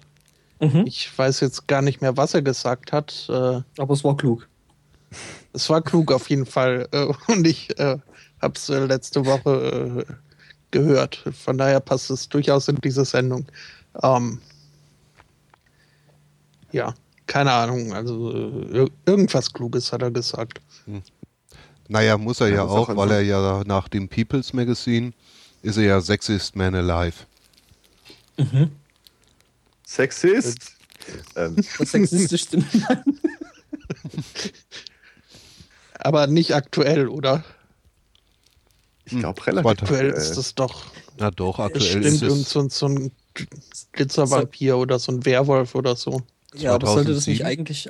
[0.60, 0.86] Mhm.
[0.88, 3.28] Ich weiß jetzt gar nicht mehr, was er gesagt hat.
[3.30, 4.48] Äh, Aber es war klug.
[5.54, 6.88] Es war klug auf jeden Fall.
[6.92, 7.98] Äh, und ich äh,
[8.42, 10.06] habe es äh, letzte Woche
[10.72, 11.24] gehört.
[11.34, 13.46] Von daher passt es durchaus in diese Sendung.
[14.04, 14.42] Ähm,
[16.72, 16.94] ja,
[17.26, 17.94] keine Ahnung.
[17.94, 18.32] Also
[19.06, 20.60] irgendwas Kluges hat er gesagt.
[20.86, 21.02] Hm.
[21.88, 25.14] Naja, muss er ja, ja auch, weil er ja nach dem People's Magazine
[25.62, 27.16] ist er ja Sexist Man Alive.
[28.38, 28.72] Mhm.
[29.86, 30.74] Sexist?
[31.36, 31.56] Ähm.
[31.78, 33.04] Das sexistischste Mann.
[36.00, 37.44] Aber nicht aktuell, oder?
[39.06, 40.86] Ich glaube relativ aktuell ist das doch.
[41.18, 42.50] Na doch, aktuell ist es.
[42.50, 43.12] So, so ein
[43.94, 46.22] Glitzervampir oder so ein Werwolf oder so.
[46.54, 46.76] Ja, 2007?
[46.76, 47.90] aber sollte das nicht eigentlich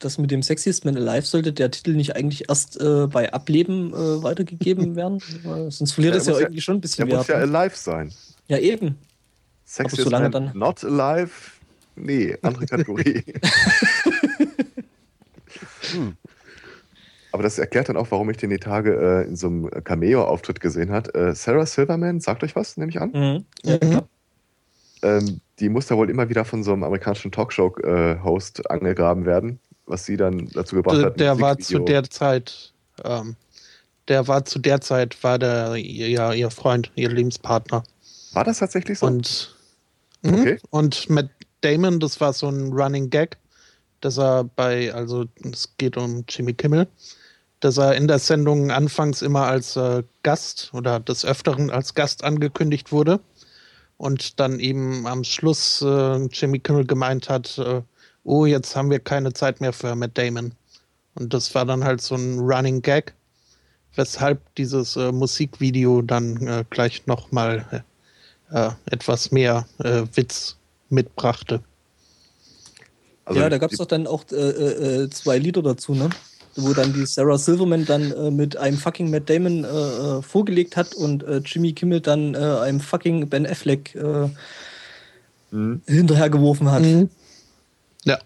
[0.00, 3.92] das mit dem Sexiest Man Alive sollte der Titel nicht eigentlich erst äh, bei Ableben
[3.92, 5.20] äh, weitergegeben werden?
[5.70, 8.12] sonst verliert es ja, ja, irgendwie schon ein bisschen Der muss ja alive sein.
[8.48, 8.96] Ja, eben.
[9.64, 11.30] Sexiest Man dann not alive?
[11.94, 13.22] Nee, andere Kategorie.
[15.92, 16.16] hm.
[17.32, 20.60] Aber das erklärt dann auch, warum ich den die Tage äh, in so einem Cameo-Auftritt
[20.60, 21.14] gesehen habe.
[21.14, 23.10] Äh, Sarah Silverman, sagt euch was, nehme ich an?
[23.12, 23.70] Mhm.
[23.70, 24.00] Mhm.
[25.02, 29.60] Ähm, die muss da wohl immer wieder von so einem amerikanischen Talkshow-Host äh, angegraben werden
[29.90, 31.20] was sie dann dazu gebracht der, hat.
[31.20, 32.72] Der war zu der Zeit,
[33.04, 33.36] ähm,
[34.08, 37.82] der war zu der Zeit, war der ja, ihr Freund, ihr Lebenspartner.
[38.32, 39.06] War das tatsächlich so?
[39.06, 39.54] Und,
[40.22, 40.34] mhm.
[40.34, 40.58] okay.
[40.70, 41.28] und mit
[41.60, 43.36] Damon, das war so ein Running Gag,
[44.00, 46.86] dass er bei, also es geht um Jimmy Kimmel,
[47.60, 52.24] dass er in der Sendung anfangs immer als äh, Gast oder des Öfteren als Gast
[52.24, 53.20] angekündigt wurde
[53.98, 57.82] und dann eben am Schluss äh, Jimmy Kimmel gemeint hat, äh,
[58.24, 60.52] oh, jetzt haben wir keine Zeit mehr für Matt Damon.
[61.14, 63.14] Und das war dann halt so ein Running Gag,
[63.96, 67.84] weshalb dieses äh, Musikvideo dann äh, gleich nochmal
[68.50, 70.56] äh, äh, etwas mehr Witz
[70.88, 71.62] mitbrachte.
[73.30, 76.10] Also ja, da gab es doch dann auch äh, äh, zwei Lieder dazu, ne?
[76.56, 79.64] Wo dann die Sarah Silverman dann mit einem fucking Matt Damon
[80.20, 83.94] vorgelegt hat und Jimmy Kimmel dann einem fucking Ben Affleck
[85.52, 85.80] mhm.
[85.86, 86.82] hinterhergeworfen hat.
[86.82, 87.08] Mhm.
[88.04, 88.18] Ja.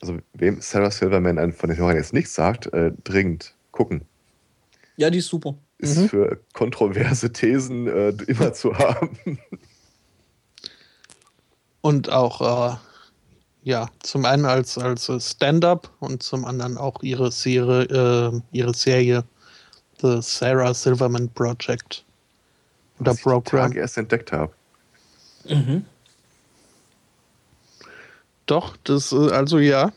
[0.00, 4.06] Also, wem Sarah Silverman von den Hörern jetzt nichts sagt, äh, dringend gucken.
[4.96, 5.54] Ja, die ist super.
[5.78, 6.08] Ist mhm.
[6.08, 9.18] für kontroverse Thesen äh, immer zu haben.
[11.86, 12.76] Und auch, äh,
[13.62, 19.22] ja, zum einen als, als Stand-up und zum anderen auch ihre Serie, äh, ihre Serie
[20.02, 22.04] The Sarah Silverman Project.
[22.98, 23.68] Oder Was Program.
[23.68, 24.52] Ich die erst entdeckt habe.
[25.48, 25.84] Mhm.
[28.46, 29.92] Doch, das, äh, also ja,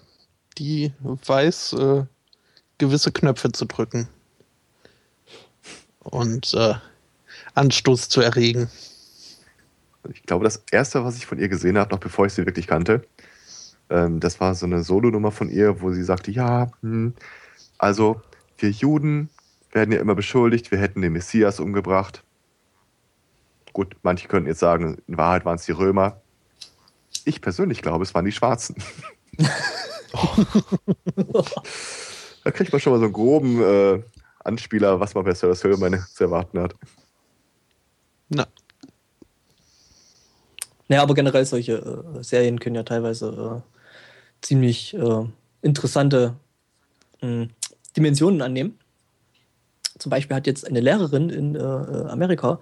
[0.59, 2.03] die weiß, äh,
[2.77, 4.07] gewisse Knöpfe zu drücken.
[6.01, 6.75] Und äh,
[7.55, 8.69] Anstoß zu erregen.
[10.11, 12.67] Ich glaube, das erste, was ich von ihr gesehen habe, noch bevor ich sie wirklich
[12.67, 13.01] kannte,
[13.89, 17.13] ähm, das war so eine Solonummer von ihr, wo sie sagte: Ja, hm,
[17.77, 18.21] also
[18.57, 19.29] wir Juden
[19.71, 22.23] werden ja immer beschuldigt, wir hätten den Messias umgebracht.
[23.73, 26.21] Gut, manche könnten jetzt sagen, in Wahrheit waren es die Römer.
[27.25, 28.75] Ich persönlich glaube, es waren die Schwarzen.
[32.43, 34.01] da kriegt man schon mal so einen groben äh,
[34.43, 36.75] Anspieler, was man bei Sarah Silverman zu erwarten hat.
[38.29, 38.47] Na.
[40.89, 45.25] Naja, aber generell solche äh, Serien können ja teilweise äh, ziemlich äh,
[45.61, 46.35] interessante
[47.19, 47.51] hm,
[47.95, 48.77] Dimensionen annehmen.
[49.99, 52.59] Zum Beispiel hat jetzt eine Lehrerin in äh, Amerika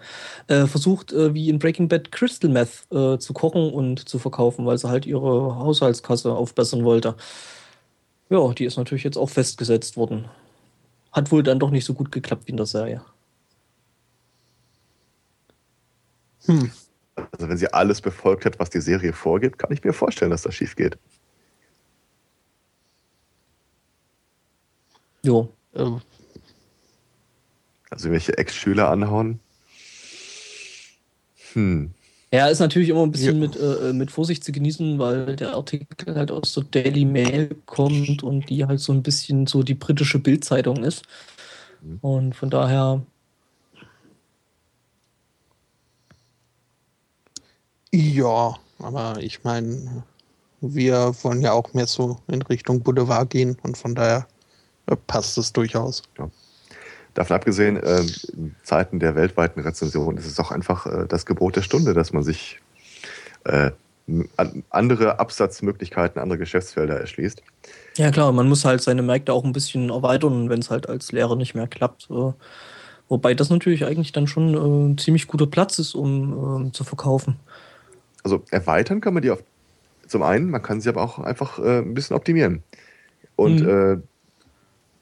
[0.47, 4.65] äh, versucht, äh, wie in Breaking Bad Crystal Meth äh, zu kochen und zu verkaufen,
[4.65, 7.15] weil sie halt ihre Haushaltskasse aufbessern wollte.
[8.29, 10.25] Ja, die ist natürlich jetzt auch festgesetzt worden.
[11.13, 13.01] Hat wohl dann doch nicht so gut geklappt wie in der Serie.
[16.45, 16.71] Hm.
[17.31, 20.43] Also wenn sie alles befolgt hat, was die Serie vorgibt, kann ich mir vorstellen, dass
[20.43, 20.97] das schief geht.
[25.23, 25.51] Jo.
[25.75, 26.01] Ähm,
[27.89, 29.39] also welche Ex-Schüler anhauen?
[31.53, 31.91] Hm.
[32.31, 36.15] Ja, ist natürlich immer ein bisschen mit, äh, mit Vorsicht zu genießen, weil der Artikel
[36.15, 40.19] halt aus der Daily Mail kommt und die halt so ein bisschen so die britische
[40.19, 41.03] Bildzeitung ist.
[41.81, 41.97] Mhm.
[42.01, 43.01] Und von daher.
[47.91, 50.03] Ja, aber ich meine,
[50.61, 54.27] wir wollen ja auch mehr so in Richtung Boulevard gehen und von daher
[55.07, 56.03] passt es durchaus.
[56.17, 56.29] Ja.
[57.13, 58.01] Davon abgesehen, äh,
[58.33, 62.13] in Zeiten der weltweiten Rezension ist es auch einfach äh, das Gebot der Stunde, dass
[62.13, 62.59] man sich
[63.45, 63.71] äh,
[64.69, 67.41] andere Absatzmöglichkeiten, andere Geschäftsfelder erschließt.
[67.97, 71.11] Ja klar, man muss halt seine Märkte auch ein bisschen erweitern, wenn es halt als
[71.11, 72.07] Lehrer nicht mehr klappt.
[73.09, 76.83] Wobei das natürlich eigentlich dann schon äh, ein ziemlich guter Platz ist, um äh, zu
[76.83, 77.37] verkaufen.
[78.23, 79.43] Also erweitern kann man die auf,
[80.05, 82.63] zum einen, man kann sie aber auch einfach äh, ein bisschen optimieren.
[83.35, 84.03] Und mhm.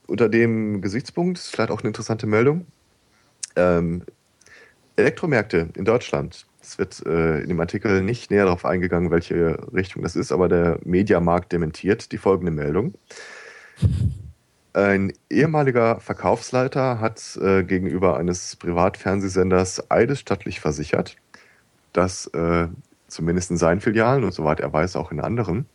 [0.06, 2.66] unter dem Gesichtspunkt ist vielleicht auch eine interessante Meldung.
[3.56, 4.02] Ähm,
[4.96, 6.46] Elektromärkte in Deutschland.
[6.60, 10.48] Es wird äh, in dem Artikel nicht näher darauf eingegangen, welche Richtung das ist, aber
[10.48, 12.94] der Mediamarkt dementiert die folgende Meldung.
[14.72, 21.16] Ein ehemaliger Verkaufsleiter hat äh, gegenüber eines Privatfernsehsenders eidesstattlich versichert,
[21.92, 22.68] dass äh,
[23.08, 25.66] zumindest in seinen Filialen und soweit er weiß auch in anderen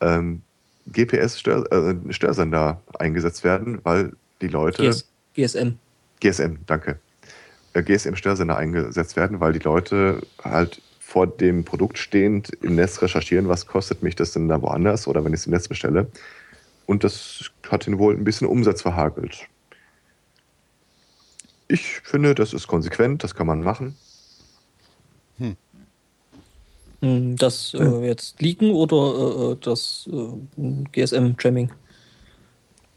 [0.00, 0.42] ähm,
[0.86, 4.82] GPS-Störsender äh, eingesetzt werden, weil die Leute.
[4.82, 5.78] GS GSM.
[6.20, 6.98] GSM, danke.
[7.72, 13.48] Äh, GSM-Störsender eingesetzt werden, weil die Leute halt vor dem Produkt stehend im Netz recherchieren,
[13.48, 16.10] was kostet mich das denn da woanders oder wenn ich es im Netz bestelle.
[16.86, 19.46] Und das hat ihn wohl ein bisschen Umsatz verhagelt.
[21.68, 23.96] Ich finde, das ist konsequent, das kann man machen.
[25.38, 25.56] Hm.
[27.00, 31.72] Hm das äh, jetzt liegen oder äh, äh das äh, GSM-Jamming?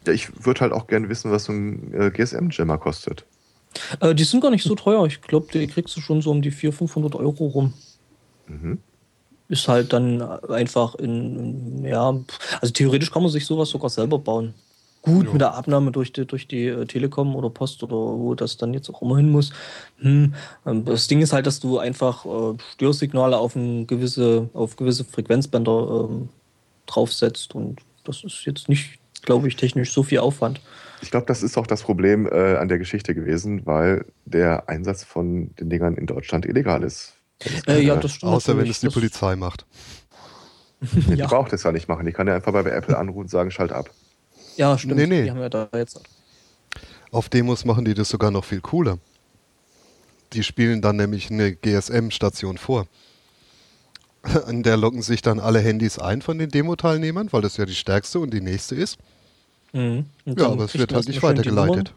[0.06, 3.24] Ja, ich würde halt auch gerne wissen, was so ein äh, GSM-Jammer kostet.
[4.00, 5.04] Äh, die sind gar nicht so teuer.
[5.06, 7.74] Ich glaube, die kriegst du schon so um die 400, 500 Euro rum.
[8.46, 8.78] Mhm
[9.48, 12.18] ist halt dann einfach in, ja,
[12.60, 14.54] also theoretisch kann man sich sowas sogar selber bauen.
[15.04, 15.32] Gut, ja.
[15.32, 18.72] mit der Abnahme durch die, durch die äh, Telekom oder Post oder wo das dann
[18.72, 19.52] jetzt auch immer hin muss.
[19.98, 20.34] Hm.
[20.64, 25.04] Ähm, das Ding ist halt, dass du einfach äh, Störsignale auf, ein gewisse, auf gewisse
[25.04, 26.30] Frequenzbänder ähm,
[26.86, 30.62] draufsetzt und das ist jetzt nicht, glaube ich, technisch so viel Aufwand.
[31.02, 35.04] Ich glaube, das ist auch das Problem äh, an der Geschichte gewesen, weil der Einsatz
[35.04, 37.14] von den Dingern in Deutschland illegal ist.
[37.66, 38.32] Äh, ja, das stimmt.
[38.32, 39.66] Außer wenn es die Polizei macht.
[40.80, 41.26] Die ja.
[41.26, 42.06] braucht es ja nicht machen.
[42.06, 43.90] Die kann ja einfach bei Apple anrufen und sagen, schalt ab.
[44.56, 44.96] Ja, stimmt.
[44.96, 45.22] Nee, nee.
[45.24, 46.00] Die haben ja da jetzt.
[47.10, 48.98] Auf Demos machen die das sogar noch viel cooler.
[50.32, 52.86] Die spielen dann nämlich eine GSM-Station vor.
[54.46, 57.74] An der locken sich dann alle Handys ein von den Demo-Teilnehmern, weil das ja die
[57.74, 58.98] stärkste und die nächste ist.
[59.72, 60.06] Mhm.
[60.24, 61.94] Ja, aber es wird halt nicht weitergeleitet.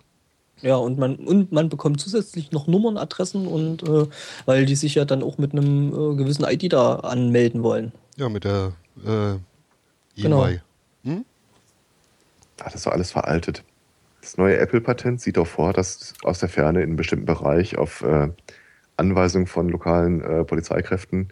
[0.61, 4.07] Ja, und man, und man bekommt zusätzlich noch Nummern, Adressen und äh,
[4.45, 7.91] weil die sich ja dann auch mit einem äh, gewissen ID da anmelden wollen.
[8.17, 8.73] Ja, mit der
[9.05, 9.37] äh, EY.
[10.15, 10.47] Genau.
[12.57, 13.63] Das ist doch alles veraltet.
[14.21, 18.01] Das neue Apple-Patent sieht doch vor, dass aus der Ferne in einem bestimmten Bereich auf
[18.01, 18.29] äh,
[18.97, 21.31] Anweisung von lokalen äh, Polizeikräften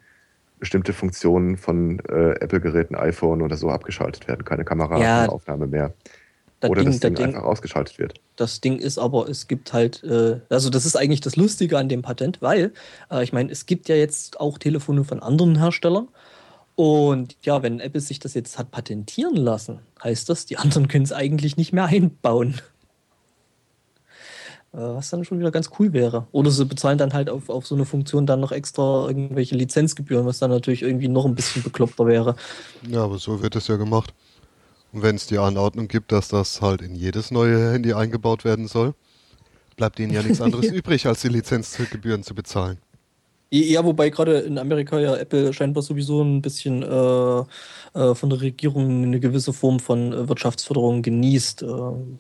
[0.60, 4.46] bestimmte Funktionen von äh, Apple-Geräten, iPhone oder so abgeschaltet werden.
[4.46, 5.70] Keine Kameraaufnahme ja.
[5.70, 5.94] mehr.
[6.62, 8.14] Das Oder Ding, das Ding, das Ding einfach ausgeschaltet wird.
[8.38, 11.90] Das Ding ist aber, es gibt halt, äh, also das ist eigentlich das Lustige an
[11.90, 12.72] dem Patent, weil,
[13.12, 16.08] äh, ich meine, es gibt ja jetzt auch Telefone von anderen Herstellern.
[16.76, 21.06] Und ja, wenn Apple sich das jetzt hat patentieren lassen, heißt das, die anderen können
[21.06, 22.60] es eigentlich nicht mehr einbauen.
[24.76, 26.28] Äh, was dann schon wieder ganz cool wäre.
[26.34, 30.26] Oder sie bezahlen dann halt auf, auf so eine Funktion dann noch extra irgendwelche Lizenzgebühren,
[30.26, 32.36] was dann natürlich irgendwie noch ein bisschen bekloppter wäre.
[32.90, 34.14] Ja, aber so wird es ja gemacht.
[34.92, 38.68] Und wenn es die Anordnung gibt, dass das halt in jedes neue Handy eingebaut werden
[38.68, 38.94] soll,
[39.78, 42.78] bleibt ihnen ja nichts anderes übrig, als die Lizenzgebühren zu bezahlen.
[43.52, 47.40] Ja, wobei gerade in Amerika ja Apple scheinbar sowieso ein bisschen äh,
[47.94, 51.68] äh, von der Regierung eine gewisse Form von äh, Wirtschaftsförderung genießt, äh,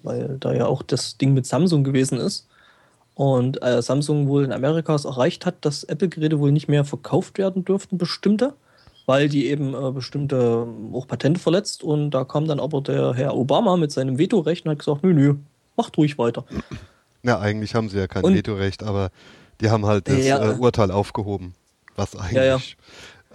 [0.04, 2.48] weil da ja auch das Ding mit Samsung gewesen ist.
[3.16, 7.38] Und äh, Samsung wohl in Amerika es erreicht hat, dass Apple-Geräte wohl nicht mehr verkauft
[7.38, 8.54] werden dürften, bestimmte
[9.06, 11.84] weil die eben äh, bestimmte auch Patente verletzt.
[11.84, 15.14] Und da kam dann aber der Herr Obama mit seinem Vetorecht und hat gesagt, nö,
[15.14, 15.36] nö,
[15.76, 16.46] macht ruhig weiter.
[17.24, 19.10] Ja, eigentlich haben sie ja kein Vetorecht, aber
[19.62, 21.56] die haben halt das ja, äh, Urteil aufgehoben,
[21.96, 22.78] was eigentlich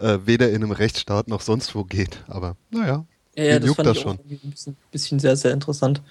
[0.00, 2.24] ja, äh, weder in einem Rechtsstaat noch sonst wo geht.
[2.28, 3.04] Aber naja,
[3.36, 4.18] ja, ja, das fand das ich schon.
[4.18, 6.02] ein bisschen, bisschen sehr, sehr interessant.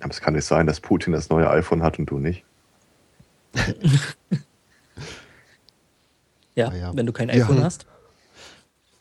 [0.00, 2.44] Aber es kann nicht sein, dass Putin das neue iPhone hat und du nicht.
[6.54, 6.92] Ja, naja.
[6.94, 7.64] wenn du kein iPhone ja.
[7.64, 7.86] hast.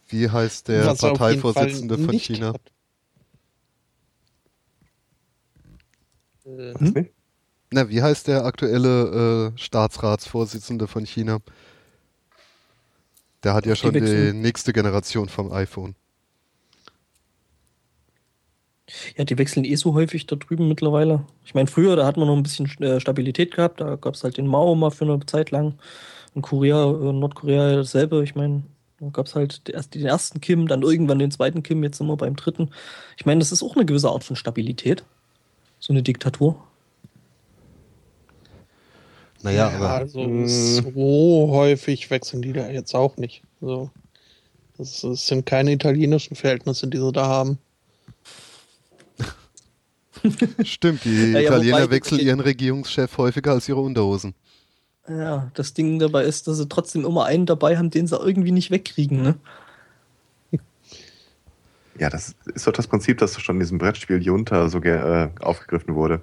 [0.07, 2.53] Wie heißt der Was Parteivorsitzende von China?
[6.45, 7.09] Äh, hm?
[7.73, 11.39] Na, wie heißt der aktuelle äh, Staatsratsvorsitzende von China?
[13.43, 15.95] Der hat ja schon die, die nächste Generation vom iPhone.
[19.15, 21.25] Ja, die wechseln eh so häufig da drüben mittlerweile.
[21.45, 23.79] Ich meine, früher, da hat man noch ein bisschen äh, Stabilität gehabt.
[23.79, 25.75] Da gab es halt den Mao mal für eine Zeit lang.
[26.35, 28.21] In Korea, äh, Nordkorea dasselbe.
[28.21, 28.63] Ich meine,
[28.99, 32.17] da gab es halt den ersten Kim, dann irgendwann den zweiten Kim, jetzt sind wir
[32.17, 32.69] beim dritten.
[33.17, 35.05] Ich meine, das ist auch eine gewisse Art von Stabilität.
[35.79, 36.61] So eine Diktatur.
[39.43, 39.89] Naja, ja, aber.
[39.91, 43.41] Also so häufig wechseln die da jetzt auch nicht.
[43.61, 43.89] Also,
[44.77, 47.57] das, das sind keine italienischen Verhältnisse, die sie da haben.
[50.63, 54.35] Stimmt, die Ja, ja, Italiener wobei- wechseln ihren Regierungschef häufiger als ihre Unterhosen.
[55.07, 58.51] Ja, das Ding dabei ist, dass sie trotzdem immer einen dabei haben, den sie irgendwie
[58.51, 59.35] nicht wegkriegen, ne?
[61.97, 65.95] Ja, das ist doch das Prinzip, das schon in diesem Brettspiel Junta so äh, aufgegriffen
[65.95, 66.21] wurde.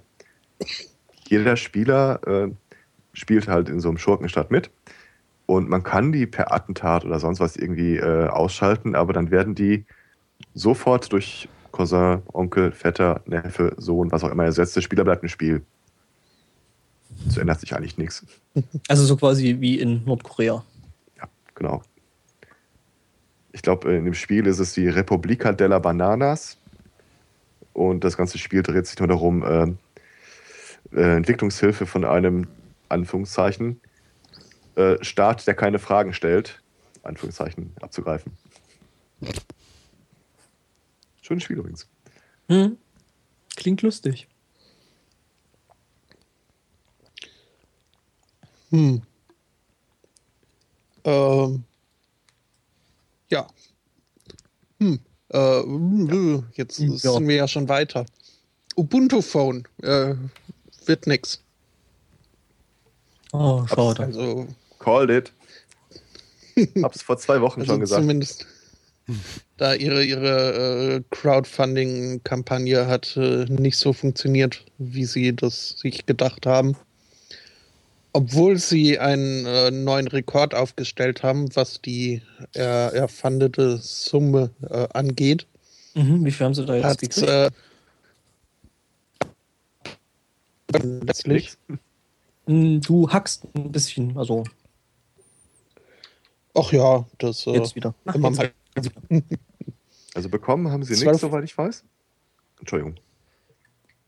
[1.28, 2.50] Jeder Spieler äh,
[3.18, 4.70] spielt halt in so einem Schurkenstadt mit
[5.46, 9.54] und man kann die per Attentat oder sonst was irgendwie äh, ausschalten, aber dann werden
[9.54, 9.84] die
[10.54, 14.76] sofort durch Cousin, Onkel, Vetter, Neffe, Sohn, was auch immer ersetzt.
[14.76, 15.62] Der Spieler bleibt im Spiel.
[17.26, 18.24] Es ändert sich eigentlich nichts.
[18.88, 20.64] Also so quasi wie in Nordkorea.
[21.16, 21.82] Ja, genau.
[23.52, 26.58] Ich glaube, in dem Spiel ist es die Republica della Bananas.
[27.72, 29.72] Und das ganze Spiel dreht sich nur darum, äh,
[30.96, 32.48] äh, Entwicklungshilfe von einem,
[32.88, 33.80] Anführungszeichen,
[34.76, 36.62] äh, Staat, der keine Fragen stellt,
[37.02, 38.32] Anführungszeichen, abzugreifen.
[41.20, 41.88] Schönes Spiel übrigens.
[42.48, 42.78] Hm?
[43.56, 44.28] Klingt lustig.
[48.70, 49.02] Hm.
[51.04, 51.64] Ähm.
[53.30, 53.46] Ja.
[54.80, 55.00] Hm.
[55.30, 56.96] Äh, jetzt Ja.
[57.12, 58.06] sind wir ja schon weiter.
[58.76, 59.64] Ubuntu Phone.
[59.82, 60.14] Äh,
[60.86, 61.42] wird nix.
[63.32, 64.04] Oh, schade.
[64.04, 64.46] Also,
[64.78, 65.32] Called it.
[66.82, 68.00] Hab's vor zwei Wochen also schon gesagt.
[68.00, 68.46] zumindest
[69.56, 76.46] da ihre, ihre äh, Crowdfunding-Kampagne hat äh, nicht so funktioniert, wie sie das sich gedacht
[76.46, 76.76] haben.
[78.12, 82.22] Obwohl sie einen äh, neuen Rekord aufgestellt haben, was die
[82.54, 85.46] äh, erfandete Summe äh, angeht.
[85.94, 87.52] Mhm, wie viel haben sie da jetzt gekriegt?
[90.70, 91.56] letztlich
[92.48, 94.42] Du hackst ein bisschen, also
[96.54, 97.94] Ach ja, das äh, jetzt wieder.
[98.06, 99.22] Ach, immer jetzt mal.
[100.14, 101.84] Also bekommen haben sie nichts, soweit ich weiß.
[102.58, 102.96] Entschuldigung.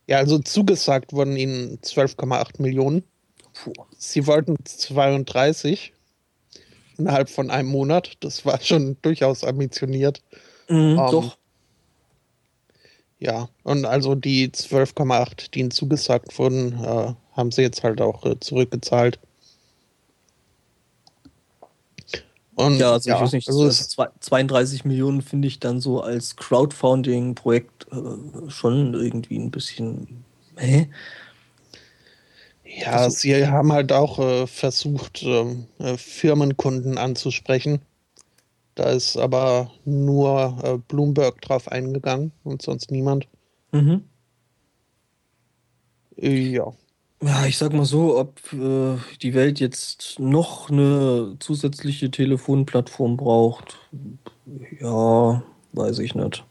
[0.08, 3.04] Ja, also zugesagt wurden ihnen 12,8 Millionen.
[3.52, 3.72] Puh.
[3.96, 5.92] Sie wollten 32
[6.98, 8.14] innerhalb von einem Monat.
[8.20, 10.20] Das war schon durchaus ambitioniert.
[10.68, 11.36] Mhm, Ähm, doch.
[13.20, 18.24] Ja, und also die 12,8, die ihnen zugesagt wurden, äh, haben sie jetzt halt auch
[18.24, 19.18] äh, zurückgezahlt.
[22.54, 25.80] Und Ja, also ich weiß nicht, also also es, zwei- 32 Millionen finde ich dann
[25.80, 30.24] so als Crowdfunding-Projekt äh, schon irgendwie ein bisschen.
[30.56, 30.88] Hä?
[32.64, 37.80] ja, also- sie haben halt auch äh, versucht, ähm, äh, Firmenkunden anzusprechen.
[38.74, 43.26] Da ist aber nur äh, Bloomberg drauf eingegangen und sonst niemand.
[43.72, 44.04] Mhm.
[46.16, 46.72] Ja.
[47.22, 53.76] Ja, ich sag mal so, ob äh, die Welt jetzt noch eine zusätzliche Telefonplattform braucht,
[54.80, 55.42] ja,
[55.72, 56.44] weiß ich nicht.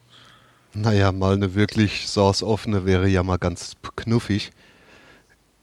[0.75, 4.51] Naja, mal eine wirklich source-offene wäre ja mal ganz knuffig.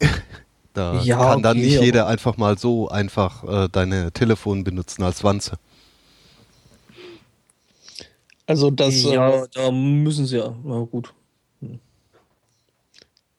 [0.72, 4.64] da Ja, kann dann okay, nicht aber- jeder einfach mal so einfach äh, deine Telefon
[4.64, 5.52] benutzen als Wanze.
[8.46, 10.54] Also das, ja, äh, da müssen sie ja.
[10.64, 11.12] Na gut.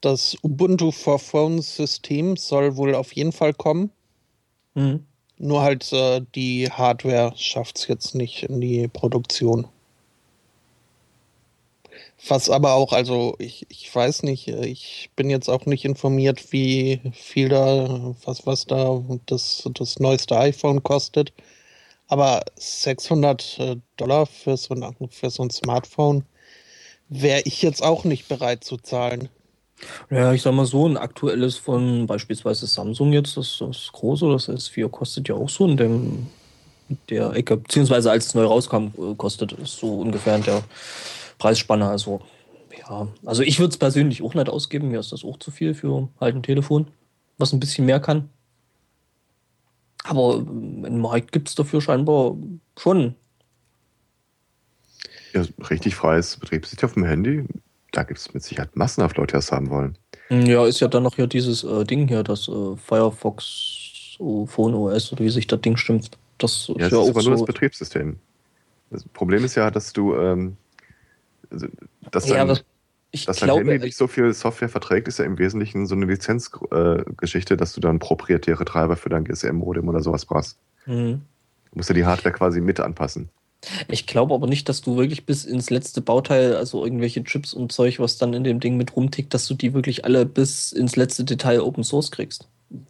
[0.01, 3.91] das Ubuntu for Phones System soll wohl auf jeden Fall kommen.
[4.75, 5.05] Mhm.
[5.37, 9.67] Nur halt äh, die Hardware schafft es jetzt nicht in die Produktion.
[12.27, 16.51] Was aber auch, also ich, ich weiß nicht, äh, ich bin jetzt auch nicht informiert,
[16.51, 21.33] wie viel da, was, was da das, das neueste iPhone kostet.
[22.07, 26.23] Aber 600 äh, Dollar für so ein, für so ein Smartphone
[27.09, 29.29] wäre ich jetzt auch nicht bereit zu zahlen.
[30.09, 34.49] Ja, ich sag mal so, ein aktuelles von beispielsweise Samsung jetzt, das, das große, das
[34.49, 36.27] S4 kostet ja auch so in dem
[37.09, 40.63] der Ecke, beziehungsweise als es neu rauskam, äh, kostet es so ungefähr in der
[41.37, 41.87] Preisspanne.
[41.87, 42.21] Also,
[42.79, 45.73] ja, also ich würde es persönlich auch nicht ausgeben, mir ist das auch zu viel
[45.73, 46.87] für halt ein Telefon,
[47.37, 48.29] was ein bisschen mehr kann.
[50.07, 52.35] Aber ähm, im Markt gibt es dafür scheinbar
[52.77, 53.15] schon.
[55.33, 57.45] Ja, richtig freies Betriebssystem auf dem Handy.
[57.91, 59.97] Da gibt es mit Sicherheit massenhaft Leute, die das haben wollen.
[60.29, 64.73] Ja, ist ja dann noch hier dieses äh, Ding hier, das äh, Firefox oh, Phone
[64.73, 66.17] OS oder wie sich das Ding schimpft.
[66.37, 67.45] Das ist Ja, ja, ist auch aber nur das so.
[67.45, 68.17] Betriebssystem.
[68.89, 70.57] Das Problem ist ja, dass du, ähm,
[71.49, 71.67] also,
[72.11, 72.59] dass Ja, dein, aber
[73.11, 75.95] ich dass dein glaube, Handy nicht so viel Software verträgt, ist ja im Wesentlichen so
[75.95, 80.57] eine Lizenzgeschichte, äh, dass du dann proprietäre Treiber für dein GSM-Modem oder sowas brauchst.
[80.85, 81.21] Mhm.
[81.71, 83.29] Du musst ja die Hardware quasi mit anpassen.
[83.87, 87.71] ich glaube aber nicht, dass du wirklich bis ins letzte Bauteil, also irgendwelche Chips und
[87.71, 90.95] Zeug, was dann in dem Ding mit rumtickt, dass du die wirklich alle bis ins
[90.95, 92.47] letzte Detail Open Source kriegst.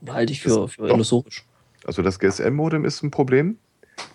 [0.08, 1.46] Halte ich für, für illusorisch.
[1.86, 3.58] Also das GSM-Modem ist ein Problem.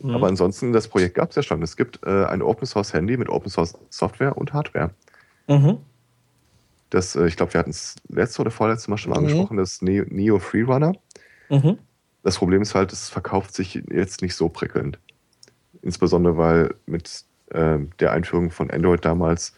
[0.00, 0.10] Mhm.
[0.10, 1.62] Aber ansonsten, das Projekt gab es ja schon.
[1.62, 4.90] Es gibt äh, ein Open Source Handy mit Open Source Software und Hardware.
[5.48, 5.78] Mhm.
[6.92, 9.18] Das, äh, ich glaube, wir hatten es letzte oder vorletzte Mal schon mhm.
[9.18, 10.92] angesprochen, das Neo, Neo Freerunner.
[11.48, 11.78] Mhm.
[12.22, 14.98] Das Problem ist halt, es verkauft sich jetzt nicht so prickelnd.
[15.80, 19.54] Insbesondere, weil mit äh, der Einführung von Android damals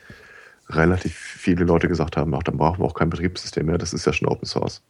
[0.68, 4.06] relativ viele Leute gesagt haben, ach, dann brauchen wir auch kein Betriebssystem mehr, das ist
[4.06, 4.80] ja schon Open Source.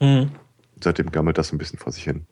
[0.00, 0.30] Mhm.
[0.82, 2.26] Seitdem gammelt das ein bisschen vor sich hin.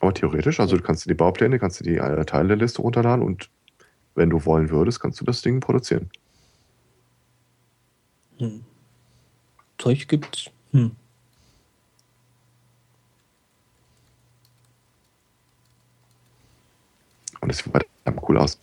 [0.00, 3.50] Aber theoretisch, also du kannst dir die Baupläne, kannst du die äh, Teilliste runterladen und
[4.18, 6.10] wenn du wollen würdest, kannst du das Ding produzieren.
[8.38, 8.64] Hm.
[9.78, 10.50] Zeug gibt's.
[10.72, 10.90] Hm.
[17.40, 18.58] Und es sieht verdammt cool aus.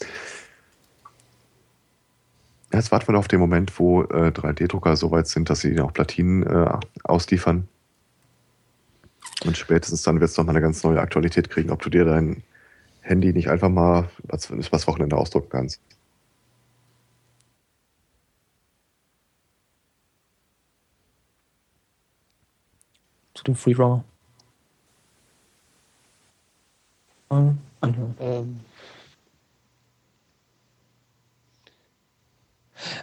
[2.72, 5.94] Jetzt warten wir auf den Moment, wo äh, 3D-Drucker so weit sind, dass sie auch
[5.94, 7.68] Platinen äh, ausliefern.
[9.46, 12.44] Und spätestens dann wird es nochmal eine ganz neue Aktualität kriegen, ob du dir dein
[13.06, 15.80] Handy nicht einfach mal was, was Wochenende ausdrucken kannst.
[23.36, 24.04] Zu dem Freerunner.
[27.30, 27.60] Ähm,
[28.20, 28.60] ähm,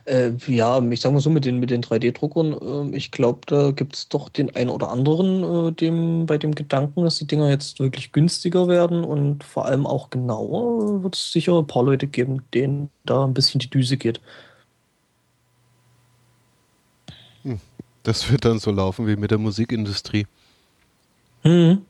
[0.04, 3.70] Äh, ja, ich sage mal so, mit den, mit den 3D-Druckern, äh, ich glaube, da
[3.70, 7.48] gibt es doch den einen oder anderen, äh, dem, bei dem Gedanken, dass die Dinger
[7.50, 12.06] jetzt wirklich günstiger werden und vor allem auch genauer, wird es sicher ein paar Leute
[12.06, 14.20] geben, denen da ein bisschen die Düse geht.
[17.42, 17.60] Hm.
[18.02, 20.26] Das wird dann so laufen wie mit der Musikindustrie.
[21.44, 21.82] Mhm.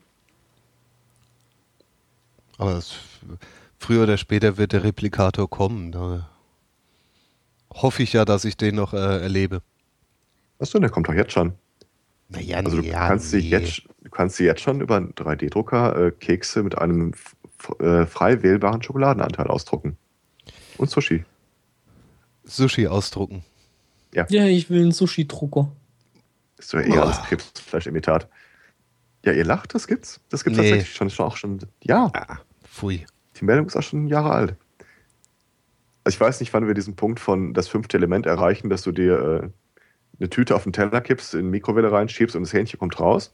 [2.57, 2.93] Aber es,
[3.79, 5.91] früher oder später wird der Replikator kommen.
[5.91, 6.29] Da
[7.73, 9.61] hoffe ich ja, dass ich den noch äh, erlebe.
[10.59, 11.53] Achso, der kommt doch jetzt schon.
[12.29, 13.39] Naja, also du ja, kannst, nee.
[13.39, 17.13] jetzt, du kannst dir jetzt schon über einen 3D-Drucker äh, Kekse mit einem
[17.79, 19.97] äh, frei wählbaren Schokoladenanteil ausdrucken.
[20.77, 21.23] Und Sushi.
[22.43, 23.43] Sushi ausdrucken.
[24.13, 24.25] Ja.
[24.29, 25.71] Ja, ich will einen Sushi-Drucker.
[26.57, 28.29] Ist doch eher als Krebsfleischimitat.
[29.25, 30.19] Ja, ihr lacht, das gibt's.
[30.29, 30.69] Das gibt's nee.
[30.69, 31.59] tatsächlich schon, schon auch schon.
[31.83, 32.11] Ja.
[32.13, 33.05] Ah, pfui.
[33.39, 34.55] Die Meldung ist auch schon Jahre alt.
[36.03, 38.91] Also ich weiß nicht, wann wir diesen Punkt von das fünfte Element erreichen, dass du
[38.91, 39.49] dir äh,
[40.19, 43.33] eine Tüte auf den Teller kippst, in die Mikrowelle reinschiebst und das Hähnchen kommt raus.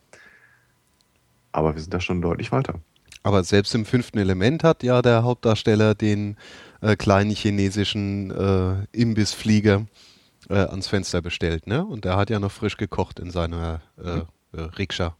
[1.51, 2.80] Aber wir sind da schon deutlich weiter.
[3.24, 6.38] Aber selbst im fünften Element hat ja der Hauptdarsteller den
[6.82, 9.88] äh, kleinen chinesischen äh, Imbissflieger
[10.49, 11.86] äh, ans Fenster bestellt, ne?
[11.86, 14.59] Und der hat ja noch frisch gekocht in seiner äh, mhm.
[14.78, 15.17] Rikscha.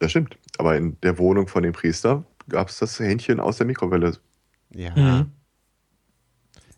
[0.00, 0.36] Das stimmt.
[0.58, 4.16] Aber in der Wohnung von dem Priester gab es das Hähnchen aus der Mikrowelle.
[4.74, 4.96] Ja.
[4.96, 5.32] Mhm.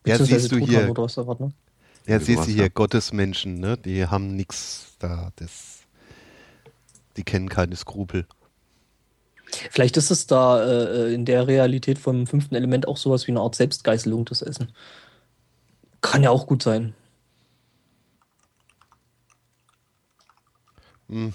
[0.07, 0.81] Ja, siehst du hier.
[0.81, 1.53] Erwartet, ne?
[2.07, 2.69] Ja, siehst du hier, ja.
[2.69, 3.77] Gottesmenschen, ne?
[3.77, 5.33] Die haben nichts da.
[5.37, 5.81] Das,
[7.17, 8.27] die kennen keine Skrupel.
[9.71, 13.41] Vielleicht ist es da äh, in der Realität vom fünften Element auch sowas wie eine
[13.41, 14.73] Art Selbstgeißelung, das Essen.
[16.01, 16.95] Kann ja auch gut sein.
[21.09, 21.35] Hm.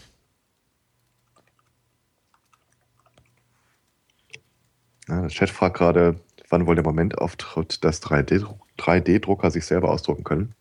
[5.08, 6.20] Ja, der Chat fragt gerade,
[6.50, 10.56] wann wohl der Moment auftritt, dass 3D-Drucker sich selber ausdrucken können.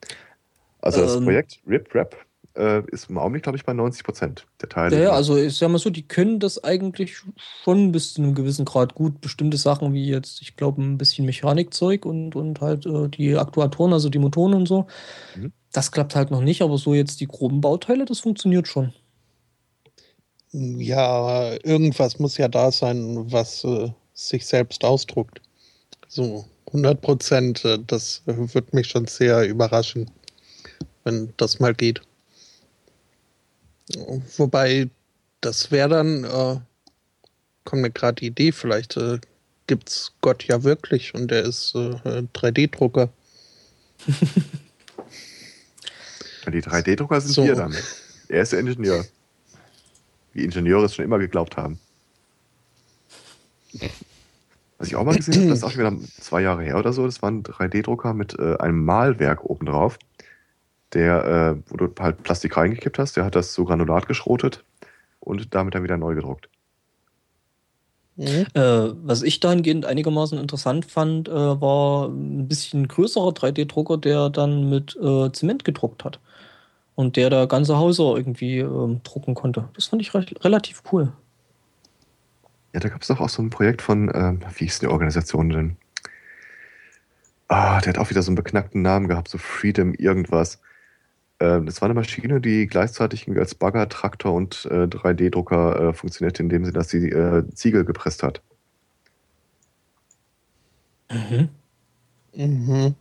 [0.81, 2.17] Also das ähm, Projekt RipRap
[2.57, 4.97] äh, ist im Augenblick, glaube ich, bei 90 Prozent der Teile.
[4.97, 7.17] Ja, ja, also ich sag mal so, die können das eigentlich
[7.65, 9.21] schon bis zu einem gewissen Grad gut.
[9.21, 13.93] Bestimmte Sachen wie jetzt, ich glaube, ein bisschen Mechanikzeug und, und halt äh, die Aktuatoren,
[13.93, 14.87] also die Motoren und so.
[15.37, 15.53] Mhm.
[15.73, 18.93] Das klappt halt noch nicht, aber so jetzt die groben Bauteile, das funktioniert schon.
[20.53, 25.41] Ja, irgendwas muss ja da sein, was äh, sich selbst ausdruckt.
[26.09, 30.11] So, 100 Prozent, äh, das wird mich schon sehr überraschen,
[31.05, 32.01] wenn das mal geht.
[34.37, 34.89] Wobei,
[35.41, 36.59] das wäre dann, äh,
[37.65, 39.21] kommt mir gerade die Idee, vielleicht äh,
[39.67, 43.11] gibt es Gott ja wirklich und der ist äh, 3D-Drucker.
[46.47, 47.45] die 3D-Drucker sind so.
[47.45, 47.75] wir dann.
[48.29, 49.05] Er ist der Ingenieur.
[50.33, 51.79] Wie Ingenieure es schon immer geglaubt haben.
[54.79, 56.93] Was ich auch mal gesehen habe, das ist auch schon wieder zwei Jahre her oder
[56.93, 59.99] so, das war ein 3D-Drucker mit äh, einem Malwerk obendrauf,
[60.93, 64.65] der, äh, wo du halt Plastik reingekippt hast, der hat das zu Granulat geschrotet
[65.21, 66.49] und damit dann wieder neu gedruckt.
[68.17, 68.47] Mhm.
[68.55, 74.71] Äh, was ich dahingehend einigermaßen interessant fand, äh, war ein bisschen größerer 3D-Drucker, der dann
[74.71, 76.21] mit äh, Zement gedruckt hat.
[76.95, 79.69] Und der da ganze Häuser irgendwie ähm, drucken konnte.
[79.75, 81.13] Das fand ich re relativ cool.
[82.75, 85.49] Ja, da gab es doch auch so ein Projekt von, ähm, wie hieß die Organisation
[85.49, 85.77] denn?
[87.49, 90.57] Ah, der hat auch wieder so einen beknackten Namen gehabt, so Freedom irgendwas.
[90.57, 90.59] Äh,
[91.41, 96.43] Äh, das war eine Maschine, die gleichzeitig als Bagger, Traktor und äh, 3D-Drucker äh, funktionierte,
[96.43, 98.43] indem sie dass sie äh, Ziegel gepresst hat.
[101.11, 101.49] Mhm.
[102.35, 102.97] Mhm.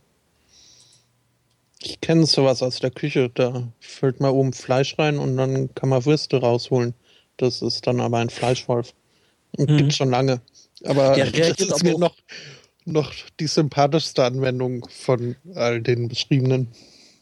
[1.80, 3.30] Ich kenne sowas aus der Küche.
[3.30, 6.94] Da füllt man oben Fleisch rein und dann kann man Würste rausholen.
[7.36, 8.92] Das ist dann aber ein Fleischwolf.
[9.58, 9.76] Mhm.
[9.76, 10.40] Gibt schon lange.
[10.84, 12.16] Aber ja, das ist mir noch,
[12.84, 16.68] noch die sympathischste Anwendung von all den beschriebenen.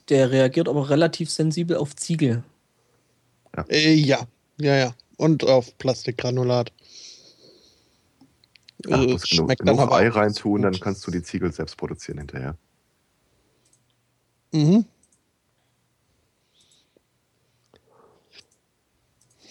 [0.08, 2.42] Der reagiert aber relativ sensibel auf Ziegel.
[3.56, 4.26] Ja, äh, ja,
[4.58, 4.94] ja, ja.
[5.16, 6.72] Und auf Plastikgranulat.
[8.90, 12.18] Ach, also, schmeckt genug, dann genug Ei reintun, dann kannst du die Ziegel selbst produzieren
[12.18, 12.56] hinterher.
[14.52, 14.84] Mhm.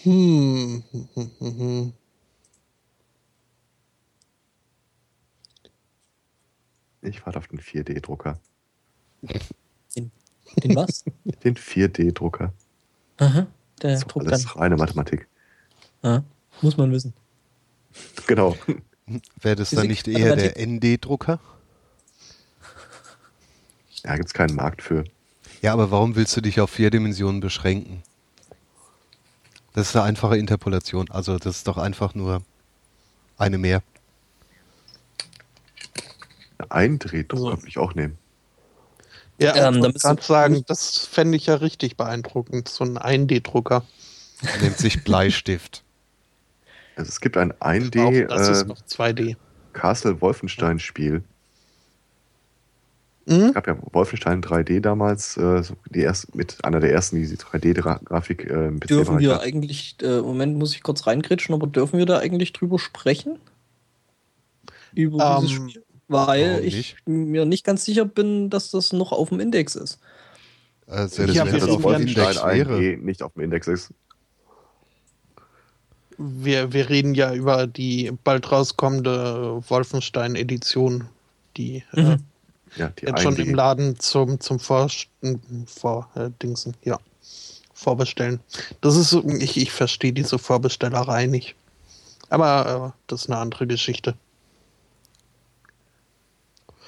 [0.04, 0.84] Hm.
[7.02, 8.40] Ich warte auf den 4D-Drucker.
[9.96, 10.12] Den,
[10.64, 11.04] den, was?
[11.44, 12.54] Den 4D-Drucker.
[13.18, 13.48] Aha,
[13.82, 14.54] der das druckt alles dann.
[14.54, 15.28] reine Mathematik.
[16.02, 16.22] Ah,
[16.62, 17.14] muss man wissen.
[18.28, 18.56] Genau.
[19.42, 21.40] Wäre das dann nicht eher der ND-Drucker?
[24.04, 25.04] Ja, gibt es keinen Markt für.
[25.62, 28.02] Ja, aber warum willst du dich auf vier Dimensionen beschränken?
[29.74, 31.10] Das ist eine einfache Interpolation.
[31.12, 32.42] Also das ist doch einfach nur
[33.38, 33.84] eine mehr.
[36.70, 37.58] Ein Drehdrucker also.
[37.58, 38.18] würde ich auch nehmen.
[39.40, 43.84] Ja, ähm, ich kann sagen, das fände ich ja richtig beeindruckend, so ein 1D-Drucker.
[44.62, 45.84] Nennt sich Bleistift.
[46.96, 48.28] Also es gibt ein 1D.
[48.28, 49.36] Das äh, ist noch 2D.
[49.74, 51.24] Castle Wolfenstein Spiel.
[53.26, 53.46] Mhm.
[53.46, 57.38] Es gab ja Wolfenstein 3D damals, äh, die erst, mit einer der ersten, die die
[57.38, 59.42] 3D-Grafik äh, im PC Dürfen wir hat.
[59.42, 63.40] eigentlich, äh, Moment, muss ich kurz reingrätschen, aber dürfen wir da eigentlich drüber sprechen?
[64.94, 65.84] Über um, dieses ähm, Spiel?
[66.12, 69.98] Weil ich mir nicht ganz sicher bin, dass das noch auf dem Index ist.
[70.86, 72.98] Also, das, das auf dem Index wäre.
[72.98, 73.94] nicht auf dem Index ist.
[76.18, 81.08] Wir, wir reden ja über die bald rauskommende Wolfenstein-Edition,
[81.56, 82.12] die äh, mhm.
[82.12, 82.18] äh,
[82.76, 84.90] ja, jetzt schon im Laden zum, zum Vor,
[85.66, 87.00] vor äh, Dingsen, ja,
[87.74, 88.42] vorbestellen.
[88.82, 91.56] Das ist, ich, ich verstehe diese Vorbestellerei nicht.
[92.30, 94.16] Aber äh, das ist eine andere Geschichte.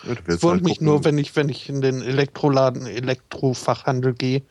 [0.05, 4.41] Wundert halt mich nur, wenn ich, wenn ich in den Elektroladen, Elektrofachhandel gehe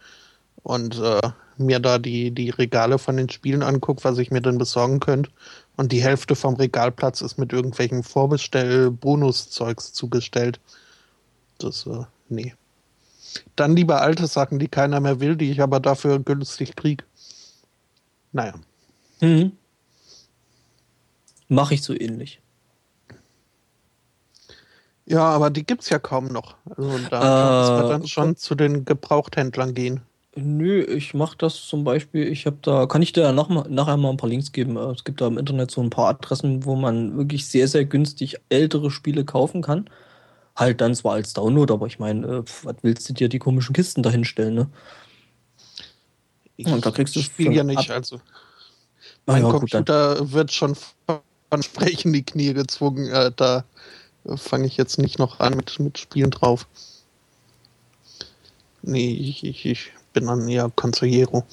[0.62, 1.20] und äh,
[1.58, 5.30] mir da die, die Regale von den Spielen angucke, was ich mir dann besorgen könnte.
[5.76, 10.60] Und die Hälfte vom Regalplatz ist mit irgendwelchen Vorbestell-Bonuszeugs zugestellt.
[11.58, 12.54] Das, äh, nee.
[13.56, 17.04] Dann lieber alte Sachen, die keiner mehr will, die ich aber dafür günstig kriege.
[18.32, 18.54] Naja.
[19.20, 19.52] Mhm.
[21.48, 22.41] Mache ich so ähnlich.
[25.06, 26.54] Ja, aber die gibt es ja kaum noch.
[26.76, 30.00] Also da äh, muss man dann schon zu den Gebrauchthändlern gehen.
[30.34, 33.98] Nö, ich mache das zum Beispiel, ich habe da, kann ich dir noch mal, nachher
[33.98, 34.76] mal ein paar Links geben.
[34.76, 37.84] Äh, es gibt da im Internet so ein paar Adressen, wo man wirklich sehr, sehr
[37.84, 39.90] günstig ältere Spiele kaufen kann.
[40.56, 43.74] Halt dann zwar als Download, aber ich meine, äh, was willst du dir die komischen
[43.74, 44.70] Kisten dahinstellen, ne?
[46.56, 47.96] Ich Und da kriegst du Spiel ja nicht, ab.
[47.96, 48.20] also.
[49.26, 50.76] Mein ja, Computer gut, wird schon
[51.06, 53.64] von Sprechen die Knie gezwungen, äh, da
[54.36, 56.68] fange ich jetzt nicht noch an mit, mit Spielen drauf.
[58.82, 61.44] Nee, ich, ich, ich bin dann eher Consigliero.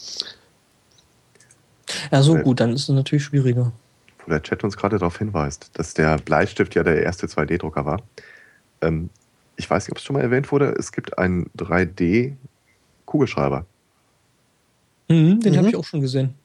[2.11, 3.71] Ja, so gut, dann ist es natürlich schwieriger.
[4.19, 8.01] Wo der Chat uns gerade darauf hinweist, dass der Bleistift ja der erste 2D-Drucker war.
[8.81, 9.09] Ähm,
[9.55, 13.65] ich weiß nicht, ob es schon mal erwähnt wurde, es gibt einen 3D-Kugelschreiber.
[15.07, 15.57] Mhm, den mhm.
[15.57, 16.35] habe ich auch schon gesehen.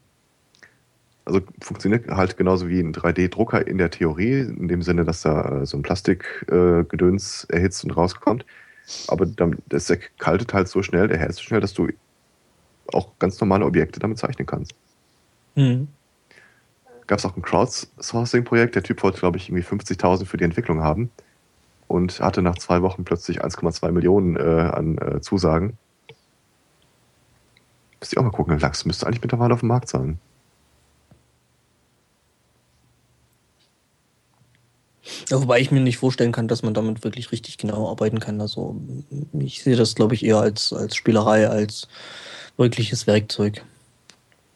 [1.25, 5.61] Also funktioniert halt genauso wie ein 3D-Drucker in der Theorie, in dem Sinne, dass da
[5.61, 8.45] äh, so ein Plastikgedöns äh, erhitzt und rauskommt.
[9.07, 11.87] Aber dann, das kaltet halt so schnell, der hält so schnell, dass du
[12.93, 14.73] auch ganz normale Objekte damit zeichnen kannst.
[15.55, 15.87] Mhm.
[17.07, 18.75] Gab es auch ein Crowdsourcing-Projekt.
[18.75, 21.09] Der Typ wollte, glaube ich, irgendwie 50.000 für die Entwicklung haben
[21.87, 25.77] und hatte nach zwei Wochen plötzlich 1,2 Millionen äh, an äh, Zusagen.
[27.99, 30.19] Müsst ihr auch mal gucken, Lachs müsste eigentlich mittlerweile auf dem Markt sein.
[35.29, 38.41] Ja, wobei ich mir nicht vorstellen kann, dass man damit wirklich richtig genau arbeiten kann.
[38.41, 38.75] Also
[39.37, 41.87] ich sehe das, glaube ich, eher als, als Spielerei, als
[42.57, 43.63] wirkliches Werkzeug.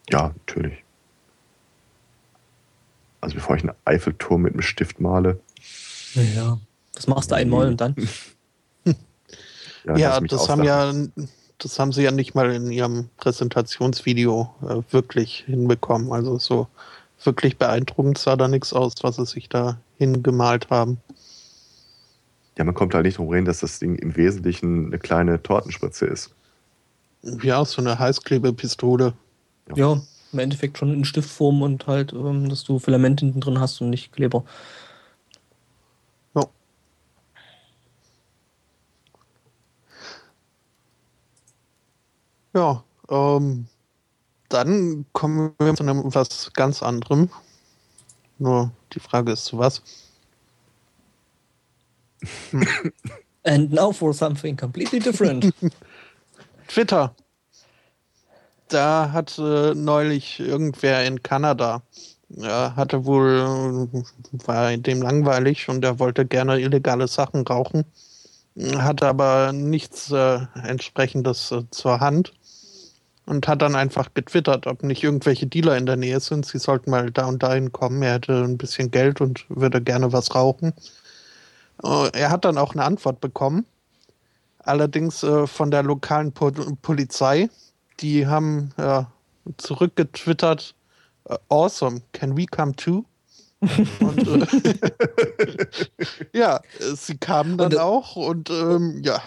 [0.10, 0.84] Ja, natürlich.
[3.22, 5.40] Also bevor ich einen Eiffelturm mit einem Stift male.
[6.14, 6.58] Ja,
[6.94, 7.96] das machst du einmal und dann.
[9.86, 10.94] ja, ja das haben ja,
[11.58, 16.12] das haben sie ja nicht mal in ihrem Präsentationsvideo äh, wirklich hinbekommen.
[16.12, 16.68] Also so
[17.24, 20.98] wirklich beeindruckend sah da nichts aus, was sie sich da hingemalt haben.
[22.58, 26.06] Ja, man kommt halt nicht drum reden, dass das Ding im Wesentlichen eine kleine Tortenspritze
[26.06, 26.34] ist.
[27.22, 29.14] Ja, so eine Heißklebepistole.
[29.70, 29.76] Ja.
[29.76, 30.02] ja,
[30.34, 33.90] im Endeffekt schon in Stiftform und halt, ähm, dass du Filament hinten drin hast und
[33.90, 34.44] nicht Kleber.
[36.36, 36.44] Ja.
[42.54, 43.68] Ja, ähm,
[44.50, 47.30] dann kommen wir zu einem was ganz anderem.
[48.40, 49.82] Nur die Frage ist zu was.
[52.52, 52.68] Hm.
[53.44, 55.54] And now for something completely different.
[56.68, 57.16] Twitter.
[58.68, 61.82] Da hat äh, neulich irgendwer in Kanada,
[62.30, 63.88] ja, hatte wohl,
[64.46, 67.86] war dem langweilig und er wollte gerne illegale Sachen rauchen,
[68.78, 72.34] hatte aber nichts äh, entsprechendes äh, zur Hand
[73.30, 76.48] und hat dann einfach getwittert, ob nicht irgendwelche Dealer in der Nähe sind.
[76.48, 78.02] Sie sollten mal da und dahin kommen.
[78.02, 80.74] Er hätte ein bisschen Geld und würde gerne was rauchen.
[81.84, 83.68] Äh, er hat dann auch eine Antwort bekommen.
[84.58, 86.52] Allerdings äh, von der lokalen po
[86.82, 87.50] Polizei.
[88.00, 89.04] Die haben äh,
[89.58, 90.74] zurückgetwittert,
[91.26, 93.06] äh, awesome, can we come too?
[94.00, 94.76] und, äh,
[96.34, 96.62] ja,
[96.96, 99.22] sie kamen dann und, auch und ähm, ja.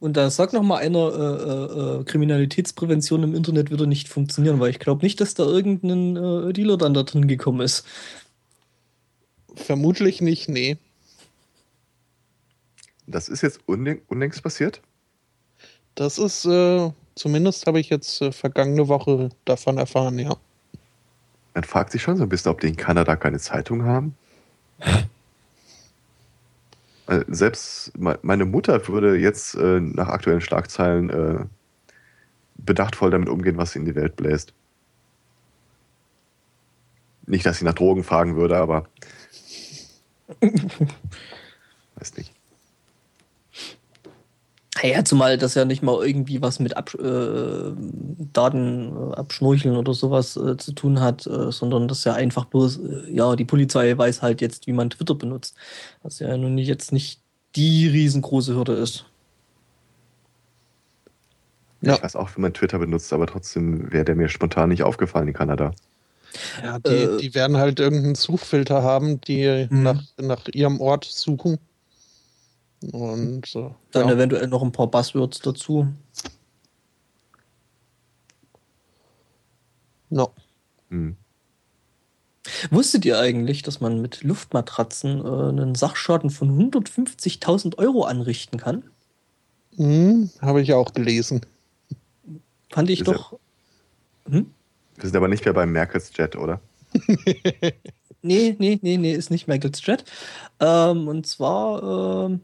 [0.00, 4.70] Und da sagt noch mal einer, äh, äh, Kriminalitätsprävention im Internet würde nicht funktionieren, weil
[4.70, 7.84] ich glaube nicht, dass da irgendein äh, Dealer dann da drin gekommen ist.
[9.54, 10.78] Vermutlich nicht, nee.
[13.06, 14.82] Das ist jetzt unlängst passiert?
[15.94, 20.36] Das ist, äh, zumindest habe ich jetzt äh, vergangene Woche davon erfahren, ja.
[21.54, 24.14] Man fragt sich schon so ein bisschen, ob die in Kanada keine Zeitung haben.
[27.08, 31.46] Äh, selbst meine Mutter würde jetzt äh, nach aktuellen Schlagzeilen äh,
[32.58, 34.52] bedachtvoll damit umgehen, was sie in die Welt bläst.
[37.26, 38.88] Nicht, dass sie nach Drogen fragen würde, aber.
[41.96, 42.37] weiß nicht.
[44.82, 47.72] Ja, zumal das ja nicht mal irgendwie was mit Ab äh,
[48.32, 52.78] Daten äh, abschnorcheln oder sowas äh, zu tun hat, äh, sondern das ja einfach bloß,
[52.78, 55.56] äh, ja, die Polizei weiß halt jetzt, wie man Twitter benutzt.
[56.02, 57.20] Was ja nun nicht, jetzt nicht
[57.56, 59.06] die riesengroße Hürde ist.
[61.80, 61.94] Ja.
[61.94, 65.28] Ich weiß auch, wie man Twitter benutzt, aber trotzdem wäre der mir spontan nicht aufgefallen
[65.28, 65.72] in Kanada.
[66.62, 69.82] Ja, die, äh, die werden halt irgendeinen Suchfilter haben, die mhm.
[69.82, 71.58] nach, nach ihrem Ort suchen
[72.92, 74.14] und äh, dann ja.
[74.14, 75.88] eventuell noch ein paar Buzzwords dazu.
[80.10, 80.32] No.
[80.90, 81.16] Hm.
[82.70, 88.84] Wusstet ihr eigentlich, dass man mit Luftmatratzen äh, einen Sachschaden von 150.000 Euro anrichten kann?
[89.76, 91.42] Hm, Habe ich auch gelesen.
[92.70, 93.38] Fand ich wir doch.
[94.26, 94.50] Sind, hm?
[94.96, 96.60] Wir sind aber nicht mehr beim Merkels Jet, oder?
[98.22, 100.04] nee, nee, nee, nee, ist nicht Merkels Jet.
[100.58, 102.40] Ähm, und zwar ähm,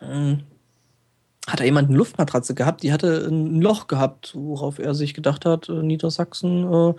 [0.00, 0.40] hm.
[1.46, 5.44] hat da jemand eine Luftmatratze gehabt, die hatte ein Loch gehabt, worauf er sich gedacht
[5.44, 6.94] hat, äh, Niedersachsen, äh,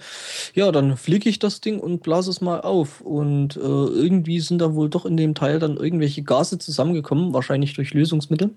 [0.53, 3.01] ja, dann fliege ich das Ding und blase es mal auf.
[3.01, 7.73] Und äh, irgendwie sind da wohl doch in dem Teil dann irgendwelche Gase zusammengekommen, wahrscheinlich
[7.73, 8.51] durch Lösungsmittel,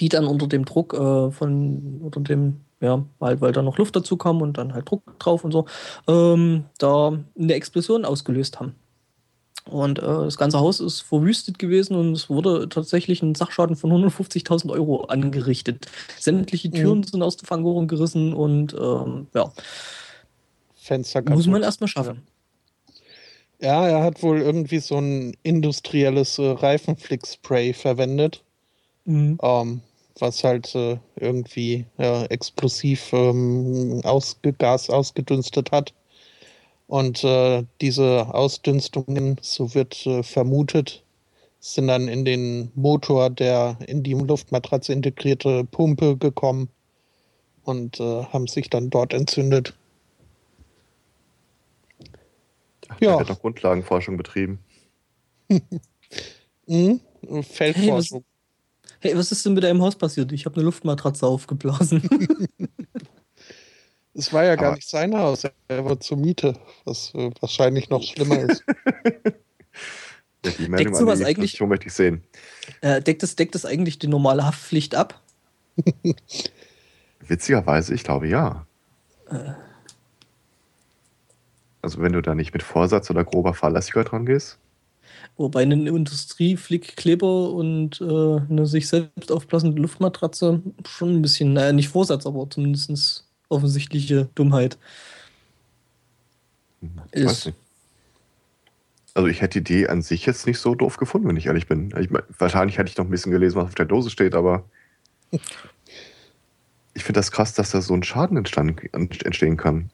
[0.00, 3.96] die dann unter dem Druck äh, von, unter dem, ja, halt, weil da noch Luft
[3.96, 5.66] dazu kam und dann halt Druck drauf und so,
[6.08, 8.74] ähm, da eine Explosion ausgelöst haben.
[9.68, 13.90] Und äh, das ganze Haus ist verwüstet gewesen und es wurde tatsächlich ein Sachschaden von
[13.90, 15.86] 150.000 Euro angerichtet.
[16.18, 17.04] Sämtliche Türen mhm.
[17.04, 19.52] sind aus der Fangoren gerissen und ähm, ja.
[20.76, 21.36] Fenster kaputt.
[21.36, 22.22] Muss man erstmal schaffen.
[23.60, 28.44] Ja, er hat wohl irgendwie so ein industrielles äh, Reifenflick-Spray verwendet,
[29.04, 29.38] mhm.
[29.42, 29.80] ähm,
[30.18, 35.92] was halt äh, irgendwie explosiv ähm, ausge Gas ausgedünstet hat.
[36.86, 41.02] Und äh, diese Ausdünstungen, so wird äh, vermutet,
[41.58, 46.68] sind dann in den Motor der in die Luftmatratze integrierte Pumpe gekommen
[47.64, 49.74] und äh, haben sich dann dort entzündet.
[52.88, 53.18] Ach, ja.
[53.18, 54.60] wird noch Grundlagenforschung betrieben.
[56.66, 57.00] mhm.
[57.42, 58.24] Feldforschung.
[59.00, 60.30] Hey was, hey, was ist denn mit deinem Haus passiert?
[60.30, 62.08] Ich habe eine Luftmatratze aufgeblasen.
[64.18, 66.54] Es war ja gar Aber nicht sein Haus, er war zur Miete,
[66.86, 68.64] was äh, wahrscheinlich noch schlimmer ist.
[70.44, 72.22] ja, die Meldung deckt sowas eigentlich, möchte ich sehen.
[72.80, 75.20] Äh, deckt, das, deckt das eigentlich die normale Haftpflicht ab?
[77.20, 78.66] Witzigerweise, ich glaube ja.
[79.28, 79.52] Äh.
[81.82, 84.58] Also wenn du da nicht mit Vorsatz oder grober Fahrlässigkeit dran gehst.
[85.36, 91.90] Wobei eine Industrieflickkleber und äh, eine sich selbst aufblasende Luftmatratze schon ein bisschen, naja, nicht
[91.90, 94.78] Vorsatz, aber zumindest offensichtliche Dummheit
[97.12, 97.52] ist.
[99.14, 101.66] Also ich hätte die Idee an sich jetzt nicht so doof gefunden, wenn ich ehrlich
[101.66, 101.94] bin.
[101.98, 104.64] Ich, wahrscheinlich hätte ich noch ein bisschen gelesen, was auf der Dose steht, aber
[106.92, 109.90] ich finde das krass, dass da so ein Schaden entstehen kann.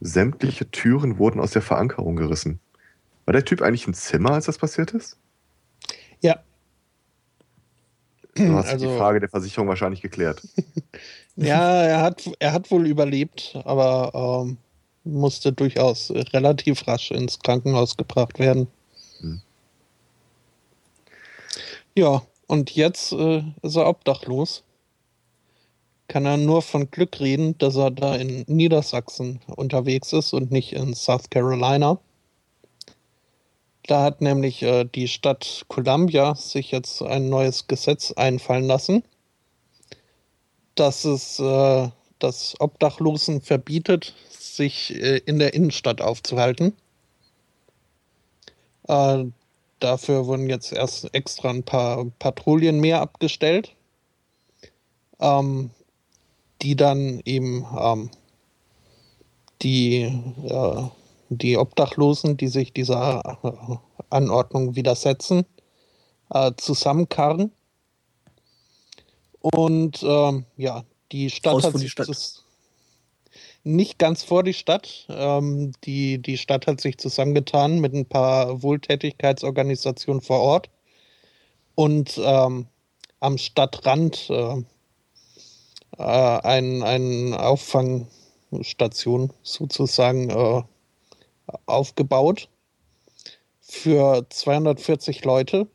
[0.00, 2.58] Sämtliche Türen wurden aus der Verankerung gerissen.
[3.24, 5.16] War der Typ eigentlich im Zimmer, als das passiert ist?
[6.20, 6.42] Ja.
[8.34, 10.42] Du hast also, die Frage der Versicherung wahrscheinlich geklärt.
[11.36, 14.56] ja, er hat, er hat wohl überlebt, aber ähm,
[15.04, 18.68] musste durchaus relativ rasch ins Krankenhaus gebracht werden.
[19.20, 19.40] Hm.
[21.94, 24.64] Ja, und jetzt äh, ist er obdachlos.
[26.08, 30.72] Kann er nur von Glück reden, dass er da in Niedersachsen unterwegs ist und nicht
[30.72, 31.98] in South Carolina.
[33.86, 39.02] Da hat nämlich äh, die Stadt Columbia sich jetzt ein neues Gesetz einfallen lassen,
[40.74, 41.88] dass es äh,
[42.18, 46.76] das Obdachlosen verbietet, sich äh, in der Innenstadt aufzuhalten.
[48.86, 49.24] Äh,
[49.80, 53.74] dafür wurden jetzt erst extra ein paar Patrouillen mehr abgestellt,
[55.20, 55.70] ähm,
[56.62, 58.10] die dann eben ähm,
[59.62, 60.02] die,
[60.44, 60.82] äh,
[61.38, 63.76] die Obdachlosen, die sich dieser äh,
[64.10, 65.44] Anordnung widersetzen,
[66.30, 67.52] äh, zusammenkarren.
[69.40, 72.44] Und ähm, ja, die Stadt hat sich das
[73.64, 75.06] nicht ganz vor die Stadt.
[75.08, 80.70] Ähm, die, die Stadt hat sich zusammengetan mit ein paar Wohltätigkeitsorganisationen vor Ort.
[81.74, 82.66] Und ähm,
[83.20, 84.62] am Stadtrand äh,
[85.98, 90.62] äh, ein, ein Auffangstation sozusagen äh,
[91.66, 92.48] aufgebaut
[93.60, 95.66] für 240 Leute,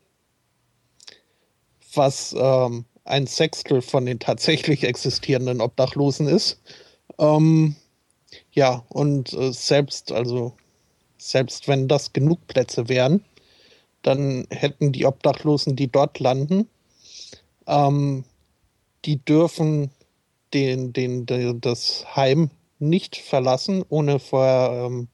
[1.94, 6.62] was ähm, ein Sechstel von den tatsächlich existierenden Obdachlosen ist.
[7.18, 7.76] Ähm,
[8.52, 10.54] ja, und äh, selbst, also
[11.18, 13.24] selbst wenn das genug Plätze wären,
[14.04, 16.70] dann hätten die Obdachlosen, die dort landen,
[17.66, 18.24] ähm,
[19.06, 19.92] die dürfen
[20.54, 22.50] den, den, den, das Heim
[22.80, 25.08] nicht verlassen, ohne vorher ähm,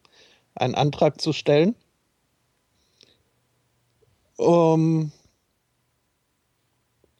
[0.56, 1.76] einen Antrag zu stellen.
[4.38, 5.12] Um,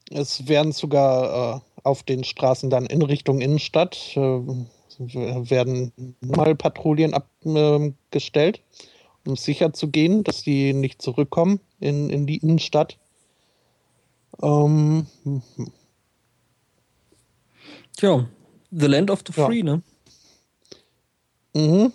[0.10, 4.20] es werden sogar äh, auf den Straßen dann in Richtung Innenstadt äh,
[5.00, 5.92] werden
[6.22, 12.38] mal Patrouillen abgestellt, äh, um sicher zu gehen, dass die nicht zurückkommen in, in die
[12.38, 12.98] Innenstadt.
[14.42, 15.08] Ähm,
[17.96, 18.28] Tja,
[18.72, 19.64] The Land of the Free, ja.
[19.64, 19.82] ne?
[21.54, 21.94] Mhm.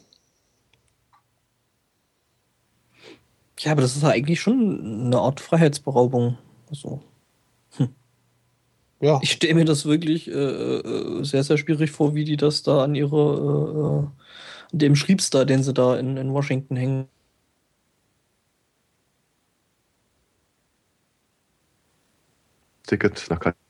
[3.61, 6.39] Ja, aber das ist ja eigentlich schon eine Art Freiheitsberaubung.
[6.71, 7.03] Also.
[7.77, 7.89] Hm.
[9.01, 9.19] Ja.
[9.23, 12.85] Ich stelle mir das wirklich äh, äh, sehr, sehr schwierig vor, wie die das da
[12.85, 14.11] an ihre,
[14.73, 17.09] äh, dem Schriebstar, den sie da in, in Washington hängen.
[22.87, 23.68] Ticket nach Kalifornien.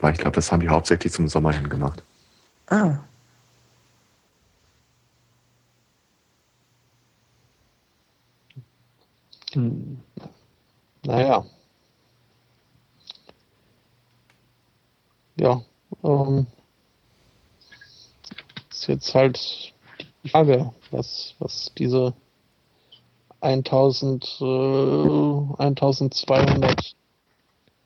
[0.00, 2.02] Weil ich glaube, das haben die hauptsächlich zum Sommer hin gemacht.
[2.68, 2.98] Ah.
[9.52, 9.98] Hm.
[11.04, 11.44] Naja.
[15.36, 15.62] Ja.
[16.04, 16.46] Ähm,
[18.70, 19.72] ist jetzt halt
[20.24, 22.14] die Frage, was, was diese
[23.40, 26.94] 1000, äh, 1200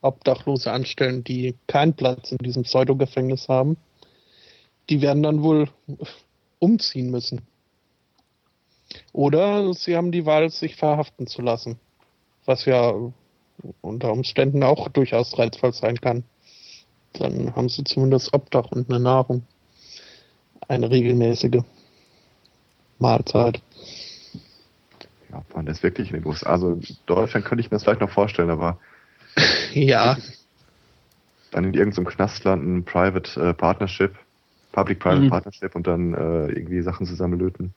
[0.03, 3.77] Obdachlose anstellen, die keinen Platz in diesem Pseudo-Gefängnis haben,
[4.91, 5.69] die werden dann wohl
[6.59, 7.43] umziehen müssen.
[9.13, 11.79] Oder sie haben die Wahl, sich verhaften zu lassen.
[12.45, 12.93] Was ja
[13.81, 16.25] unter Umständen auch durchaus reizvoll sein kann.
[17.15, 19.45] Dann haben sie zumindest Obdach und eine Nahrung.
[20.69, 21.63] Eine regelmäßige
[22.99, 23.61] Mahlzeit.
[25.31, 26.51] Ja, man ist wirklich in den USA.
[26.51, 28.79] Also Deutschland könnte ich mir das vielleicht noch vorstellen, aber
[29.81, 30.17] ja.
[31.51, 34.15] Dann in irgendeinem Knast landen, Private äh, Partnership,
[34.73, 35.31] Public-Private mhm.
[35.31, 37.75] Partnership und dann äh, irgendwie Sachen zusammenlöten.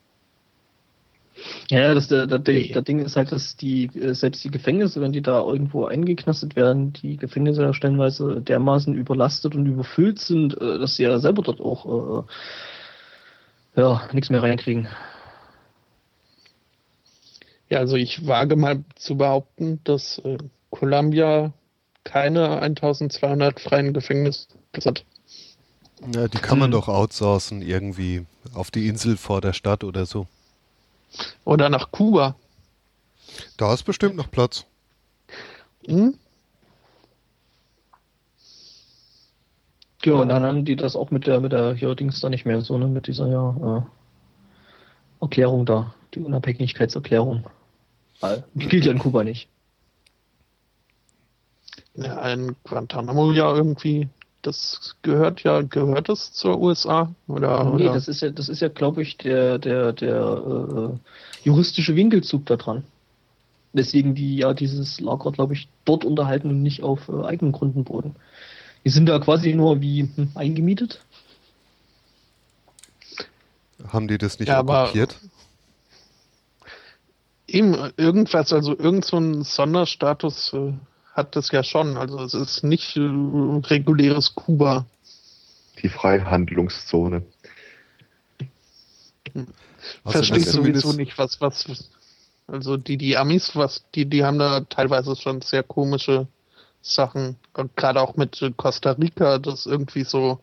[1.69, 5.11] Ja, das, der, der, der Ding ist halt, dass die, äh, selbst die Gefängnisse, wenn
[5.11, 10.79] die da irgendwo eingeknastet werden, die Gefängnisse ja stellenweise dermaßen überlastet und überfüllt sind, äh,
[10.79, 12.25] dass sie ja selber dort auch
[13.75, 14.87] äh, ja, nichts mehr reinkriegen.
[17.69, 20.37] Ja, also ich wage mal zu behaupten, dass äh,
[20.69, 21.51] Columbia
[22.05, 24.47] keine 1200 freien Gefängnisse
[24.85, 25.03] hat.
[26.13, 26.79] Ja, die kann man hm.
[26.79, 30.27] doch outsourcen irgendwie auf die Insel vor der Stadt oder so.
[31.43, 32.35] Oder nach Kuba.
[33.57, 34.65] Da ist bestimmt noch Platz.
[35.87, 36.17] Hm?
[40.03, 42.45] Ja, und dann haben die das auch mit der, mit der hier Dings da nicht
[42.45, 45.95] mehr so, ne, mit dieser ja, äh, Erklärung da.
[46.13, 47.45] die Unabhängigkeitserklärung.
[48.53, 49.49] Die gilt ja in Kuba nicht.
[51.97, 54.09] Ja, in Guantanamo ja irgendwie,
[54.41, 57.13] das gehört ja, gehört es zur USA?
[57.27, 57.93] Oder, nee, oder?
[57.93, 62.57] das ist ja, das ist ja, glaube ich, der, der, der äh, juristische Winkelzug da
[62.57, 62.83] dran.
[63.73, 67.83] Weswegen die ja dieses Lager, glaube ich, dort unterhalten und nicht auf äh, eigenen Gründen
[67.83, 68.15] boden.
[68.83, 71.01] Die sind da quasi nur wie hm, eingemietet.
[73.87, 75.17] Haben die das nicht Ja, okkupiert?
[77.47, 80.73] Eben, irgendwas, also irgend so ein Sonderstatus äh,
[81.15, 81.97] hat das ja schon.
[81.97, 84.85] Also es ist nicht äh, reguläres Kuba.
[85.81, 87.23] Die Freihandlungszone.
[89.33, 89.49] Also
[90.03, 91.89] Verstehe sowieso nicht, was, was,
[92.47, 96.27] also die, die Amis, was, die, die haben da teilweise schon sehr komische
[96.81, 97.37] Sachen.
[97.53, 100.41] Und gerade auch mit äh, Costa Rica, das irgendwie so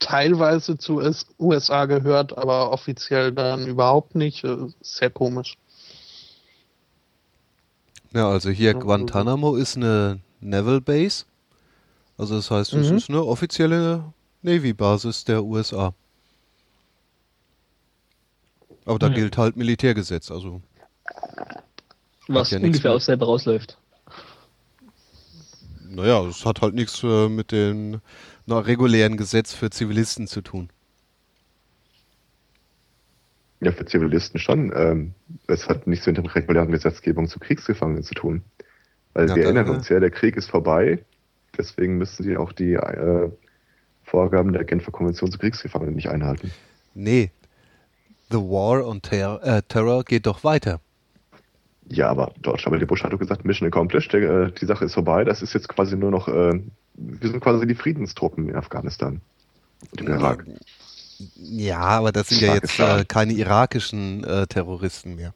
[0.00, 4.44] teilweise zu US USA gehört, aber offiziell dann überhaupt nicht.
[4.44, 5.56] Äh, Sehr komisch.
[8.14, 11.24] Ja, also hier Guantanamo ist eine Naval Base.
[12.16, 12.96] Also das heißt, es Mhm.
[12.96, 14.12] ist eine offizielle
[14.42, 15.92] Navy-Basis der USA.
[18.84, 19.14] Aber da Ja.
[19.14, 20.62] gilt halt Militärgesetz, also
[22.28, 23.78] Was ja ungefähr auf selber rausläuft.
[25.88, 28.00] naja, es hat halt nichts äh, mit dem
[28.48, 30.70] regulären Gesetz für Zivilisten zu tun.
[33.60, 34.72] Ja, für Zivilisten schon.
[34.74, 35.14] Ähm,
[35.46, 38.42] es hat nichts mit der regulären Gesetzgebung zu Kriegsgefangenen zu tun.
[39.14, 41.04] Weil Ja, wir erinnern uns ja, der Krieg ist vorbei.
[41.56, 43.30] Deswegen müssen sie auch die äh,
[44.02, 46.50] Vorgaben der Genfer Konvention zu Kriegsgefangenen nicht einhalten.
[46.94, 47.30] Nee,
[48.30, 50.80] The War on Ter äh, Terror geht doch weiter.
[51.88, 52.84] Ja, aber George W.
[52.84, 55.24] Bush hat doch gesagt, Mission accomplished, der, äh, die Sache ist vorbei.
[55.24, 56.60] Das ist jetzt quasi nur noch, äh,
[56.94, 59.20] wir sind quasi die Friedenstruppen in Afghanistan.
[59.92, 60.46] Und im Irak.
[61.36, 65.34] Ja, aber das sind ja jetzt äh, keine irakischen äh, Terroristen mehr.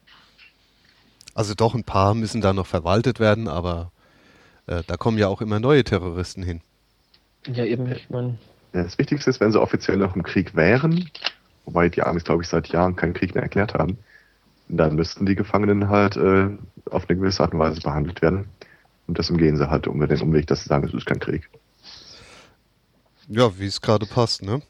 [1.34, 3.92] Also doch, ein paar müssen da noch verwaltet werden, aber
[4.66, 6.60] äh, da kommen ja auch immer neue Terroristen hin.
[7.46, 8.38] Ja, eben, ich meine,
[8.72, 11.10] Ja, das Wichtigste ist, wenn sie offiziell noch im Krieg wären,
[11.64, 13.98] wobei die Amis, glaube ich, seit Jahren keinen Krieg mehr erklärt haben,
[14.68, 16.48] dann müssten die Gefangenen halt äh,
[16.90, 18.46] auf eine gewisse Art und Weise behandelt werden.
[19.06, 21.48] Und das umgehen sie halt über den Umweg, dass sie sagen, es ist kein Krieg.
[23.28, 24.60] Ja, wie es gerade passt, ne?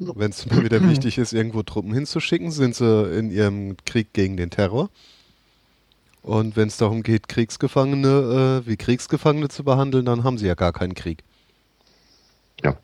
[0.00, 4.36] Wenn es mal wieder wichtig ist, irgendwo Truppen hinzuschicken, sind sie in ihrem Krieg gegen
[4.36, 4.90] den Terror.
[6.22, 10.54] Und wenn es darum geht, Kriegsgefangene äh, wie Kriegsgefangene zu behandeln, dann haben sie ja
[10.54, 11.22] gar keinen Krieg.
[12.62, 12.76] Ja.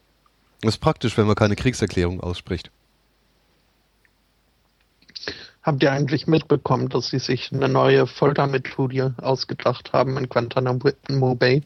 [0.60, 2.70] Das ist praktisch, wenn man keine Kriegserklärung ausspricht.
[5.62, 11.62] Habt ihr eigentlich mitbekommen, dass sie sich eine neue Foltermethode ausgedacht haben in Guantanamo Bay?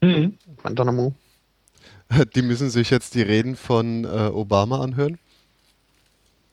[0.00, 0.38] Mhm.
[0.62, 1.14] Guantanamo.
[2.34, 5.18] Die müssen sich jetzt die Reden von äh, Obama anhören.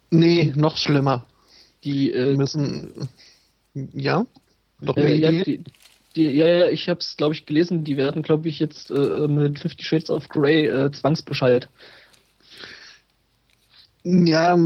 [0.10, 1.26] Nee, noch schlimmer.
[1.84, 3.10] die, äh, müssen.
[3.74, 4.26] Ja?
[4.82, 5.64] Doch äh, ja, die,
[6.16, 9.28] die, ja, ja, ich habe es, glaube ich, gelesen, die werden, glaube ich, jetzt äh,
[9.28, 11.70] mit Fifty Shades of Grey äh, zwangsbeschallt.
[14.04, 14.58] Ja,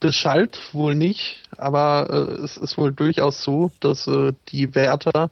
[0.00, 5.30] beschallt wohl nicht, aber äh, es ist wohl durchaus so, dass äh, die Wärter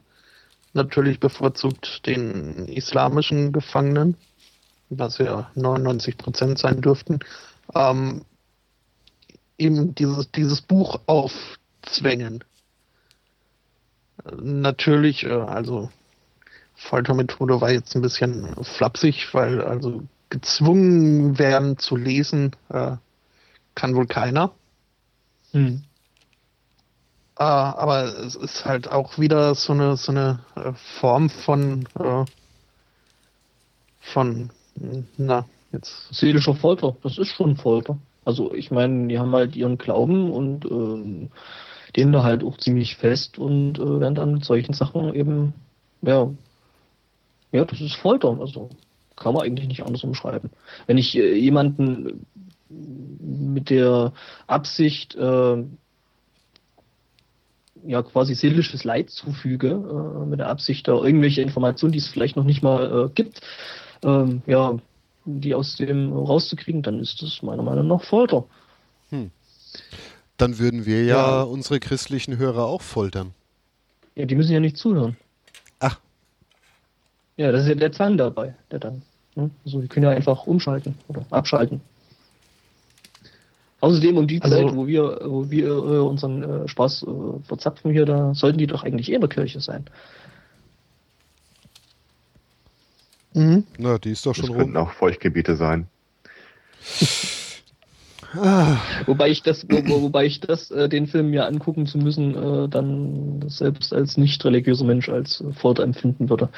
[0.73, 4.15] natürlich bevorzugt den islamischen Gefangenen,
[4.89, 7.19] was ja 99 Prozent sein dürften,
[7.75, 8.23] ähm,
[9.57, 12.43] eben dieses, dieses Buch aufzwängen.
[14.41, 15.89] Natürlich, äh, also
[16.75, 22.97] Foltermethode war jetzt ein bisschen flapsig, weil also gezwungen werden zu lesen, äh,
[23.75, 24.51] kann wohl keiner.
[25.51, 25.83] Hm.
[27.39, 32.25] Äh, aber es ist halt auch wieder so eine, so eine äh, Form von, äh,
[33.99, 34.49] von,
[35.17, 36.13] na, jetzt.
[36.13, 37.97] Seelischer Folter, das ist schon Folter.
[38.25, 41.29] Also ich meine, die haben halt ihren Glauben und ähm,
[41.95, 45.53] den da halt auch ziemlich fest und äh, werden dann mit solchen Sachen eben,
[46.01, 46.29] ja,
[47.51, 48.37] ja, das ist Folter.
[48.39, 48.69] Also
[49.15, 50.51] kann man eigentlich nicht anders umschreiben.
[50.85, 52.25] Wenn ich äh, jemanden
[52.69, 54.13] mit der
[54.45, 55.63] Absicht, äh,
[57.85, 62.35] ja quasi seelisches Leid zufüge, äh, mit der Absicht, da irgendwelche Informationen, die es vielleicht
[62.35, 63.41] noch nicht mal äh, gibt,
[64.03, 64.77] ähm, ja,
[65.25, 68.45] die aus dem rauszukriegen, dann ist das meiner Meinung nach Folter.
[70.37, 71.41] Dann würden wir ja, Ja.
[71.43, 73.33] unsere christlichen Hörer auch foltern.
[74.15, 75.17] Ja, die müssen ja nicht zuhören.
[75.79, 75.99] Ach.
[77.37, 79.01] Ja, das ist ja der Zwang dabei, der dann.
[79.35, 79.49] Ne?
[79.65, 81.81] Also die können ja einfach umschalten oder abschalten.
[83.79, 87.91] Außerdem um die Also- Zeit, wo wir, wo wir äh, unseren äh, Spaß äh, verzapfen
[87.91, 89.85] hier, da sollten die doch eigentlich eh in der Kirche sein.
[93.37, 93.63] Mhm.
[93.77, 94.87] Na, die ist doch Das schon könnten rum.
[94.87, 95.87] auch Feuchtgebiete sein.
[98.33, 98.77] Ah.
[99.05, 102.67] Wobei ich das, wo, wobei ich das, äh, den Film mir angucken zu müssen, äh,
[102.67, 106.49] dann selbst als nicht religiöser Mensch als Folter empfinden würde.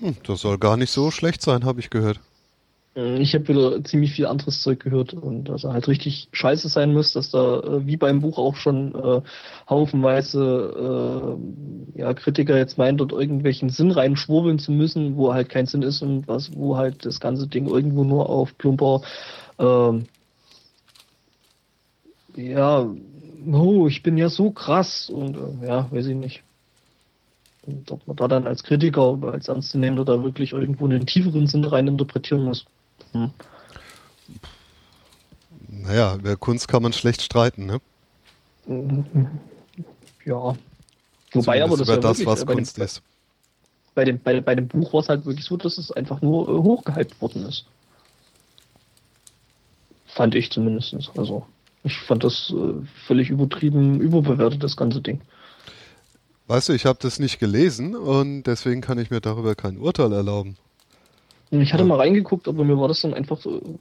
[0.00, 2.20] Hm, das soll gar nicht so schlecht sein, habe ich gehört.
[2.96, 6.68] Äh, ich habe wieder ziemlich viel anderes Zeug gehört und dass er halt richtig scheiße
[6.68, 9.20] sein muss, dass da äh, wie beim Buch auch schon äh,
[9.68, 11.36] haufenweise
[11.96, 15.82] äh, ja, Kritiker jetzt meinen, dort irgendwelchen Sinn reinschwurbeln zu müssen, wo halt kein Sinn
[15.82, 19.02] ist und was, wo halt das ganze Ding irgendwo nur auf plumper
[19.58, 20.06] ähm,
[22.36, 22.88] ja,
[23.52, 26.42] oh, ich bin ja so krass und äh, ja, weiß ich nicht.
[27.66, 31.64] Und ob man da dann als Kritiker, als Ernstzunehmender da wirklich irgendwo einen tieferen Sinn
[31.64, 32.66] rein interpretieren muss.
[33.14, 33.30] Hm.
[35.68, 37.80] Naja, über Kunst kann man schlecht streiten, ne?
[40.24, 40.54] Ja.
[41.32, 43.02] Wobei aber das, über ja das was Kunst dem, ist.
[43.94, 46.48] Bei dem, bei, bei dem Buch war es halt wirklich so, dass es einfach nur
[46.48, 47.66] äh, hochgehypt worden ist.
[50.06, 50.96] Fand ich zumindest.
[51.16, 51.46] Also,
[51.82, 55.20] ich fand das äh, völlig übertrieben, überbewertet, das ganze Ding.
[56.46, 60.12] Weißt du, ich habe das nicht gelesen und deswegen kann ich mir darüber kein Urteil
[60.12, 60.56] erlauben.
[61.60, 61.88] Ich hatte ja.
[61.88, 63.78] mal reingeguckt, aber mir war das dann einfach so.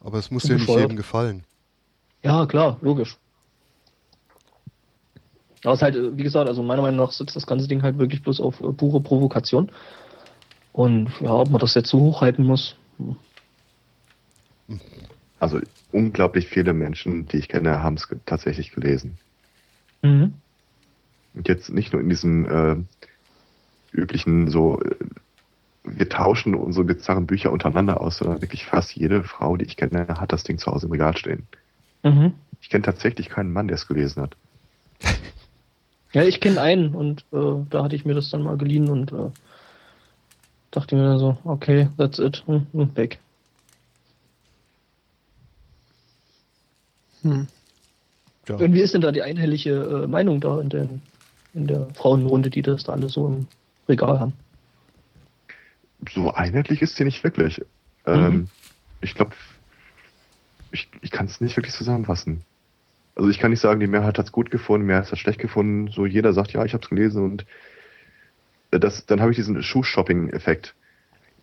[0.00, 1.44] Aber es muss dir nicht jedem gefallen.
[2.22, 3.16] Ja, klar, logisch.
[5.64, 7.98] Aber es ist halt, wie gesagt, also meiner Meinung nach sitzt das ganze Ding halt
[7.98, 9.70] wirklich bloß auf äh, pure Provokation.
[10.72, 12.76] Und ja, ob man das jetzt so hochhalten muss.
[12.98, 13.16] Hm.
[15.38, 15.60] Also
[15.92, 19.18] unglaublich viele Menschen, die ich kenne, haben es tatsächlich gelesen.
[20.02, 20.34] Mhm.
[21.34, 22.76] Und jetzt nicht nur in diesem äh,
[23.92, 24.94] üblichen so äh,
[25.86, 30.06] wir tauschen unsere bizarren Bücher untereinander aus, sondern wirklich fast jede Frau, die ich kenne,
[30.08, 31.46] hat das Ding zu Hause im Regal stehen.
[32.02, 32.34] Mhm.
[32.60, 34.36] Ich kenne tatsächlich keinen Mann, der es gelesen hat.
[36.12, 39.12] Ja, ich kenne einen und äh, da hatte ich mir das dann mal geliehen und
[39.12, 39.28] äh,
[40.70, 43.18] dachte mir dann so, okay, that's it, hm, hm, weg.
[47.20, 47.48] Hm.
[48.48, 48.54] Ja.
[48.54, 51.02] Und wie ist denn da die einhellige äh, Meinung da in, den,
[51.52, 53.46] in der Frauenrunde, die das da alle so im
[53.86, 54.32] Regal haben?
[56.10, 57.64] So einheitlich ist sie nicht wirklich.
[58.06, 58.26] Ähm, mhm.
[58.26, 58.48] Ähm,
[59.00, 59.32] ich glaube,
[60.70, 62.42] ich, ich kann es nicht wirklich zusammenfassen.
[63.14, 65.18] Also ich kann nicht sagen, die Mehrheit hat es gut gefunden, die Mehrheit hat es
[65.18, 65.90] schlecht gefunden.
[65.90, 67.46] So jeder sagt, ja, ich habe es gelesen und
[68.70, 70.74] äh, das, dann habe ich diesen Schuh-Shopping-Effekt.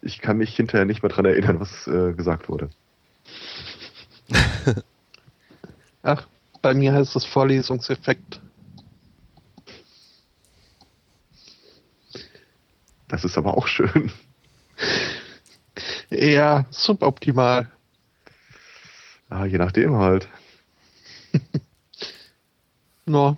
[0.01, 2.69] Ich kann mich hinterher nicht mehr dran erinnern, was äh, gesagt wurde.
[6.03, 6.27] Ach,
[6.61, 8.41] bei mir heißt das Vorlesungseffekt.
[13.07, 14.11] Das ist aber auch schön.
[16.13, 17.71] Ja, suboptimal.
[19.29, 20.29] Ah, je nachdem halt.
[23.05, 23.37] no.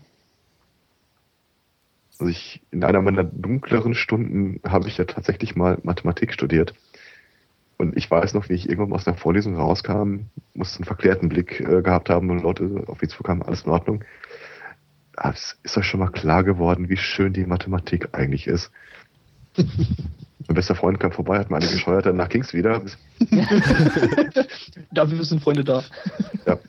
[2.19, 6.73] Also ich, in einer meiner dunkleren Stunden habe ich ja tatsächlich mal Mathematik studiert.
[7.77, 11.61] Und ich weiß noch, wie ich irgendwann aus der Vorlesung rauskam, musste einen verklärten Blick
[11.61, 14.03] äh, gehabt haben und Leute auf mich zukamen, alles in Ordnung.
[15.15, 18.69] Aber es ist euch schon mal klar geworden, wie schön die Mathematik eigentlich ist.
[20.47, 22.81] Mein bester Freund kam vorbei, hat mir eine gescheuert, danach ging es wieder.
[24.91, 25.83] Dafür sind Freunde da.
[26.45, 26.59] Ja,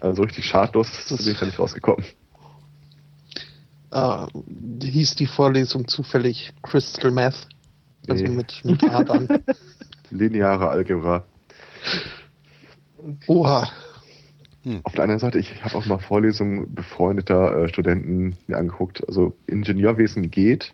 [0.00, 2.04] also richtig schadlos ich da nicht rausgekommen.
[3.90, 4.26] Ah,
[4.82, 7.46] hieß die Vorlesung zufällig Crystal Math?
[8.08, 8.30] Also nee.
[8.30, 9.28] mit, mit Adern.
[10.10, 11.24] Lineare Algebra.
[13.26, 13.70] Oha.
[14.62, 14.80] Hm.
[14.84, 19.06] Auf der anderen Seite, ich habe auch mal Vorlesungen befreundeter äh, Studenten mir angeguckt.
[19.06, 20.72] Also Ingenieurwesen geht,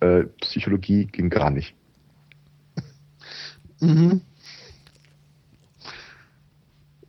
[0.00, 1.74] äh, Psychologie ging gar nicht.
[3.80, 4.22] Mhm.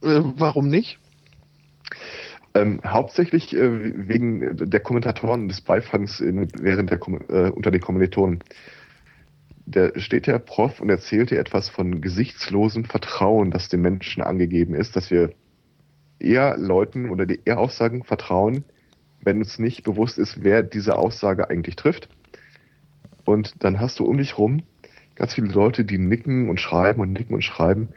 [0.03, 0.99] Äh, warum nicht?
[2.53, 6.99] Ähm, hauptsächlich äh, wegen der Kommentatoren des Beifangs in, während der
[7.30, 8.40] äh, unter den Kommilitonen.
[9.66, 14.74] Da steht der Prof und erzählt dir etwas von gesichtslosem Vertrauen, das den Menschen angegeben
[14.74, 15.32] ist, dass wir
[16.20, 18.64] eher Leuten oder die eher Aussagen vertrauen,
[19.22, 22.10] wenn uns nicht bewusst ist, wer diese Aussage eigentlich trifft.
[23.30, 24.64] Und dann hast du um dich rum
[25.19, 27.89] ganz viele Leute, die nicken und schreiben und nicken und schreiben.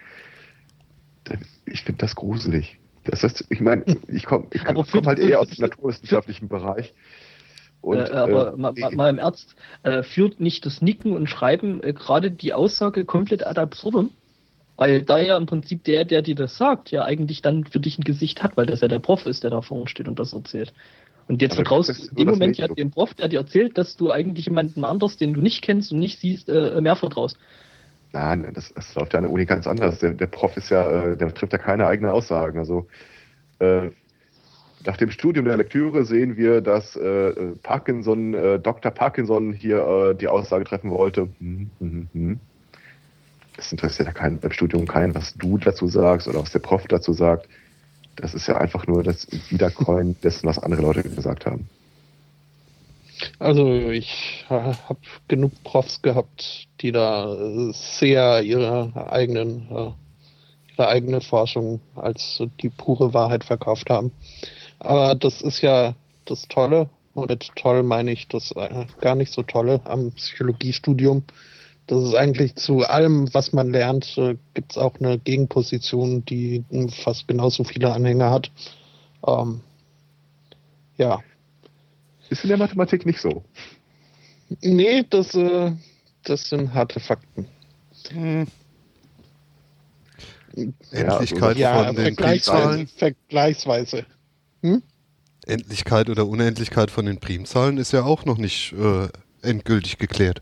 [1.65, 2.79] Ich finde das gruselig.
[3.05, 6.93] Das heißt, ich meine, ich komme ich komm halt eher aus dem naturwissenschaftlichen Bereich.
[7.81, 11.83] Und, äh, aber äh, mal, mal, im Ernst, äh, führt nicht das Nicken und Schreiben
[11.83, 14.11] äh, gerade die Aussage komplett ad absurdum?
[14.77, 17.99] Weil da ja im Prinzip der, der dir das sagt, ja eigentlich dann für dich
[17.99, 20.33] ein Gesicht hat, weil das ja der Prof ist, der da vorne steht und das
[20.33, 20.73] erzählt.
[21.29, 24.11] Und jetzt vertraust du in dem Moment ja dem Prof, der dir erzählt, dass du
[24.11, 27.39] eigentlich jemanden anders, den du nicht kennst und nicht siehst, äh, mehr vertraust.
[28.13, 29.99] Nein, das, das läuft ja an der Uni ganz anders.
[30.01, 32.59] Der, der Prof ist ja, äh, der trifft ja keine eigenen Aussagen.
[32.59, 32.87] Also
[33.59, 33.91] äh,
[34.85, 37.33] nach dem Studium der Lektüre sehen wir, dass äh,
[37.63, 38.91] Parkinson, äh, Dr.
[38.91, 41.29] Parkinson hier äh, die Aussage treffen wollte.
[41.39, 42.41] Hm, hm, hm.
[43.57, 46.87] das interessiert ja keinen beim Studium keinen, was du dazu sagst oder was der Prof
[46.89, 47.49] dazu sagt.
[48.17, 51.69] Das ist ja einfach nur das Wiedercoin dessen, was andere Leute gesagt haben.
[53.39, 54.77] Also ich habe
[55.29, 57.37] genug Profs gehabt, die da
[57.73, 59.95] sehr ihre eigenen
[60.73, 64.13] ihre eigene Forschung als die pure Wahrheit verkauft haben.
[64.79, 65.95] Aber das ist ja
[66.25, 71.25] das Tolle, und mit toll meine ich das äh, gar nicht so tolle am Psychologiestudium.
[71.93, 76.65] Das ist eigentlich zu allem, was man lernt, äh, gibt es auch eine Gegenposition, die
[77.05, 78.51] fast genauso viele Anhänger hat.
[79.27, 79.61] Ähm,
[80.97, 81.21] ja.
[82.31, 83.45] Ist in der Mathematik nicht so.
[84.63, 85.73] Nee, das, äh,
[86.25, 87.47] das sind harte Fakten.
[88.09, 88.47] Hm.
[90.93, 92.87] Endlichkeit ja, von den Primzahlen.
[92.87, 94.07] Vergleichsweise.
[94.63, 94.83] Hm?
[95.45, 99.09] Endlichkeit oder Unendlichkeit von den Primzahlen ist ja auch noch nicht äh,
[99.43, 100.41] endgültig geklärt.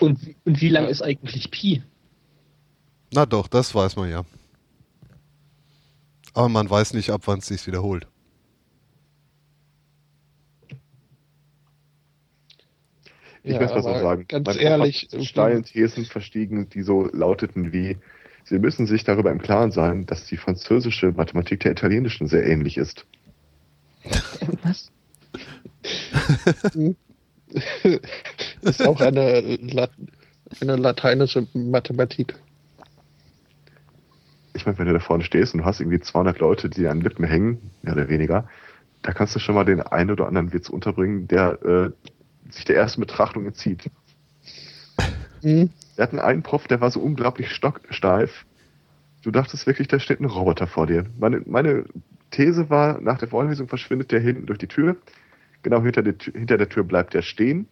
[0.00, 1.82] Und, und wie lang ist eigentlich Pi?
[3.12, 4.24] Na doch, das weiß man ja.
[6.32, 8.06] Aber man weiß nicht, ab wann es sich wiederholt.
[13.42, 14.26] Ich ja, möchte das auch sagen.
[14.28, 15.08] Ganz Man ehrlich.
[15.22, 17.96] Steilen Thesen verstiegen, die so lauteten wie,
[18.44, 22.76] Sie müssen sich darüber im Klaren sein, dass die französische Mathematik der italienischen sehr ähnlich
[22.76, 23.06] ist.
[24.62, 24.90] Was?
[28.62, 29.90] ist auch eine, Lat
[30.60, 32.34] eine lateinische Mathematik.
[34.52, 37.00] Ich meine, wenn du da vorne stehst und du hast irgendwie 200 Leute, die an
[37.00, 38.48] Lippen hängen, mehr oder weniger,
[39.02, 41.90] da kannst du schon mal den einen oder anderen Witz unterbringen, der äh,
[42.52, 43.90] sich der ersten Betrachtung entzieht.
[45.42, 45.70] Mhm.
[45.96, 48.44] Wir hatten einen Prof, der war so unglaublich stocksteif.
[49.22, 51.06] Du dachtest wirklich, da steht ein Roboter vor dir.
[51.18, 51.86] Meine, meine
[52.30, 54.96] These war, nach der Vorlesung verschwindet der hinten durch die Tür.
[55.62, 57.68] Genau hinter der, hinter der Tür bleibt er stehen.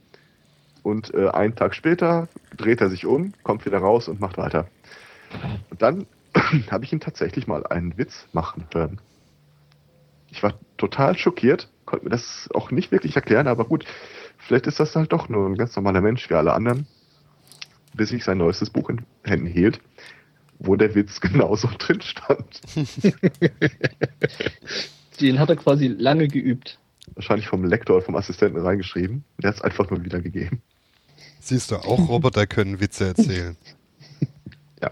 [0.83, 4.69] Und äh, einen Tag später dreht er sich um, kommt wieder raus und macht weiter.
[5.71, 6.07] Und dann
[6.71, 9.01] habe ich ihn tatsächlich mal einen Witz machen hören.
[10.31, 13.85] Ich war total schockiert, konnte mir das auch nicht wirklich erklären, aber gut,
[14.39, 16.87] Vielleicht ist das halt doch nur ein ganz normaler Mensch wie alle anderen,
[17.95, 19.81] bis ich sein neuestes Buch in Händen hielt,
[20.59, 22.63] wo der Witz genauso drin stand.
[25.21, 26.79] Den hat er quasi lange geübt.
[27.15, 29.25] Wahrscheinlich vom Lektor oder vom Assistenten reingeschrieben.
[29.43, 30.63] Der hat es einfach nur wiedergegeben.
[31.41, 33.57] Siehst du, auch Roboter können Witze erzählen.
[34.83, 34.91] ja.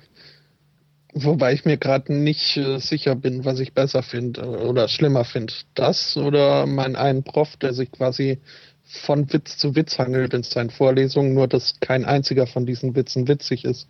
[1.13, 5.25] Wobei ich mir gerade nicht äh, sicher bin, was ich besser finde äh, oder schlimmer
[5.25, 5.53] finde.
[5.75, 8.39] Das oder mein einen Prof, der sich quasi
[8.85, 13.27] von Witz zu Witz hangelt in seinen Vorlesungen, nur dass kein einziger von diesen Witzen
[13.29, 13.89] witzig ist.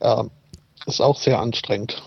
[0.00, 0.24] Äh,
[0.86, 2.02] ist auch sehr anstrengend.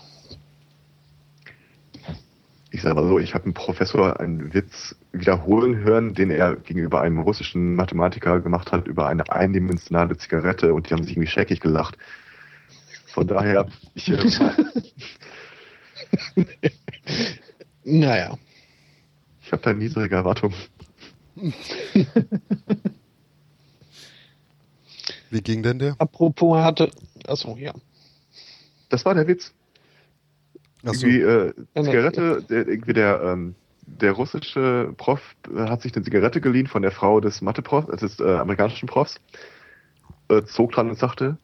[2.72, 7.00] Ich sage mal so, ich habe einen Professor einen Witz wiederholen hören, den er gegenüber
[7.00, 11.60] einem russischen Mathematiker gemacht hat über eine eindimensionale Zigarette und die haben sich irgendwie schäckig
[11.60, 11.98] gelacht.
[13.06, 14.08] Von daher, ich.
[14.08, 14.18] Äh,
[17.84, 18.38] naja.
[19.42, 20.54] Ich habe da niedrige Erwartungen.
[25.30, 25.96] Wie ging denn der?
[25.98, 26.90] Apropos hatte.
[27.26, 27.72] Achso, ja.
[28.88, 29.52] Das war der Witz.
[30.84, 31.06] Achso.
[31.06, 33.54] Irgendwie, äh, Zigarette, der, irgendwie der, ähm,
[33.86, 35.20] der russische Prof
[35.54, 39.20] hat sich eine Zigarette geliehen von der Frau des Mathe-Profs, äh, des äh, amerikanischen Profs,
[40.28, 41.36] äh, zog dran und sagte,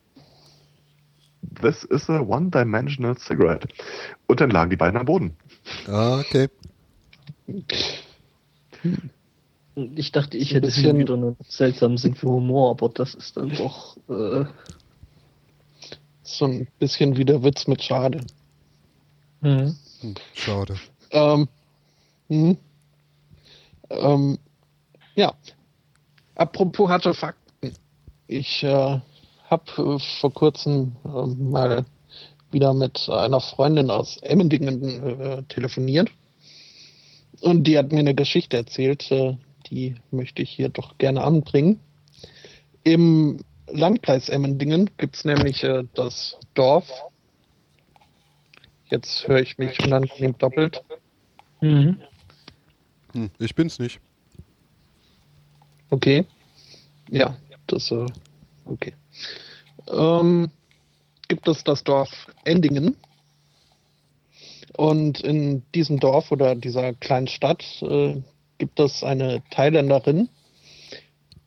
[1.60, 3.68] This is a one-dimensional cigarette.
[4.26, 5.36] Und dann lagen die beiden am Boden.
[5.86, 6.48] Ah, okay.
[9.94, 13.50] Ich dachte, ich hätte hier wieder einen seltsamen Sinn für Humor, aber das ist dann
[13.50, 14.44] doch äh
[16.26, 18.20] so ein bisschen wie der Witz mit Schade.
[19.40, 19.76] Mhm.
[20.34, 20.78] Schade.
[21.10, 21.48] Ähm,
[22.28, 22.56] hm.
[23.90, 24.38] ähm,
[25.14, 25.32] ja.
[26.34, 27.72] Apropos harte Fakten.
[28.26, 29.00] Ich äh,
[29.48, 31.84] habe äh, vor kurzem äh, mal
[32.50, 34.82] wieder mit einer Freundin aus Emmendingen
[35.20, 36.10] äh, telefoniert.
[37.40, 39.36] Und die hat mir eine Geschichte erzählt, äh,
[39.70, 41.80] die möchte ich hier doch gerne anbringen.
[42.84, 43.38] Im
[43.68, 46.88] Landkreis Emmendingen gibt es nämlich äh, das Dorf.
[48.88, 50.82] Jetzt höre ich mich unangenehm doppelt.
[51.60, 52.00] Mhm.
[53.12, 54.00] Hm, ich bin's nicht.
[55.90, 56.24] Okay.
[57.10, 57.36] Ja,
[57.66, 58.06] das äh,
[58.64, 58.92] okay.
[59.88, 60.50] Ähm,
[61.28, 62.96] gibt es das Dorf Endingen.
[64.76, 68.20] Und in diesem Dorf oder dieser kleinen Stadt äh,
[68.58, 70.28] gibt es eine Thailänderin,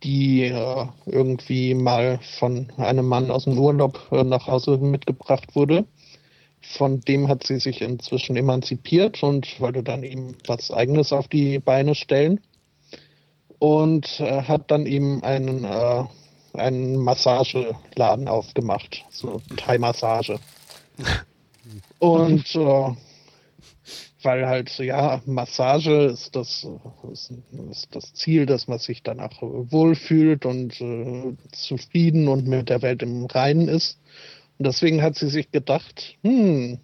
[0.04, 5.86] die äh, irgendwie mal von einem Mann aus dem Urlaub äh, nach Hause mitgebracht wurde.
[6.62, 11.60] Von dem hat sie sich inzwischen emanzipiert und wollte dann eben was Eigenes auf die
[11.60, 12.42] Beine stellen.
[13.60, 16.04] Und äh, hat dann eben einen, äh,
[16.54, 20.40] einen Massageladen aufgemacht, so Thai-Massage.
[22.00, 22.94] Und äh,
[24.22, 26.68] weil halt, ja, Massage ist das,
[27.12, 33.02] ist, das Ziel, dass man sich danach wohlfühlt und äh, zufrieden und mit der Welt
[33.02, 34.00] im Reinen ist.
[34.60, 36.80] Und deswegen hat sie sich gedacht, hm,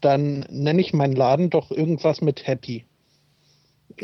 [0.00, 2.84] dann nenne ich meinen Laden doch irgendwas mit Happy.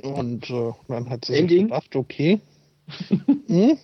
[0.03, 1.59] Und äh, dann hat sie Ending.
[1.59, 2.41] sich gedacht, okay,
[3.49, 3.78] hm,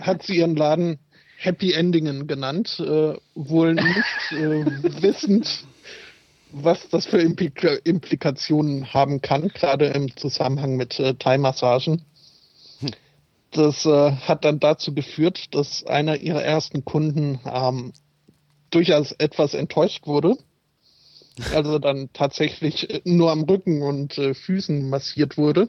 [0.00, 1.00] hat sie ihren Laden
[1.38, 4.64] Happy Endingen genannt, äh, wohl nicht äh,
[5.02, 5.66] wissend,
[6.52, 12.02] was das für Implika Implikationen haben kann, gerade im Zusammenhang mit äh, Thai-Massagen.
[13.50, 17.92] Das äh, hat dann dazu geführt, dass einer ihrer ersten Kunden ähm,
[18.70, 20.36] durchaus etwas enttäuscht wurde.
[21.54, 25.68] Also dann tatsächlich äh, nur am Rücken und äh, Füßen massiert wurde.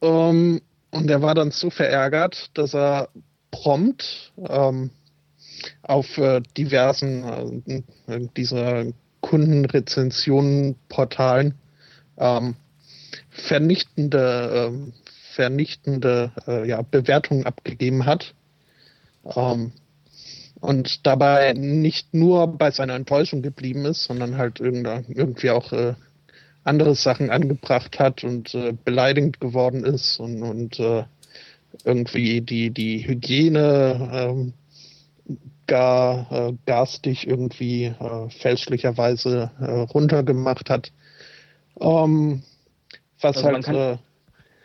[0.00, 3.08] Ähm, und er war dann so verärgert, dass er
[3.50, 4.90] prompt ähm,
[5.82, 8.86] auf äh, diversen äh, dieser
[9.20, 11.54] Kundenrezensionenportalen
[12.18, 12.56] ähm,
[13.30, 14.74] vernichtende, äh,
[15.34, 18.34] vernichtende äh, ja, Bewertungen abgegeben hat.
[19.24, 19.72] Ähm,
[20.64, 25.92] und dabei nicht nur bei seiner Enttäuschung geblieben ist, sondern halt irgendwie auch äh,
[26.64, 31.04] andere Sachen angebracht hat und äh, beleidigend geworden ist und, und äh,
[31.84, 34.54] irgendwie die, die Hygiene ähm,
[35.66, 40.92] gar äh, garstig irgendwie äh, fälschlicherweise äh, runtergemacht hat.
[41.78, 42.42] Ähm,
[43.20, 43.52] was also halt.
[43.52, 43.98] Man kann,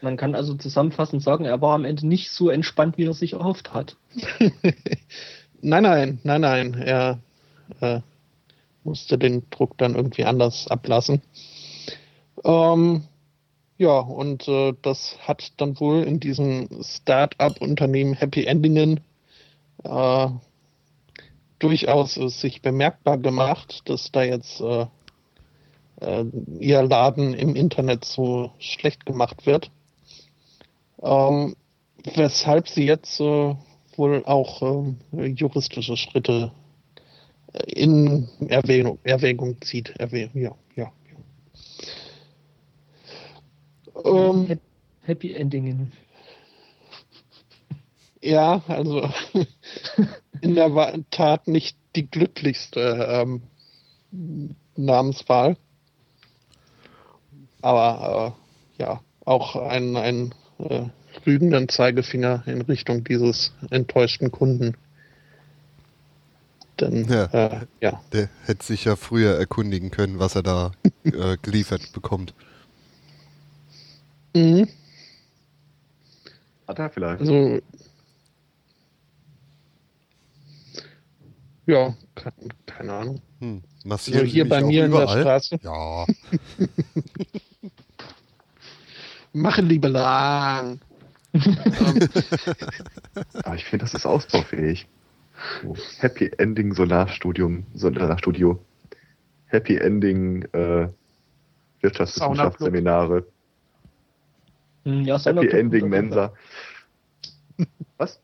[0.01, 3.33] man kann also zusammenfassend sagen, er war am Ende nicht so entspannt, wie er sich
[3.33, 3.97] erhofft hat.
[5.61, 6.73] nein, nein, nein, nein.
[6.73, 7.19] Er
[7.81, 8.01] äh,
[8.83, 11.21] musste den Druck dann irgendwie anders ablassen.
[12.43, 13.03] Ähm,
[13.77, 18.99] ja, und äh, das hat dann wohl in diesem Start-up-Unternehmen Happy Endingen
[19.83, 20.27] äh,
[21.59, 24.85] durchaus äh, sich bemerkbar gemacht, dass da jetzt äh,
[26.01, 26.25] äh,
[26.59, 29.71] ihr Laden im Internet so schlecht gemacht wird.
[31.01, 31.55] Ähm,
[32.15, 33.21] weshalb sie jetzt
[33.99, 34.63] wohl auch
[35.11, 36.51] äh, juristische Schritte
[37.53, 39.89] äh, in Erwägung, Erwägung zieht.
[39.99, 40.91] Erwägung, ja, ja.
[44.03, 44.59] Ähm,
[45.01, 45.91] Happy Endingen.
[48.21, 49.09] Ja, also
[50.41, 53.41] in der Tat nicht die glücklichste ähm,
[54.75, 55.57] Namenswahl.
[57.61, 58.35] Aber
[58.77, 60.85] äh, ja, auch ein, ein äh,
[61.25, 64.75] rügenden Zeigefinger in Richtung dieses enttäuschten Kunden.
[66.79, 68.01] Denn, ja, äh, ja.
[68.13, 70.71] Der hätte sich ja früher erkundigen können, was er da
[71.03, 72.33] äh, geliefert bekommt.
[74.33, 74.67] Mhm.
[76.67, 77.21] Hat er vielleicht.
[77.21, 77.59] Also,
[81.65, 81.95] ja,
[82.65, 83.21] keine Ahnung.
[83.39, 83.61] Hm.
[83.83, 85.59] Massieren also hier bei mir in der Straße.
[85.61, 86.05] Ja.
[89.33, 90.79] Mache lieber lang.
[93.43, 94.87] Aber ich finde, das ist ausbaufähig.
[95.99, 98.59] Happy Ending Solarstudium, Solarstudio.
[99.47, 100.89] Happy Ending äh,
[101.81, 103.25] Wirtschaftswissenschaftsseminare.
[104.83, 106.33] Hm, ja, Happy Ending Mensa.
[107.97, 108.21] Was?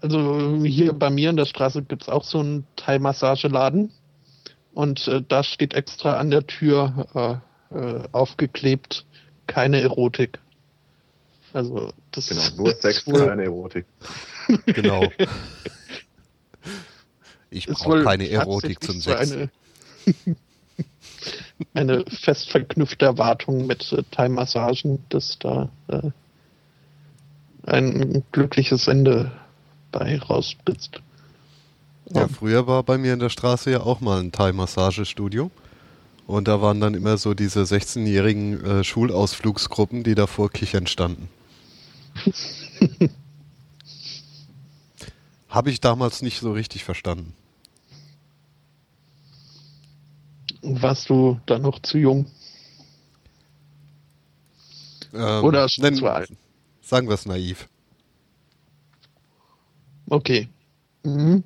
[0.00, 3.92] Also hier bei mir in der Straße gibt es auch so einen Thai-Massageladen.
[4.74, 9.04] Und äh, da steht extra an der Tür äh, aufgeklebt,
[9.46, 10.38] keine Erotik.
[11.52, 13.86] Also das Genau, nur Sex, keine Erotik.
[14.66, 15.10] genau.
[17.48, 19.32] Ich brauche keine Erotik zum Sex.
[19.32, 19.50] Eine,
[21.74, 26.10] eine fest verknüpfte Erwartung mit äh, Thai-Massagen, dass da äh,
[27.64, 29.32] ein glückliches Ende
[29.90, 31.00] bei rausspritzt.
[32.10, 35.50] Ja, früher war bei mir in der Straße ja auch mal ein Thai-Massagestudio.
[36.26, 41.28] Und da waren dann immer so diese 16-jährigen äh, Schulausflugsgruppen, die davor kichern standen.
[45.48, 47.32] Habe ich damals nicht so richtig verstanden.
[50.62, 52.26] Warst du da noch zu jung?
[55.14, 56.30] Ähm, Oder schon zu alt?
[56.80, 57.68] Sagen wir es naiv.
[60.08, 60.48] Okay.
[61.04, 61.44] Mhm.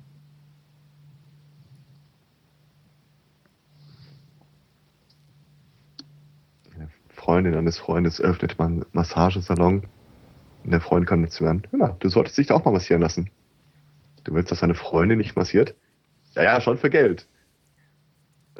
[7.31, 9.85] Freundin eines Freundes öffnet man Massagesalon.
[10.65, 13.31] Und der Freund kann dazu hören, hör du solltest dich da auch mal massieren lassen.
[14.24, 15.77] Du willst, dass deine Freundin nicht massiert?
[16.35, 17.28] Ja, ja, schon für Geld.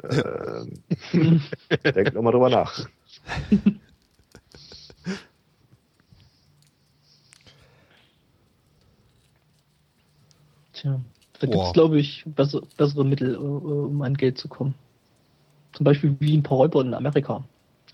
[0.09, 0.83] Ähm,
[1.83, 2.87] denk nochmal drüber nach.
[10.71, 11.01] Tja,
[11.41, 14.75] da gibt es, glaube ich, bessere, bessere Mittel, um an Geld zu kommen.
[15.73, 17.43] Zum Beispiel wie ein paar Räuber in Amerika.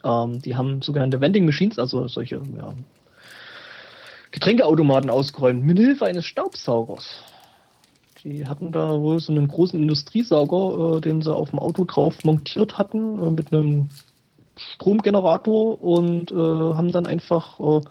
[0.03, 2.73] Ähm, die haben sogenannte Vending Machines, also solche ja,
[4.31, 7.23] Getränkeautomaten ausgeräumt, mit Hilfe eines Staubsaugers.
[8.23, 12.23] Die hatten da wohl so einen großen Industriesauger, äh, den sie auf dem Auto drauf
[12.23, 13.89] montiert hatten, äh, mit einem
[14.57, 17.81] Stromgenerator und äh, haben dann einfach äh,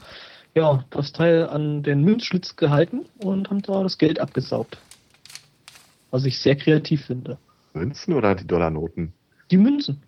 [0.55, 4.79] ja, das Teil an den Münzschlitz gehalten und haben da das Geld abgesaugt.
[6.11, 7.39] Was ich sehr kreativ finde.
[7.75, 9.13] Münzen oder die Dollarnoten?
[9.51, 10.03] Die Münzen.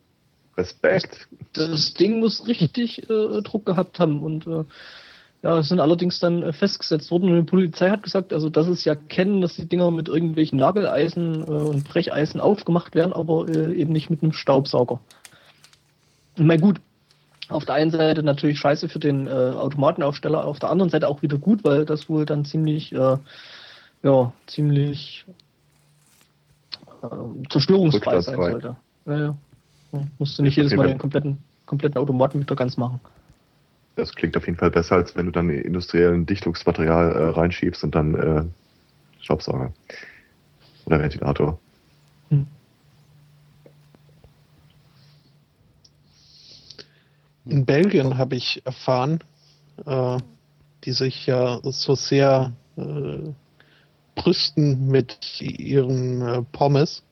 [0.59, 1.29] Respekt.
[1.55, 4.65] Das, das Ding muss richtig äh, Druck gehabt haben und äh,
[5.43, 8.85] ja, sind allerdings dann äh, festgesetzt worden und die Polizei hat gesagt, also dass es
[8.85, 13.73] ja kennen, dass die Dinger mit irgendwelchen Nageleisen äh, und Brecheisen aufgemacht werden, aber äh,
[13.75, 15.01] eben nicht mit einem Staubsauger.
[16.35, 16.81] Ich meine, gut,
[17.49, 21.23] auf der einen Seite natürlich scheiße für den äh, Automatenaufsteller, auf der anderen Seite auch
[21.23, 23.17] wieder gut, weil das wohl dann ziemlich, äh,
[24.03, 25.25] ja, ziemlich
[27.49, 28.77] zerstörungsfrei sein sollte.
[29.07, 29.37] Ja, ja.
[30.19, 33.01] Musst du nicht jedes Mal den kompletten, kompletten Automaten wieder ganz machen.
[33.97, 37.95] Das klingt auf jeden Fall besser, als wenn du dann industriellen Dichtungsmaterial äh, reinschiebst und
[37.95, 38.45] dann äh,
[39.21, 39.73] Staubsauger.
[40.85, 41.59] Oder Ventilator.
[42.29, 42.47] Hm.
[47.47, 49.19] In Belgien habe ich erfahren,
[49.85, 50.19] äh,
[50.85, 53.33] die sich ja so sehr äh,
[54.15, 57.03] brüsten mit ihren äh, Pommes,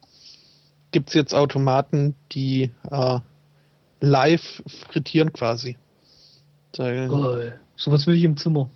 [0.97, 3.21] gibt es jetzt Automaten, die äh,
[4.01, 5.77] live frittieren quasi.
[6.75, 7.61] Geil.
[7.77, 8.71] So was will ich im Zimmer.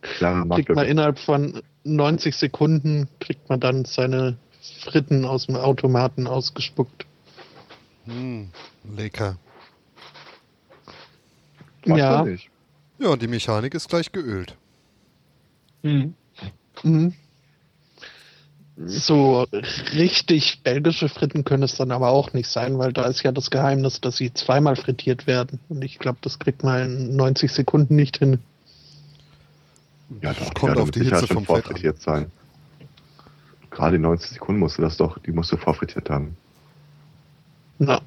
[0.00, 4.38] Klar, kriegt man innerhalb von 90 Sekunden kriegt man dann seine
[4.80, 7.04] Fritten aus dem Automaten ausgespuckt.
[8.06, 8.48] Hm,
[8.96, 9.36] lecker.
[11.84, 12.26] Ja.
[12.98, 14.56] Ja, die Mechanik ist gleich geölt.
[15.82, 16.14] Mhm.
[16.82, 17.12] Mhm.
[18.86, 19.44] So
[19.94, 23.50] richtig belgische Fritten können es dann aber auch nicht sein, weil da ist ja das
[23.50, 25.58] Geheimnis, dass sie zweimal frittiert werden.
[25.68, 28.38] Und ich glaube, das kriegt man in 90 Sekunden nicht hin.
[30.22, 31.94] Ja, das kommt auf die Hitze vom Fett an.
[31.98, 32.30] sein.
[33.70, 36.36] Gerade in 90 Sekunden musst du das doch, die musst du vorfrittiert haben.
[37.78, 38.00] Na.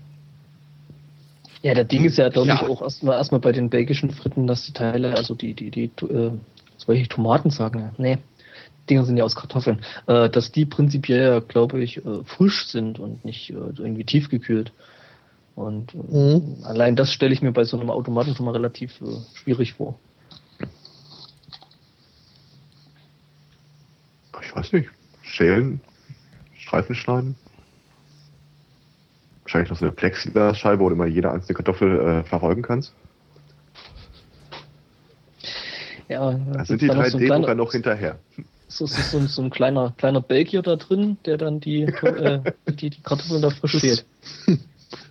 [1.61, 2.55] Ja, der Ding ist ja, glaube ja.
[2.55, 5.91] ich, auch erstmal erstmal bei den belgischen Fritten, dass die Teile, also die, die, die,
[6.05, 6.31] äh,
[6.77, 7.91] soll ich Tomaten sagen?
[7.97, 8.17] Nee,
[8.91, 13.23] Dinger sind ja aus Kartoffeln, äh, dass die prinzipiell, glaube ich, äh, frisch sind und
[13.23, 14.73] nicht äh, irgendwie tiefgekühlt.
[15.55, 16.57] Und äh, mhm.
[16.63, 19.97] allein das stelle ich mir bei so einem Automaten schon mal relativ äh, schwierig vor.
[24.41, 24.89] Ich weiß nicht.
[25.21, 25.79] Schälen,
[26.57, 27.35] Streifen schneiden.
[29.43, 32.93] Wahrscheinlich noch so eine Plexiglasscheibe, wo du mal jede einzelne Kartoffel äh, verfolgen kannst.
[36.09, 38.19] Ja, da sind die 3D-Drucker noch hinterher
[38.71, 42.89] so, so, so, so, ein kleiner, kleiner Belgier da drin, der dann die, äh, die,
[42.89, 44.05] die Kartoffeln da frisch steht.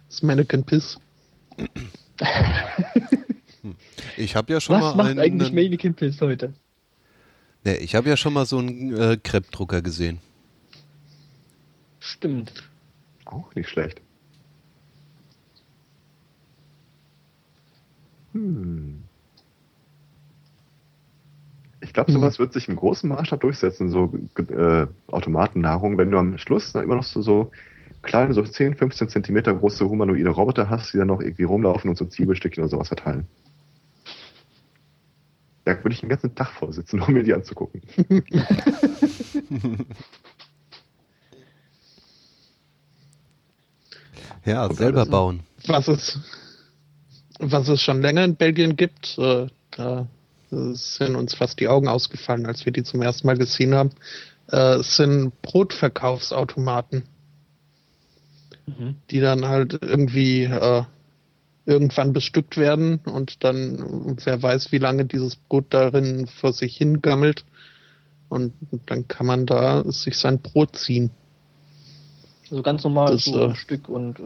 [0.09, 0.99] Das Mannequin Piss.
[4.17, 4.89] Ich habe ja schon Was mal.
[4.89, 6.55] Was macht einen, eigentlich Mannequin Piss heute?
[7.65, 10.19] Ja, ich habe ja schon mal so einen äh, Kreppdrucker gesehen.
[11.99, 12.53] Stimmt.
[13.27, 14.01] Auch nicht schlecht.
[18.33, 19.03] Hm.
[21.91, 22.43] Ich glaube, sowas mhm.
[22.45, 27.03] wird sich im großen Maßstab durchsetzen, so äh, Automatennahrung, wenn du am Schluss immer noch
[27.03, 27.51] so, so
[28.03, 31.97] kleine, so 10, 15 Zentimeter große humanoide Roboter hast, die dann noch irgendwie rumlaufen und
[31.97, 33.27] so Zwiebelstückchen oder sowas verteilen.
[35.65, 37.83] Da würde ich den ganzen Tag vorsitzen, um mir die anzugucken.
[44.45, 45.41] ja, und selber bauen.
[45.67, 46.21] Was es,
[47.41, 50.07] was es schon länger in Belgien gibt, äh, da
[50.51, 53.91] sind uns fast die Augen ausgefallen, als wir die zum ersten Mal gesehen haben,
[54.49, 57.05] äh, sind Brotverkaufsautomaten,
[58.67, 58.97] mhm.
[59.11, 60.83] die dann halt irgendwie äh,
[61.67, 67.45] irgendwann bestückt werden und dann wer weiß, wie lange dieses Brot darin vor sich hingammelt
[68.29, 68.55] und
[68.87, 71.11] dann kann man da sich sein Brot ziehen.
[72.51, 74.23] Also ganz normal das, so ein äh, Stück und äh,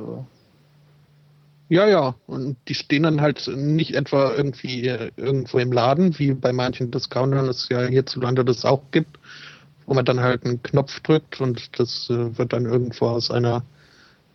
[1.69, 2.15] ja, ja.
[2.27, 6.91] Und die stehen dann halt nicht etwa irgendwie äh, irgendwo im Laden, wie bei manchen
[6.91, 9.19] Discountern es ja hierzulande das auch gibt,
[9.87, 13.65] wo man dann halt einen Knopf drückt und das äh, wird dann irgendwo aus einer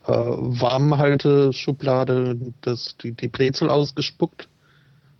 [0.08, 4.48] äh, Warmhalteschublade das, die, die Brezel ausgespuckt,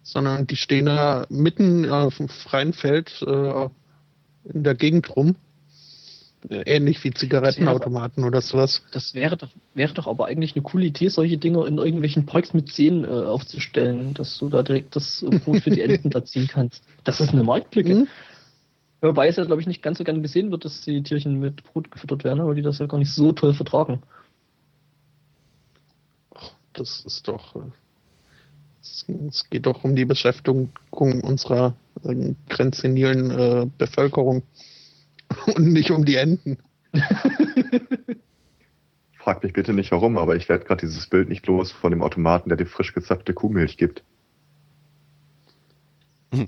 [0.02, 3.70] sondern die stehen da mitten auf dem freien Feld äh,
[4.46, 5.36] in der Gegend rum
[6.50, 8.82] Ähnlich wie Zigarettenautomaten oder sowas.
[8.94, 12.54] Das wäre doch, wäre doch aber eigentlich eine coole Idee, solche Dinge in irgendwelchen Parks
[12.54, 16.48] mit Zähnen äh, aufzustellen, dass du da direkt das Brot für die Enten da ziehen
[16.48, 16.82] kannst.
[17.04, 17.94] Das ist eine Marktlücke.
[17.94, 18.08] Mhm.
[19.02, 21.64] Wobei es ja, glaube ich, nicht ganz so gerne gesehen wird, dass die Tierchen mit
[21.64, 24.02] Brot gefüttert werden, weil die das ja gar nicht so toll vertragen.
[26.74, 27.56] Das ist doch.
[27.56, 27.60] äh,
[28.82, 34.44] Es es geht doch um die Beschäftigung unserer äh, grenzsenilen äh, Bevölkerung
[35.56, 36.58] und nicht um die Enten.
[39.18, 42.02] Frag mich bitte nicht warum, aber ich werde gerade dieses Bild nicht los von dem
[42.02, 44.04] Automaten, der dir frisch gezapfte Kuhmilch gibt.
[46.32, 46.48] Äh,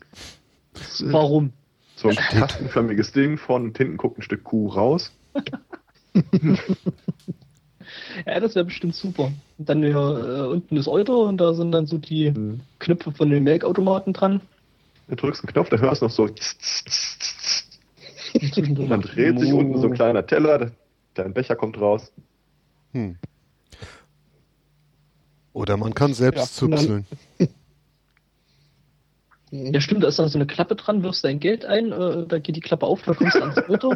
[1.01, 1.53] Warum?
[1.95, 5.11] So ein kastenförmiges Ding, vorne und hinten guckt ein Stück Kuh raus.
[8.25, 9.31] Ja, das wäre bestimmt super.
[9.57, 12.33] Und dann ja, äh, unten ist Euter und da sind dann so die
[12.79, 14.41] Knöpfe von den Melkautomaten dran.
[15.07, 16.23] Du drückst einen Knopf, da hörst du noch so.
[16.23, 17.60] Und zwischendrin Und
[18.89, 20.71] dann dreht sich unten so ein kleiner Teller,
[21.13, 22.11] dein Becher kommt raus.
[22.93, 23.17] Hm.
[25.53, 27.05] Oder man kann selbst Ja, zupseln.
[29.51, 32.39] Ja, stimmt, da ist dann so eine Klappe dran, wirfst dein Geld ein, äh, da
[32.39, 33.95] geht die Klappe auf, da kommst du ans Auto.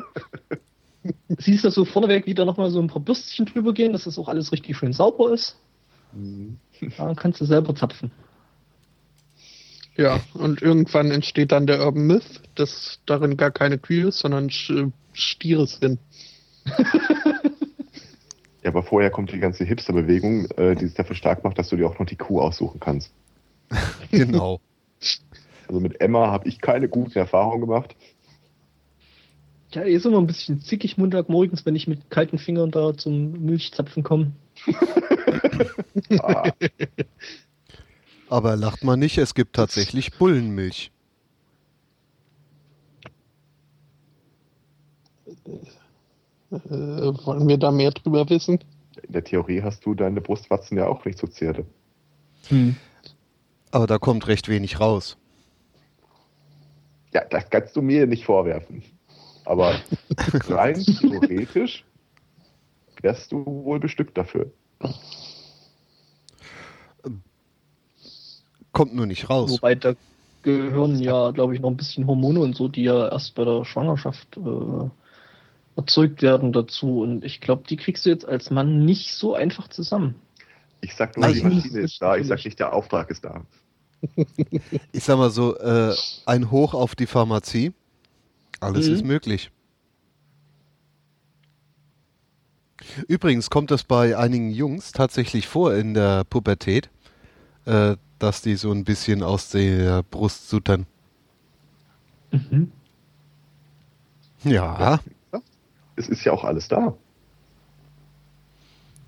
[1.38, 4.28] Siehst du so vorneweg wieder nochmal so ein paar Bürstchen drüber gehen, dass das auch
[4.28, 5.58] alles richtig schön sauber ist.
[6.98, 8.12] Da kannst du selber zapfen.
[9.98, 14.92] Ja, und irgendwann entsteht dann der Urban Myth, dass darin gar keine Kühe, sondern Sch-
[15.14, 16.00] Stiere sind.
[18.64, 21.76] Ja, aber vorher kommt die ganze Hipster-Bewegung, äh, die es dafür stark macht, dass du
[21.76, 23.12] dir auch noch die Kuh aussuchen kannst.
[24.12, 24.60] Genau.
[25.68, 27.96] Also mit Emma habe ich keine guten Erfahrungen gemacht.
[29.72, 34.02] Ja, ist immer ein bisschen zickig Montagmorgens, wenn ich mit kalten Fingern da zum Milchzapfen
[34.02, 34.32] komme.
[36.20, 36.52] Ah,
[38.30, 40.92] Aber lacht man nicht, es gibt tatsächlich Bullenmilch.
[46.52, 48.60] Äh, wollen wir da mehr drüber wissen?
[49.06, 51.66] in der Theorie hast du deine Brustwatzen ja auch nicht so Zierde.
[53.72, 55.18] Aber da kommt recht wenig raus.
[57.14, 58.84] Ja, das kannst du mir nicht vorwerfen.
[59.46, 59.80] Aber
[60.48, 61.86] rein theoretisch
[63.02, 64.52] wärst du wohl bestückt dafür.
[68.76, 69.50] Kommt nur nicht raus.
[69.52, 69.94] Wobei da
[70.44, 73.64] gehören ja, glaube ich, noch ein bisschen Hormone und so, die ja erst bei der
[73.66, 74.90] Schwangerschaft äh,
[75.78, 77.00] erzeugt werden dazu.
[77.02, 80.16] Und ich glaube, die kriegst du jetzt als Mann nicht so einfach zusammen.
[80.82, 83.46] Ich sag nur, Nein, die Maschine ist da, ich sag nicht, der Auftrag ist da.
[84.92, 85.96] Ich sag mal so, äh,
[86.26, 87.74] ein Hoch auf die Pharmazie.
[88.60, 88.94] Alles Mhm.
[88.94, 89.52] ist möglich.
[93.08, 96.90] Übrigens kommt das bei einigen Jungs tatsächlich vor in der Pubertät,
[97.66, 97.96] äh,
[98.26, 100.88] dass die so ein bisschen aus der Brust suttern.
[102.32, 102.72] Mhm.
[104.44, 105.00] Ja,
[105.96, 106.96] Es ist ja auch alles da.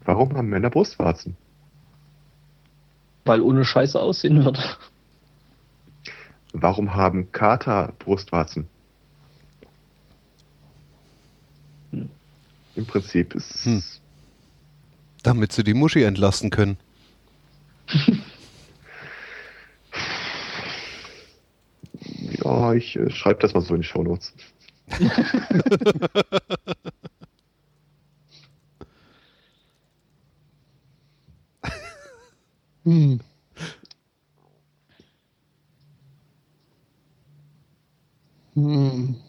[0.06, 1.35] Warum haben Männer Brustwarzen?
[3.26, 4.80] Weil ohne Scheiße aussehen wird.
[6.53, 8.68] Warum haben Kater Brustwarzen?
[11.91, 12.07] Hm.
[12.76, 13.84] Im Prinzip ist Hm.
[15.23, 16.77] damit sie die Muschi entlasten können.
[22.47, 24.33] Ja, ich äh, schreibe das mal so in die Shownotes.
[32.85, 33.19] Hm.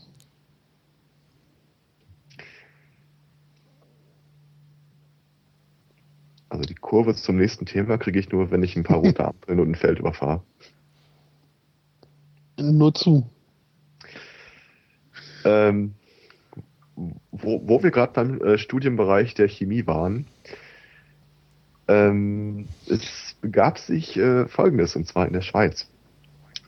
[6.50, 9.60] Also die Kurve zum nächsten Thema kriege ich nur, wenn ich ein paar rote Ampeln
[9.60, 10.42] und ein Feld überfahre.
[12.59, 13.30] Nur zu.
[15.44, 15.94] Ähm,
[17.30, 20.26] wo, wo wir gerade beim äh, Studienbereich der Chemie waren,
[21.86, 25.89] ähm, es begab sich äh, Folgendes, und zwar in der Schweiz.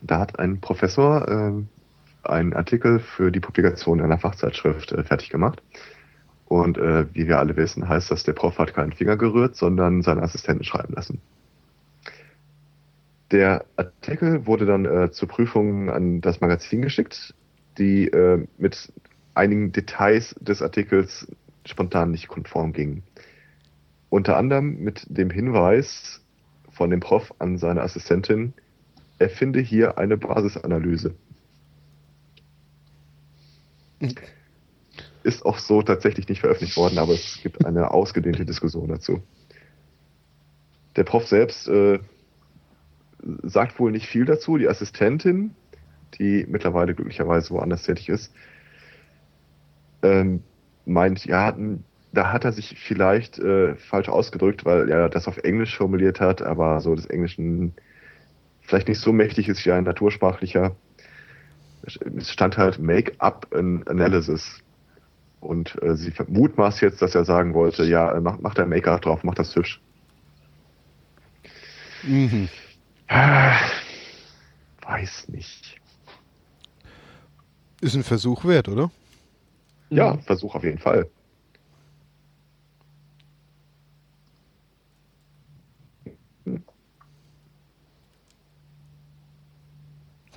[0.01, 1.67] Da hat ein Professor ähm,
[2.23, 5.61] einen Artikel für die Publikation einer Fachzeitschrift äh, fertig gemacht.
[6.45, 10.01] Und äh, wie wir alle wissen, heißt das, der Prof hat keinen Finger gerührt, sondern
[10.01, 11.21] seinen Assistenten schreiben lassen.
[13.31, 17.33] Der Artikel wurde dann äh, zur Prüfung an das Magazin geschickt,
[17.77, 18.91] die äh, mit
[19.33, 21.27] einigen Details des Artikels
[21.65, 23.03] spontan nicht konform gingen.
[24.09, 26.21] Unter anderem mit dem Hinweis
[26.69, 28.53] von dem Prof an seine Assistentin,
[29.19, 31.15] er finde hier eine Basisanalyse.
[35.23, 39.21] Ist auch so tatsächlich nicht veröffentlicht worden, aber es gibt eine ausgedehnte Diskussion dazu.
[40.97, 41.99] Der Prof selbst äh,
[43.43, 44.57] sagt wohl nicht viel dazu.
[44.57, 45.55] Die Assistentin,
[46.19, 48.33] die mittlerweile glücklicherweise woanders tätig ist,
[50.03, 50.43] ähm,
[50.85, 51.55] meint, ja,
[52.13, 56.41] da hat er sich vielleicht äh, falsch ausgedrückt, weil er das auf Englisch formuliert hat,
[56.41, 57.73] aber so des Englischen
[58.61, 60.75] vielleicht nicht so mächtig ist wie ein natursprachlicher.
[61.83, 64.61] Es stand halt Make-up Analysis.
[65.39, 69.23] Und äh, sie mutmaßt jetzt, dass er sagen wollte, ja, mach, mach dein Make-up drauf,
[69.23, 69.81] mach das hübsch.
[72.03, 72.47] Mhm.
[74.81, 75.81] Weiß nicht.
[77.81, 78.89] Ist ein Versuch wert, oder?
[79.89, 81.09] Ja, Versuch auf jeden Fall.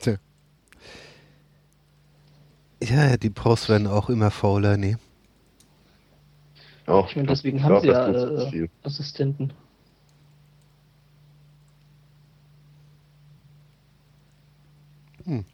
[0.00, 0.16] Tja.
[2.82, 4.96] Ja, die Pros werden auch immer fauler, nee.
[6.86, 9.52] Auch, und deswegen haben sie ja äh, Assistenten.
[15.24, 15.44] Hm.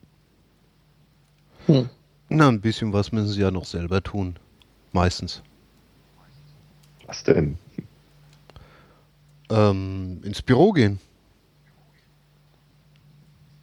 [1.67, 1.89] Hm.
[2.29, 4.37] Na, ein bisschen was müssen sie ja noch selber tun.
[4.93, 5.43] Meistens.
[7.07, 7.59] Was denn?
[9.51, 11.01] Ähm, ins Büro gehen.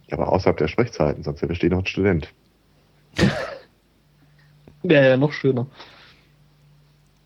[0.08, 2.32] Ja, aber außerhalb der Sprechzeiten, sonst wäre steht noch ein Student.
[4.82, 5.66] Wäre ja noch schöner.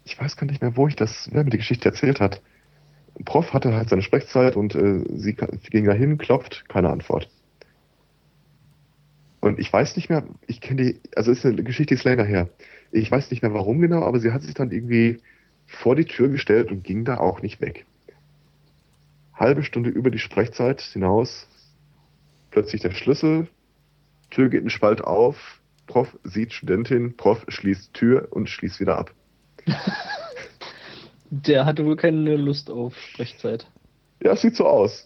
[0.05, 2.41] Ich weiß gar nicht mehr, wo ich das, wer mir die Geschichte erzählt hat.
[3.19, 7.29] Ein Prof hatte halt seine Sprechzeit und äh, sie ging da hin, klopft, keine Antwort.
[9.43, 12.23] Und ich weiß nicht mehr, ich kenne die, also ist eine Geschichte, die ist länger
[12.23, 12.49] her.
[12.93, 15.21] Ich weiß nicht mehr warum genau, aber sie hat sich dann irgendwie
[15.67, 17.85] vor die Tür gestellt und ging da auch nicht weg.
[19.35, 21.49] Halbe Stunde über die Sprechzeit hinaus,
[22.53, 23.49] plötzlich der Schlüssel,
[24.31, 29.13] Tür geht einen Spalt auf, Prof sieht Studentin, Prof schließt Tür und schließt wieder ab.
[31.31, 33.67] Der hatte wohl keine Lust auf Sprechzeit.
[34.23, 35.05] Ja, es sieht so aus.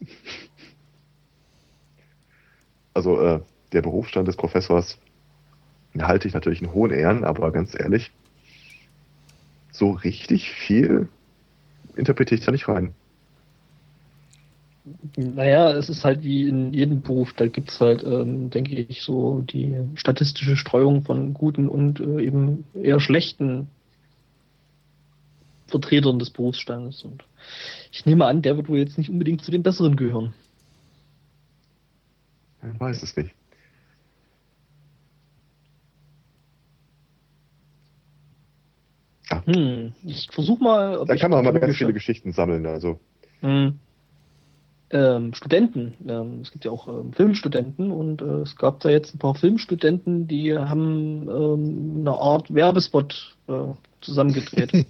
[2.93, 3.41] Also, äh,
[3.77, 4.98] der Berufsstand des Professors
[5.98, 8.11] halte ich natürlich in hohen Ehren, aber ganz ehrlich,
[9.70, 11.09] so richtig viel
[11.94, 12.94] interpretiere ich da nicht rein.
[15.16, 19.03] Naja, es ist halt wie in jedem Beruf, da gibt es halt, ähm, denke ich,
[19.03, 23.69] so die statistische Streuung von guten und äh, eben eher schlechten
[25.66, 27.03] Vertretern des Berufsstandes.
[27.03, 27.24] Und
[27.90, 30.32] ich nehme an, der wird wohl jetzt nicht unbedingt zu den Besseren gehören.
[32.62, 33.36] Ich weiß es nicht.
[39.31, 39.43] Ja.
[39.44, 41.05] Hm, ich versuche mal.
[41.07, 42.66] da kann man mal ganz viele Geschichten sammeln.
[42.66, 43.01] Also.
[43.40, 43.78] Hm.
[44.90, 45.94] Ähm, Studenten.
[46.09, 49.35] Ähm, es gibt ja auch ähm, Filmstudenten und äh, es gab da jetzt ein paar
[49.35, 53.53] Filmstudenten, die haben ähm, eine Art Werbespot äh,
[54.01, 54.73] zusammengedreht.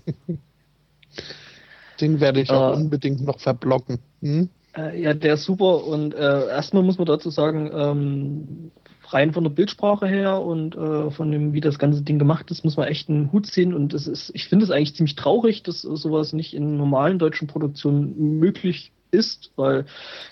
[2.00, 4.00] Den werde ich auch äh, unbedingt noch verblocken.
[4.20, 4.50] Hm?
[4.76, 8.70] Äh, ja, der ist super und äh, erstmal muss man dazu sagen, ähm,
[9.12, 12.64] rein von der Bildsprache her und äh, von dem, wie das ganze Ding gemacht ist,
[12.64, 13.74] muss man echt einen Hut ziehen.
[13.74, 17.48] Und es ist, ich finde es eigentlich ziemlich traurig, dass sowas nicht in normalen deutschen
[17.48, 19.86] Produktionen möglich ist, weil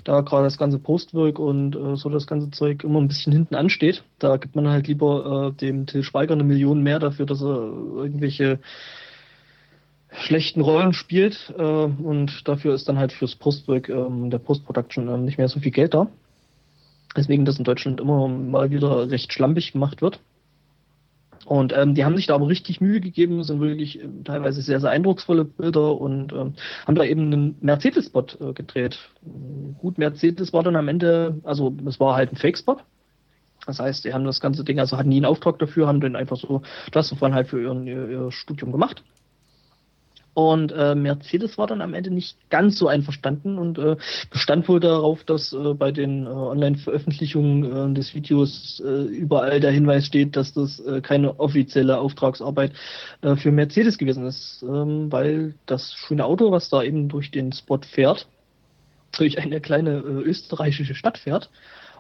[0.05, 3.55] da gerade das ganze Postwork und äh, so das ganze Zeug immer ein bisschen hinten
[3.55, 4.05] ansteht.
[4.19, 7.57] Da gibt man halt lieber äh, dem Till Schweiger eine Million mehr dafür, dass er
[7.97, 8.59] irgendwelche
[10.11, 15.25] schlechten Rollen spielt äh, und dafür ist dann halt fürs Postwork ähm, der Postproduction ähm,
[15.25, 16.09] nicht mehr so viel Geld da.
[17.17, 20.21] Deswegen das in Deutschland immer mal wieder recht schlampig gemacht wird.
[21.45, 24.81] Und ähm, die haben sich da aber richtig Mühe gegeben, sind wirklich äh, teilweise sehr,
[24.81, 26.55] sehr eindrucksvolle Bilder und ähm,
[26.87, 28.99] haben da eben einen Mercedes-Spot äh, gedreht.
[29.79, 32.79] Gut, Mercedes war dann am Ende, also es war halt ein Fake-Spot.
[33.67, 36.17] Das heißt, die haben das ganze Ding, also hatten nie einen Auftrag dafür, haben den
[36.17, 36.63] einfach so,
[36.93, 39.03] das waren halt für ihren, ihr, ihr Studium gemacht.
[40.35, 43.97] Und äh, Mercedes war dann am Ende nicht ganz so einverstanden und äh,
[44.31, 49.71] bestand wohl darauf, dass äh, bei den äh, Online-Veröffentlichungen äh, des Videos äh, überall der
[49.71, 52.73] Hinweis steht, dass das äh, keine offizielle Auftragsarbeit
[53.23, 57.53] äh, für Mercedes gewesen ist, ähm, weil das schöne Auto, was da eben durch den
[57.53, 58.27] Spot fährt,
[59.17, 61.49] durch eine kleine äh, österreichische Stadt fährt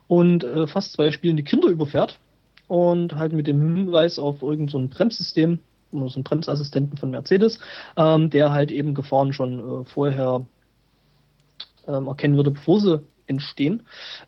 [0.08, 2.18] und äh, fast zwei spielende Kinder überfährt
[2.66, 5.60] und halt mit dem Hinweis auf irgendein so Bremssystem
[6.08, 7.58] so einen Bremsassistenten von Mercedes,
[7.96, 10.46] ähm, der halt eben Gefahren schon äh, vorher
[11.86, 13.82] ähm, erkennen würde, bevor sie entstehen.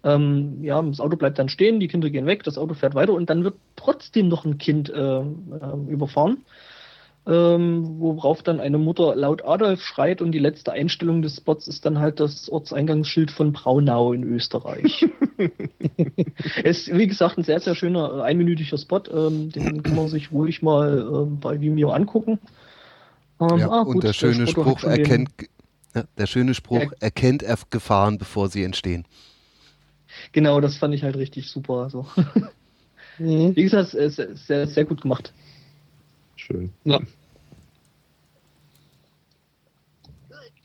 [0.05, 3.13] Ähm, ja, das Auto bleibt dann stehen, die Kinder gehen weg, das Auto fährt weiter
[3.13, 5.23] und dann wird trotzdem noch ein Kind äh, äh,
[5.89, 6.45] überfahren
[7.27, 11.85] ähm, worauf dann eine Mutter laut Adolf schreit und die letzte Einstellung des Spots ist
[11.85, 15.07] dann halt das Ortseingangsschild von Braunau in Österreich.
[16.65, 20.31] es ist, wie gesagt, ein sehr, sehr schöner, einminütiger Spot, ähm, den kann man sich
[20.31, 22.39] ruhig mal ähm, bei Vimeo angucken.
[23.41, 25.31] Ähm, ja, ah, gut, und der schöne Spruch erkennt,
[25.95, 29.05] ja, der schöne Spruch er erkennt Gefahren, bevor sie entstehen.
[30.31, 31.83] Genau, das fand ich halt richtig super.
[31.83, 32.07] Also.
[33.19, 33.57] Mhm.
[33.57, 35.33] Wie gesagt, sehr, sehr, sehr gut gemacht.
[36.37, 36.71] Schön.
[36.85, 37.01] Ja.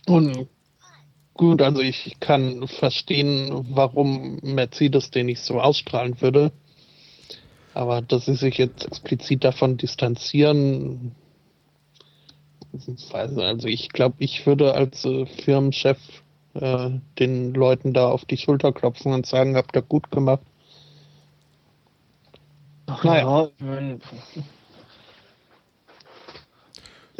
[0.08, 0.48] Und
[1.34, 6.52] gut, also ich kann verstehen, warum Mercedes den nicht so ausstrahlen würde.
[7.74, 11.16] Aber dass sie sich jetzt explizit davon distanzieren,
[13.14, 15.98] also ich glaube, ich würde als äh, Firmenchef
[16.54, 20.42] äh, den Leuten da auf die Schulter klopfen und sagen, habt ihr gut gemacht.
[22.88, 24.00] Ach naja, ich meine,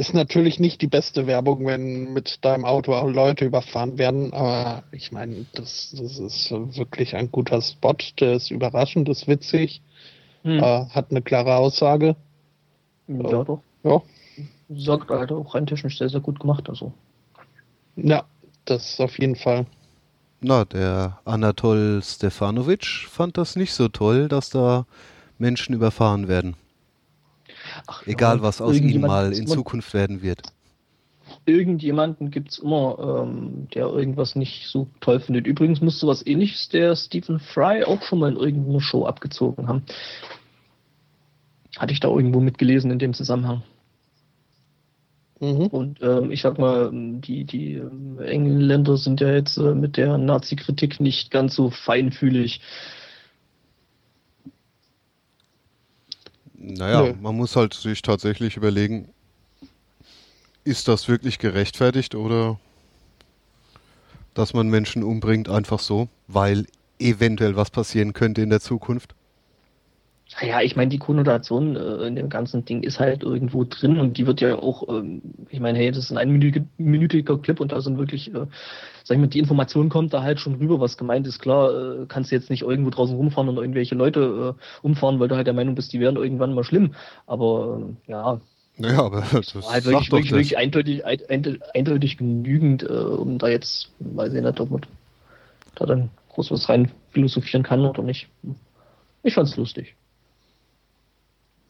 [0.02, 4.82] ist natürlich nicht die beste Werbung, wenn mit deinem Auto auch Leute überfahren werden, aber
[4.92, 9.84] ich meine, das, das ist wirklich ein guter Spot, der ist überraschend, ist witzig,
[10.42, 10.58] hm.
[10.58, 12.16] äh, hat eine klare Aussage.
[13.08, 13.62] Ja, doch.
[13.84, 14.02] Ja.
[14.70, 16.94] Sagt halt auch rein technisch sehr, sehr gut gemacht, also.
[17.96, 18.24] Ja,
[18.66, 19.68] das auf jeden Fall.
[20.40, 24.88] Na, der Anatol Stefanovic fand das nicht so toll, dass da
[25.38, 26.56] Menschen überfahren werden.
[27.88, 30.42] Ach, Egal, ja, was aus ihm mal in Zukunft werden wird.
[31.46, 35.48] Irgendjemanden gibt es immer, ähm, der irgendwas nicht so toll findet.
[35.48, 39.84] Übrigens müsste was ähnliches der Stephen Fry auch schon mal in irgendeiner Show abgezogen haben.
[41.78, 43.64] Hatte ich da irgendwo mitgelesen in dem Zusammenhang.
[45.42, 45.68] Mhm.
[45.68, 50.20] Und ähm, ich sag mal, die, die ähm, Engländer sind ja jetzt äh, mit der
[50.20, 52.62] Nazi-Kritik nicht ganz so feinfühlig.
[56.64, 57.14] Naja, Nö.
[57.20, 59.10] man muss halt sich tatsächlich überlegen,
[60.64, 62.60] ist das wirklich gerechtfertigt oder
[64.36, 66.68] dass man Menschen umbringt einfach so, weil
[67.00, 69.16] eventuell was passieren könnte in der Zukunft?
[70.40, 74.18] Ja, ich meine, die Konnotation äh, in dem ganzen Ding ist halt irgendwo drin und
[74.18, 77.82] die wird ja auch, ähm, ich meine, hey, das ist ein einminütiger Clip und da
[77.82, 78.48] sind wirklich, äh,
[79.04, 81.40] sag ich mal, die Information kommt da halt schon rüber, was gemeint ist.
[81.40, 85.28] Klar, äh, kannst du jetzt nicht irgendwo draußen rumfahren und irgendwelche Leute äh, umfahren, weil
[85.28, 86.96] du halt der Meinung bist, die werden irgendwann mal schlimm.
[87.28, 88.40] Aber äh, ja.
[88.78, 93.92] Naja, aber das war halt wirklich, wirklich, wirklich eindeutig, eindeutig genügend, äh, um da jetzt,
[94.00, 94.82] weiß ich nicht, ob man
[95.76, 98.30] da dann groß was rein philosophieren kann oder nicht.
[99.24, 99.96] Ich fand's lustig.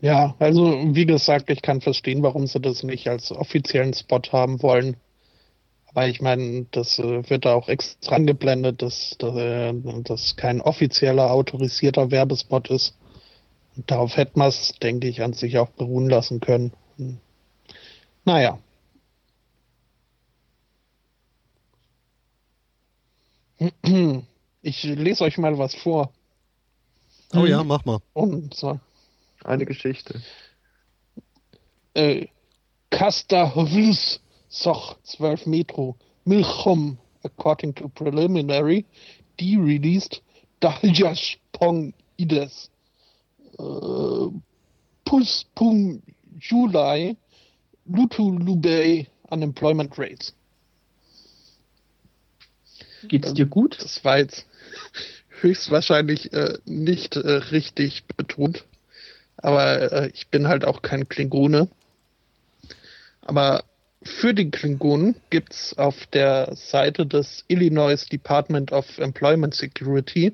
[0.02, 4.62] Ja, also wie gesagt, ich kann verstehen, warum sie das nicht als offiziellen Spot haben
[4.64, 4.98] wollen.
[5.86, 9.74] Aber ich meine, das äh, wird da auch extra angeblendet, dass, dass äh,
[10.04, 12.96] das kein offizieller, autorisierter Werbespot ist.
[13.76, 16.74] Und darauf hätten wir es, denke ich, an sich auch beruhen lassen können.
[16.98, 17.18] Hm.
[18.26, 18.58] Naja.
[24.64, 26.12] Ich lese euch mal was vor.
[27.36, 28.00] Oh ja, mach mal.
[28.14, 28.80] Und zwar
[29.44, 30.22] eine Geschichte.
[31.94, 32.28] Äh,
[32.90, 34.20] Casta Hovus
[34.50, 35.96] Soch 12 Metro
[36.26, 38.86] Milchum according to preliminary
[39.40, 40.22] de-released
[40.60, 42.70] Daljas Pong Ides
[43.58, 44.28] äh,
[45.06, 46.02] Pus Pung
[46.40, 47.18] July
[47.86, 50.34] Lutu Lubei Unemployment Rates.
[53.08, 53.78] Geht's dir gut?
[53.82, 54.46] Das war jetzt
[55.42, 58.66] höchstwahrscheinlich äh, nicht äh, richtig betont
[59.42, 61.68] aber äh, ich bin halt auch kein Klingone.
[63.22, 63.64] Aber
[64.04, 70.34] für die Klingonen gibt es auf der Seite des Illinois Department of Employment Security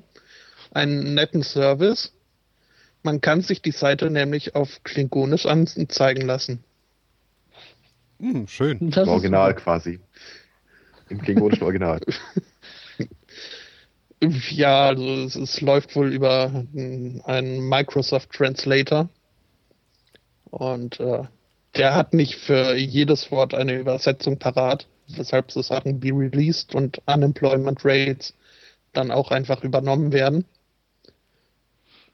[0.72, 2.12] einen netten Service.
[3.02, 6.64] Man kann sich die Seite nämlich auf Klingonisch anzeigen lassen.
[8.20, 8.90] Hm, schön.
[8.90, 10.00] Das Im Original quasi.
[11.08, 12.00] Im klingonischen Original.
[14.20, 19.08] Ja, also es, es läuft wohl über einen Microsoft Translator.
[20.50, 21.24] Und äh,
[21.76, 27.00] der hat nicht für jedes Wort eine Übersetzung parat, weshalb so Sachen wie released und
[27.06, 28.34] Unemployment Rates
[28.92, 30.44] dann auch einfach übernommen werden.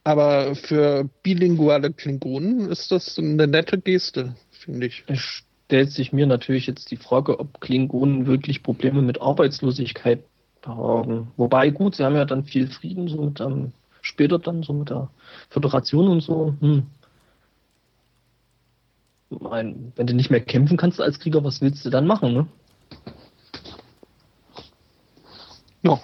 [0.02, 5.04] Aber für bilinguale Klingonen ist das eine nette Geste, finde ich.
[5.06, 10.22] Es stellt sich mir natürlich jetzt die Frage, ob Klingonen wirklich Probleme mit Arbeitslosigkeit
[10.66, 11.32] haben.
[11.36, 13.72] Wobei, gut, sie haben ja dann viel Frieden, so mit ähm,
[14.02, 15.08] später dann so mit der
[15.50, 16.54] Föderation und so.
[16.60, 16.86] Hm.
[19.30, 22.46] Mein, wenn du nicht mehr kämpfen kannst als Krieger, was willst du dann machen, ne?
[25.82, 26.00] Ja.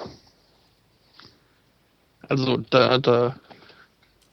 [2.29, 3.37] Also da, da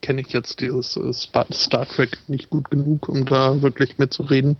[0.02, 1.12] kenne ich jetzt dieses äh,
[1.52, 4.56] Star Trek nicht gut genug, um da wirklich mitzureden.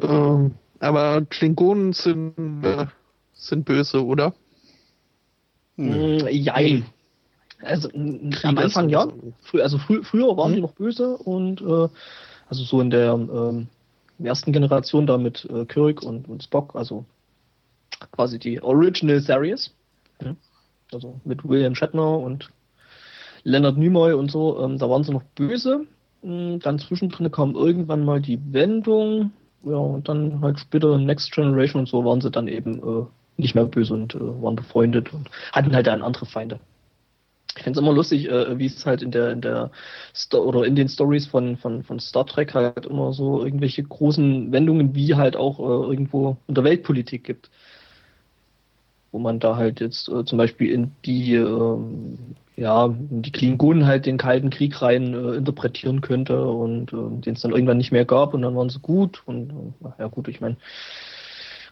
[0.00, 0.54] Ähm,
[0.84, 2.86] aber Klingonen sind, äh,
[3.32, 4.34] sind böse, oder?
[5.76, 6.84] Mm, jein.
[7.62, 9.08] Also Krieger am Anfang ja.
[9.40, 10.56] Frü also frü früher waren hm?
[10.56, 11.88] die noch böse und äh,
[12.48, 13.68] also so in der ähm,
[14.22, 17.06] ersten Generation da mit äh, Kirk und, und Spock, also
[18.12, 19.72] quasi die Original Series.
[20.22, 20.36] Ja.
[20.92, 22.50] Also mit William Shatner und
[23.44, 25.86] Leonard Nimoy und so, ähm, da waren sie noch böse.
[26.22, 29.32] Hm, dann zwischendrin kam irgendwann mal die Wendung,
[29.64, 33.54] ja, und dann halt später Next Generation und so waren sie dann eben äh, nicht
[33.54, 36.60] mehr böse und äh, waren befreundet und hatten halt dann andere Feinde.
[37.56, 39.70] Ich finde es immer lustig, äh, wie es halt in der, in der
[40.12, 44.50] Sto oder in den Stories von, von, von Star Trek halt immer so irgendwelche großen
[44.50, 47.50] Wendungen wie halt auch äh, irgendwo in der Weltpolitik gibt.
[49.12, 52.18] Wo man da halt jetzt äh, zum Beispiel in die, ähm,
[52.56, 57.40] ja, die Klingonen halt den Kalten Krieg rein äh, interpretieren könnte und äh, den es
[57.40, 60.40] dann irgendwann nicht mehr gab und dann waren sie gut und äh, ja gut, ich
[60.40, 60.56] meine,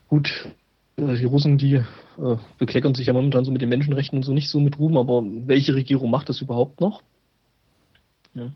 [0.08, 0.48] gut,
[0.96, 4.32] äh, die Russen, die äh, bekleckern sich ja momentan so mit den Menschenrechten und so
[4.32, 7.02] nicht so mit Ruhm, aber welche Regierung macht das überhaupt noch?
[8.34, 8.52] Ja.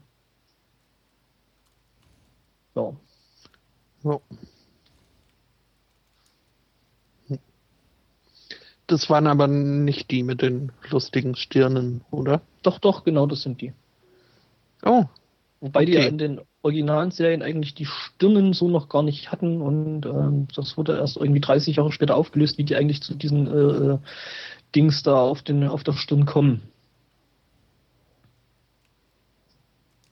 [2.74, 2.92] Ja.
[4.04, 4.20] Ja.
[8.86, 12.40] Das waren aber nicht die mit den lustigen Stirnen, oder?
[12.62, 13.72] Doch, doch, genau das sind die.
[14.84, 15.04] Oh.
[15.60, 19.62] Wobei die ja in den originalen Serien eigentlich die Stirnen so noch gar nicht hatten
[19.62, 23.46] und ähm, das wurde erst irgendwie 30 Jahre später aufgelöst, wie die eigentlich zu diesen
[23.46, 23.98] äh, äh,
[24.74, 26.62] Dings da auf, den, auf der Stirn kommen.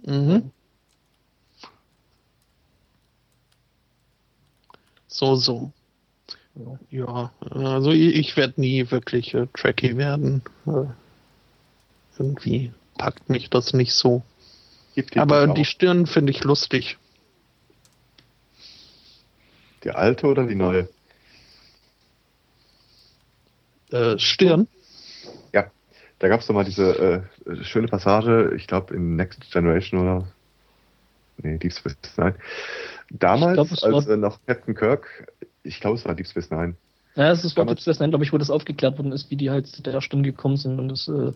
[0.07, 0.51] Mhm.
[5.07, 5.73] So, so.
[6.91, 10.43] Ja, also ich, ich werde nie wirklich äh, Tracky werden.
[10.67, 10.87] Äh,
[12.19, 14.23] irgendwie packt mich das nicht so.
[15.17, 16.99] Aber die Stirn finde ich lustig.
[19.83, 20.89] Die alte oder die neue?
[23.91, 24.69] Äh, Stirn?
[25.53, 25.71] Ja,
[26.21, 30.29] da gab es doch mal diese äh, schöne Passage, ich glaube in Next Generation oder.
[31.39, 32.37] Nee, Deep Space Nine.
[33.11, 35.33] Damals, glaub, als äh, noch Captain Kirk,
[35.65, 36.75] ich glaube, es war Deep Space Nine.
[37.17, 39.51] Ja, es ist Deep Space Nine, glaube ich, wo das aufgeklärt worden ist, wie die
[39.51, 41.33] halt zu der Stirn gekommen sind und das äh,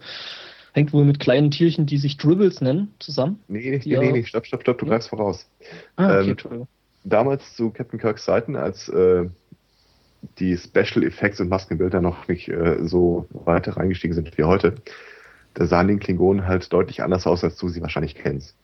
[0.79, 3.41] Hängt wohl mit kleinen Tierchen, die sich Dribbles nennen, zusammen?
[3.49, 4.93] Nee, nee, nee, nee, stopp, stopp, stopp, du ja.
[4.93, 5.51] greifst voraus.
[5.97, 6.67] Ah, okay, ähm,
[7.05, 9.29] damals zu Captain Kirks Zeiten, als äh,
[10.39, 14.77] die Special Effects und Maskenbilder noch nicht äh, so weiter reingestiegen sind wie heute,
[15.55, 18.55] da sahen die Klingonen halt deutlich anders aus, als du sie wahrscheinlich kennst.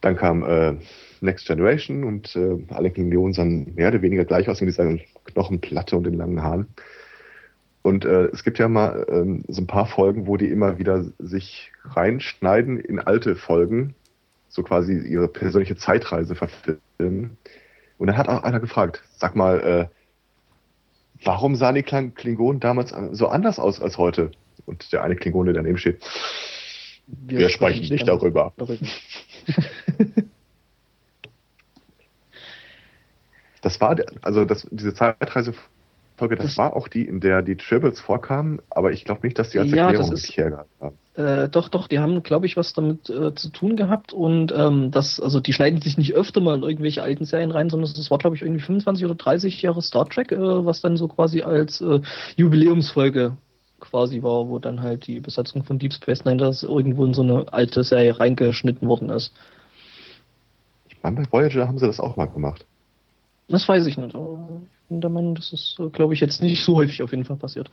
[0.00, 0.76] Dann kam äh,
[1.20, 5.96] Next Generation und äh, alle Klingonen sahen mehr oder weniger gleich aus mit dieser Knochenplatte
[5.96, 6.66] und den langen Haaren.
[7.82, 11.04] Und äh, es gibt ja mal ähm, so ein paar Folgen, wo die immer wieder
[11.18, 13.94] sich reinschneiden in alte Folgen,
[14.48, 17.36] so quasi ihre persönliche Zeitreise verfilmen.
[17.98, 23.28] Und dann hat auch einer gefragt, sag mal, äh, warum sahen die Klingonen damals so
[23.28, 24.30] anders aus als heute?
[24.66, 26.04] Und der eine Klingon, der daneben steht,
[27.06, 28.52] wir, wir sprechen nicht darüber.
[28.56, 28.78] darüber.
[33.62, 35.54] das war, also das, diese Zeitreise
[36.20, 39.38] Folge, das, das war auch die, in der die Tribbles vorkamen, aber ich glaube nicht,
[39.38, 40.98] dass die als ja, Erklärung richtig hergehabt haben.
[41.14, 44.90] Äh, doch, doch, die haben, glaube ich, was damit äh, zu tun gehabt und ähm,
[44.90, 48.10] das, also die schneiden sich nicht öfter mal in irgendwelche alten Serien rein, sondern es
[48.10, 51.40] war, glaube ich, irgendwie 25 oder 30 Jahre Star Trek, äh, was dann so quasi
[51.40, 52.00] als äh,
[52.36, 53.36] Jubiläumsfolge
[53.80, 57.22] quasi war, wo dann halt die Besatzung von Deep Space Nine das irgendwo in so
[57.22, 59.32] eine alte Serie reingeschnitten worden ist.
[60.88, 62.66] Ich meine, bei Voyager haben sie das auch mal gemacht.
[63.50, 64.14] Das weiß ich nicht
[64.90, 67.36] bin der Meinung, das ist, äh, glaube ich, jetzt nicht so häufig auf jeden Fall
[67.36, 67.70] passiert.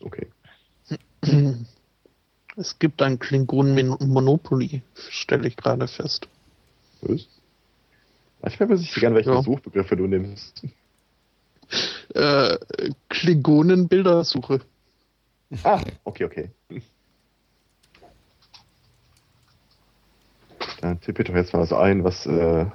[0.00, 0.28] Okay.
[2.56, 6.26] Es gibt ein Klingonen Monopoly, stelle ich gerade fest.
[7.02, 7.28] Was?
[8.42, 9.42] Manchmal weiß ich gerne, welche ja.
[9.42, 10.64] Suchbegriffe du nimmst.
[12.14, 12.58] Äh,
[13.10, 14.60] Klingonen-Bildersuche.
[15.62, 16.50] Ah, okay, okay.
[20.80, 22.66] Dann tippe ich doch jetzt mal so ein, was äh,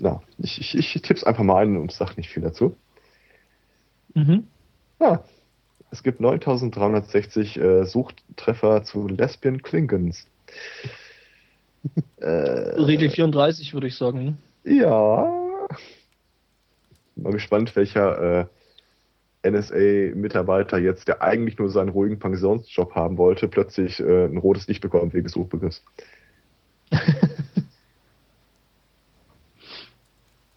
[0.00, 2.76] ja, ich, ich, ich tippe es einfach mal ein und sage nicht viel dazu.
[4.14, 4.46] Mhm.
[4.98, 5.22] Ja,
[5.90, 10.26] es gibt 9360 äh, Suchtreffer zu Lesbian Klingons.
[12.16, 14.38] äh, Regel 34 würde ich sagen.
[14.64, 15.68] Ja.
[17.16, 18.40] Mal gespannt, welcher
[19.42, 24.66] äh, NSA-Mitarbeiter jetzt, der eigentlich nur seinen ruhigen Pensionsjob haben wollte, plötzlich äh, ein rotes
[24.68, 25.82] Licht bekommt wegen des Suchbegriffs.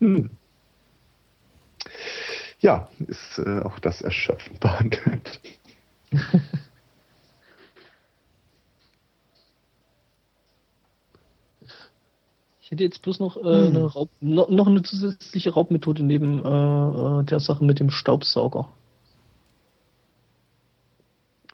[0.04, 0.30] Hm.
[2.60, 5.40] Ja, ist äh, auch das erschöpfend behandelt.
[12.60, 13.76] Ich hätte jetzt bloß noch, äh, hm.
[13.76, 18.68] eine Raub, noch, noch, eine zusätzliche Raubmethode neben äh, äh der Sache mit dem Staubsauger.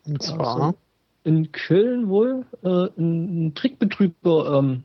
[0.06, 0.40] Und zwar?
[0.40, 0.78] Also
[1.24, 4.84] in Köln wohl äh, ein Trickbetrüger ähm,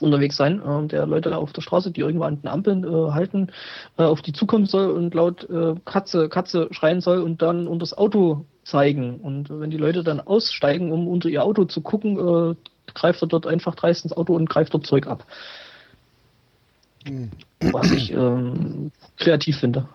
[0.00, 3.48] unterwegs sein, äh, der Leute auf der Straße, die irgendwo an den Ampeln äh, halten,
[3.98, 7.84] äh, auf die zukommen soll und laut äh, Katze, Katze schreien soll und dann unter
[7.84, 9.20] das Auto zeigen.
[9.20, 12.54] Und wenn die Leute dann aussteigen, um unter ihr Auto zu gucken, äh,
[12.92, 15.26] greift er dort einfach dreist ins Auto und greift dort Zeug ab.
[17.06, 17.30] Mhm.
[17.72, 19.88] Was ich ähm, kreativ finde.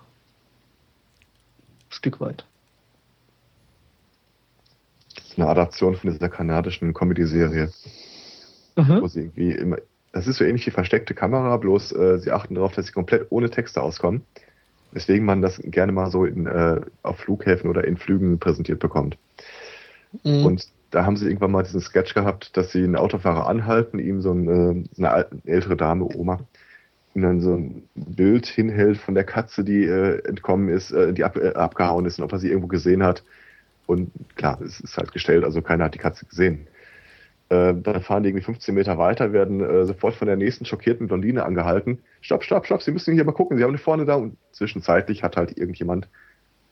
[1.90, 2.46] Stück weit.
[5.16, 7.72] ist eine Adaption von dieser kanadischen Comedy-Serie.
[8.80, 9.02] Mhm.
[9.02, 9.78] Wo sie irgendwie immer,
[10.12, 13.28] das ist so ähnlich wie versteckte Kamera, bloß äh, sie achten darauf, dass sie komplett
[13.30, 14.22] ohne Texte auskommen.
[14.92, 19.18] Weswegen man das gerne mal so in, äh, auf Flughäfen oder in Flügen präsentiert bekommt.
[20.24, 20.46] Mhm.
[20.46, 24.22] Und da haben sie irgendwann mal diesen Sketch gehabt, dass sie einen Autofahrer anhalten, ihm
[24.22, 26.40] so eine, eine alte- ältere Dame, Oma,
[27.14, 31.24] ihm dann so ein Bild hinhält von der Katze, die äh, entkommen ist, äh, die
[31.24, 33.24] ab, äh, abgehauen ist und ob er sie irgendwo gesehen hat.
[33.86, 36.68] Und klar, es ist halt gestellt, also keiner hat die Katze gesehen.
[37.50, 41.08] Äh, dann fahren die irgendwie 15 Meter weiter, werden äh, sofort von der nächsten schockierten
[41.08, 42.00] Blondine angehalten.
[42.22, 44.16] Stopp, stopp, stopp, Sie müssen hier mal gucken, Sie haben eine vorne da.
[44.16, 46.08] Und zwischenzeitlich hat halt irgendjemand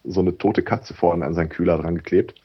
[0.04, 2.36] so eine tote Katze vorne an seinen Kühler dran geklebt.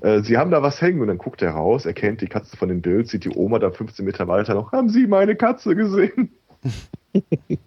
[0.00, 2.68] Äh, Sie haben da was hängen und dann guckt er raus, erkennt die Katze von
[2.68, 4.72] dem Bild, sieht die Oma da 15 Meter weiter noch.
[4.72, 6.30] Haben Sie meine Katze gesehen?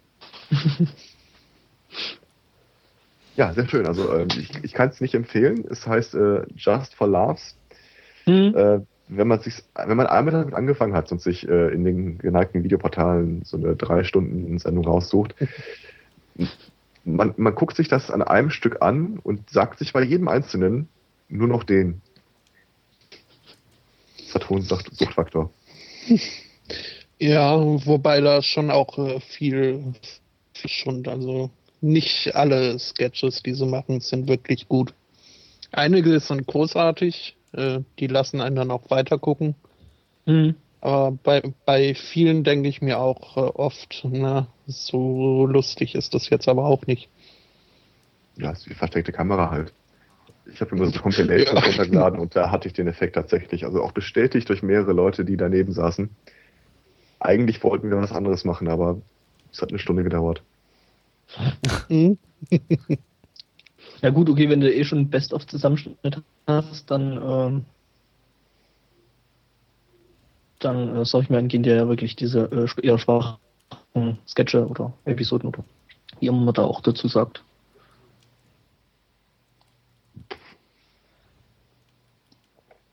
[3.36, 3.86] ja, sehr schön.
[3.86, 5.64] Also ähm, ich, ich kann es nicht empfehlen.
[5.68, 7.56] Es heißt äh, Just for Laughs.
[8.26, 8.86] Mhm.
[9.08, 12.64] Wenn man sich, wenn man einmal damit angefangen hat und sich äh, in den geneigten
[12.64, 15.34] Videoportalen so eine drei Stunden Sendung raussucht,
[17.04, 20.88] man, man guckt sich das an einem Stück an und sagt sich bei jedem Einzelnen
[21.28, 22.02] nur noch den
[24.26, 25.50] Saturn-Suchtfaktor.
[27.18, 29.94] Ja, wobei da schon auch äh, viel,
[30.52, 31.50] viel schon, also
[31.80, 34.92] nicht alle Sketches, die sie machen, sind wirklich gut.
[35.72, 39.54] Einige sind großartig, äh, die lassen einen dann auch weiter gucken.
[40.26, 40.54] Mhm.
[40.80, 46.30] Aber bei, bei vielen denke ich mir auch äh, oft, na, so lustig ist das
[46.30, 47.08] jetzt aber auch nicht.
[48.36, 49.72] Ja, ist wie versteckte Kamera halt.
[50.52, 51.60] Ich habe immer so Compilations Ja.
[51.60, 53.64] runtergeladen und da hatte ich den Effekt tatsächlich.
[53.64, 56.10] Also auch bestätigt durch mehrere Leute, die daneben saßen.
[57.18, 59.00] Eigentlich wollten wir was anderes machen, aber
[59.52, 60.42] es hat eine Stunde gedauert.
[64.06, 67.64] Ja gut, okay, wenn du eh schon Best-of-Zusammenschnitt hast, dann, ähm,
[70.60, 73.38] dann äh, sag ich mir, dann gehen dir ja wirklich diese äh, eher schwachen
[74.28, 75.64] Sketche oder Episoden oder
[76.20, 77.42] wie immer man da auch dazu sagt.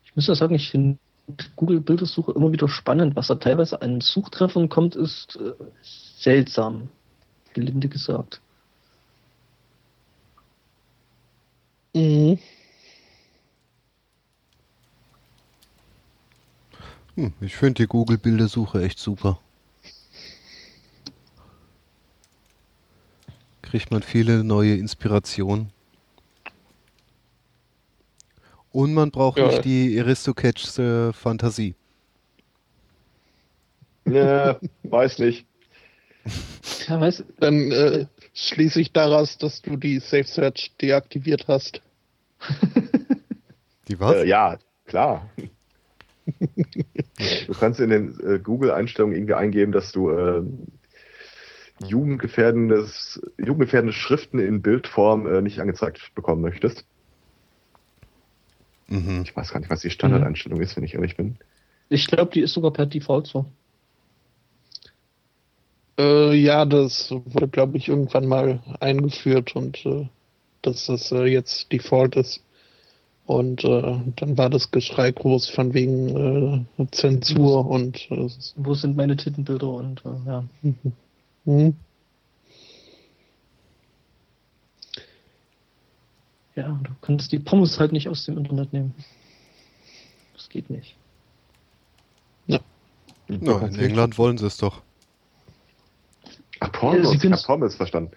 [0.06, 0.98] Ich muss ja sagen, ich finde
[1.54, 3.14] Google-Bildersuche immer wieder spannend.
[3.14, 6.88] Was da teilweise an Suchtreffern kommt, ist äh, seltsam,
[7.52, 8.40] gelinde gesagt.
[11.94, 12.38] Mhm.
[17.16, 19.38] Hm, ich finde die Google-Bildersuche echt super.
[23.62, 25.70] Kriegt man viele neue Inspirationen.
[28.72, 29.46] Und man braucht Ja.
[29.46, 31.76] nicht die Aristocats äh, Fantasie.
[34.06, 35.46] Ja, weiß nicht.
[36.88, 41.80] Ja, weißt Dann äh, schließe ich daraus, dass du die Safe Search deaktiviert hast.
[43.88, 44.16] Die was?
[44.16, 45.30] Äh, ja, klar.
[47.46, 50.42] du kannst in den äh, Google-Einstellungen irgendwie eingeben, dass du äh,
[51.86, 56.86] jugendgefährdendes, jugendgefährdende Schriften in Bildform äh, nicht angezeigt bekommen möchtest.
[58.88, 59.22] Mhm.
[59.24, 61.36] Ich weiß gar nicht, was die Standardeinstellung ist, wenn ich ehrlich bin.
[61.88, 63.46] Ich glaube, die ist sogar per Default so.
[65.98, 70.08] Äh, ja, das wurde, glaube ich, irgendwann mal eingeführt und äh,
[70.62, 72.40] dass das äh, jetzt Default ist.
[73.26, 78.96] Und äh, dann war das Geschrei groß von wegen äh, Zensur und äh, Wo sind
[78.96, 80.44] meine Tittenbilder und äh, ja.
[81.44, 81.74] hm.
[86.56, 88.94] Ja, du kannst die Pommes halt nicht aus dem Internet nehmen.
[90.34, 90.94] Das geht nicht.
[93.26, 94.82] Na, in England wollen sie es doch.
[96.72, 98.10] Ach, sie ich habe Pommes verstanden.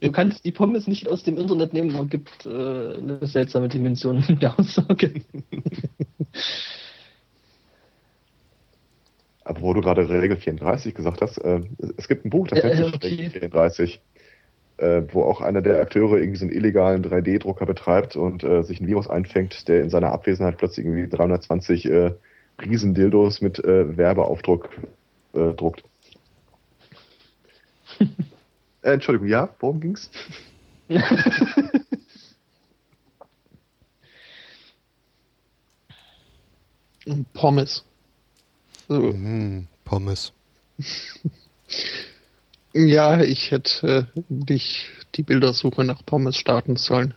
[0.00, 4.24] Du kannst die Pommes nicht aus dem Internet nehmen, man gibt äh, eine seltsame Dimension
[4.40, 5.12] der Aussage.
[9.44, 11.60] Aber wo du gerade Regel 34 gesagt hast, äh,
[11.98, 13.08] es gibt ein Buch, das ja, sich okay.
[13.08, 14.00] Regel 34,
[14.78, 18.80] äh, wo auch einer der Akteure irgendwie so einen illegalen 3D-Drucker betreibt und äh, sich
[18.80, 22.14] ein Virus einfängt, der in seiner Abwesenheit plötzlich irgendwie 320 äh,
[22.60, 24.70] Riesendildos mit äh, Werbeaufdruck
[25.34, 25.84] äh, druckt.
[28.82, 30.10] Äh, Entschuldigung, ja, worum ging's?
[37.34, 37.84] Pommes.
[38.88, 40.32] So, Mhm, Pommes.
[42.72, 47.14] ja, ich hätte äh, nicht die Bildersuche nach Pommes starten sollen.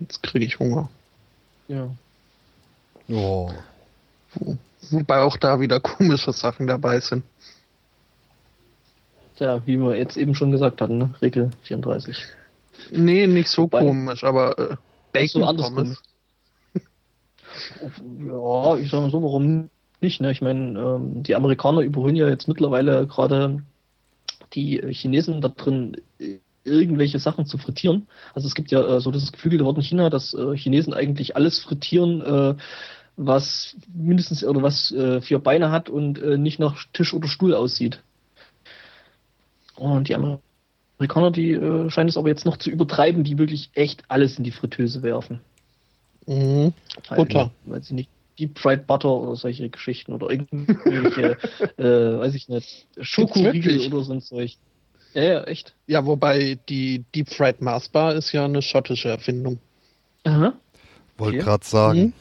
[0.00, 0.90] Jetzt kriege ich Hunger.
[1.68, 1.88] ja.
[3.08, 3.52] Oh.
[4.34, 4.58] Wo,
[4.90, 7.22] wobei auch da wieder komische Sachen dabei sind.
[9.36, 11.14] Tja, wie wir jetzt eben schon gesagt hatten, ne?
[11.20, 12.16] Regel 34.
[12.90, 14.76] Nee, nicht so Wobei- komisch, aber äh, so,
[15.12, 16.02] Bacon anders Pommes.
[18.26, 20.20] Ja, ich sag mal so, warum nicht?
[20.20, 20.30] Ne?
[20.30, 23.62] Ich meine, ähm, die Amerikaner überholen ja jetzt mittlerweile gerade
[24.52, 25.96] die Chinesen da drin
[26.64, 28.08] irgendwelche Sachen zu frittieren.
[28.34, 31.34] Also es gibt ja äh, so das geflügelte Wort in China, dass äh, Chinesen eigentlich
[31.36, 32.54] alles frittieren, äh,
[33.16, 37.54] was mindestens oder was äh, vier Beine hat und äh, nicht nach Tisch oder Stuhl
[37.54, 38.02] aussieht.
[39.76, 44.04] Und die Amerikaner, die äh, scheinen es aber jetzt noch zu übertreiben, die wirklich echt
[44.08, 45.40] alles in die Fritteuse werfen.
[46.26, 46.72] Mhm.
[47.14, 47.50] Butter.
[47.64, 51.38] Weil sie nicht Deep Fried Butter oder solche Geschichten oder irgendwelche,
[51.78, 54.56] äh, weiß ich nicht, Schokoriegel oder so ein Zeug.
[55.14, 55.74] Ja, ja, echt.
[55.86, 59.58] Ja, wobei die Deep Fried Mars Bar ist ja eine schottische Erfindung.
[60.24, 60.52] Aha.
[61.16, 61.44] Wollte Okay.
[61.44, 62.00] gerade sagen.
[62.00, 62.12] Mhm.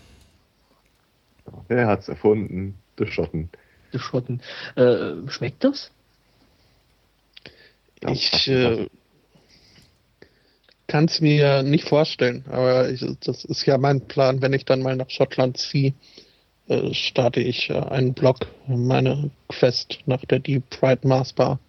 [1.67, 2.75] Wer hat's erfunden?
[2.97, 3.49] Die Schotten.
[3.93, 4.41] Die Schotten.
[4.75, 5.91] Äh, schmeckt das?
[8.05, 8.87] Ja, ich äh,
[10.87, 14.81] kann es mir nicht vorstellen, aber ich, das ist ja mein Plan, wenn ich dann
[14.81, 15.93] mal nach Schottland ziehe,
[16.67, 18.37] äh, starte ich äh, einen Blog,
[18.67, 21.59] meine Quest nach der Deep Fried Mars Bar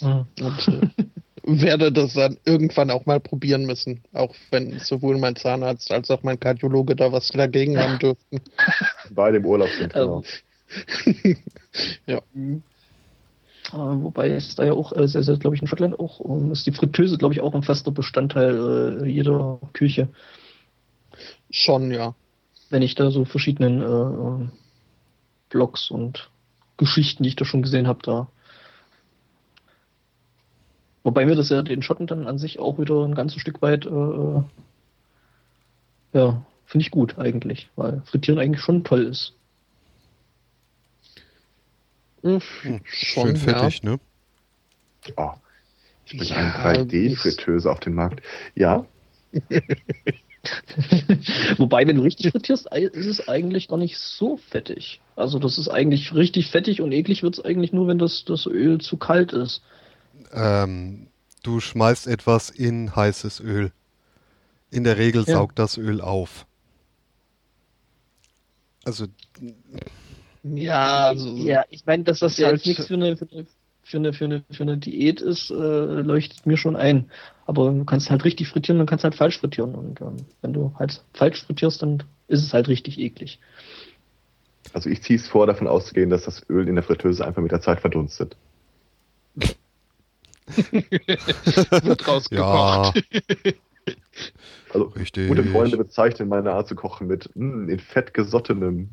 [0.00, 0.26] Ah.
[0.40, 0.88] und äh,
[1.44, 6.24] werde das dann irgendwann auch mal probieren müssen, auch wenn sowohl mein Zahnarzt als auch
[6.24, 8.40] mein Kardiologe da was dagegen haben dürften.
[9.10, 9.94] Beide im Urlaub sind.
[9.94, 10.24] Ähm, Genau.
[12.06, 12.18] Äh,
[13.72, 16.66] wobei es da ja auch, äh, sehr, sehr, glaube ich, in Schottland auch, ähm, ist
[16.66, 20.08] die Fritteuse, glaube ich, auch ein fester Bestandteil äh, jeder Küche.
[21.50, 22.14] Schon, ja.
[22.70, 24.48] Wenn ich da so verschiedenen äh, äh,
[25.50, 26.30] Blogs und
[26.76, 28.28] Geschichten, die ich da schon gesehen habe, da.
[31.02, 33.86] Wobei mir das ja den Schotten dann an sich auch wieder ein ganzes Stück weit,
[33.86, 34.42] äh, äh,
[36.12, 39.34] ja, finde ich gut eigentlich, weil Frittieren eigentlich schon toll ist.
[42.22, 43.98] Hm, Schon, Schön fettig, ne?
[45.16, 45.32] Oh,
[46.06, 46.52] ich bringe Ja, eine
[46.84, 48.22] 3D-Fritteuse auf den Markt.
[48.54, 48.86] Ja,
[51.56, 55.00] Wobei, wenn du richtig frittierst, ist es eigentlich gar nicht so fettig.
[55.16, 58.46] Also das ist eigentlich richtig fettig und eklig wird es eigentlich nur, wenn das, das
[58.46, 59.62] Öl zu kalt ist.
[60.32, 61.08] Ähm,
[61.42, 63.72] du schmeißt etwas in heißes Öl.
[64.70, 65.34] In der Regel Ja.
[65.34, 66.46] saugt das Öl auf.
[68.84, 69.06] Also,
[70.42, 73.46] Ja, also, Ja, ich meine, dass das ja halt- jetzt nichts für eine, für eine,
[73.84, 77.10] für eine, für eine, für eine Diät ist, äh, leuchtet mir schon ein.
[77.46, 79.74] Aber du kannst halt richtig frittieren, dann kannst du halt falsch frittieren.
[79.74, 83.40] Und ähm, wenn du halt falsch frittierst, dann ist es halt richtig eklig.
[84.72, 87.52] also ich ziehe es vor, davon auszugehen, dass das Öl in der Fritteuse einfach mit
[87.52, 88.36] der Zeit verdunstet.
[91.82, 92.96] wird rausgekocht.
[92.96, 93.52] ja,
[94.72, 95.28] Also richtig.
[95.28, 98.90] gute Freunde bezeichnen meine Art zu kochen mit mm, in Fett gesottenem.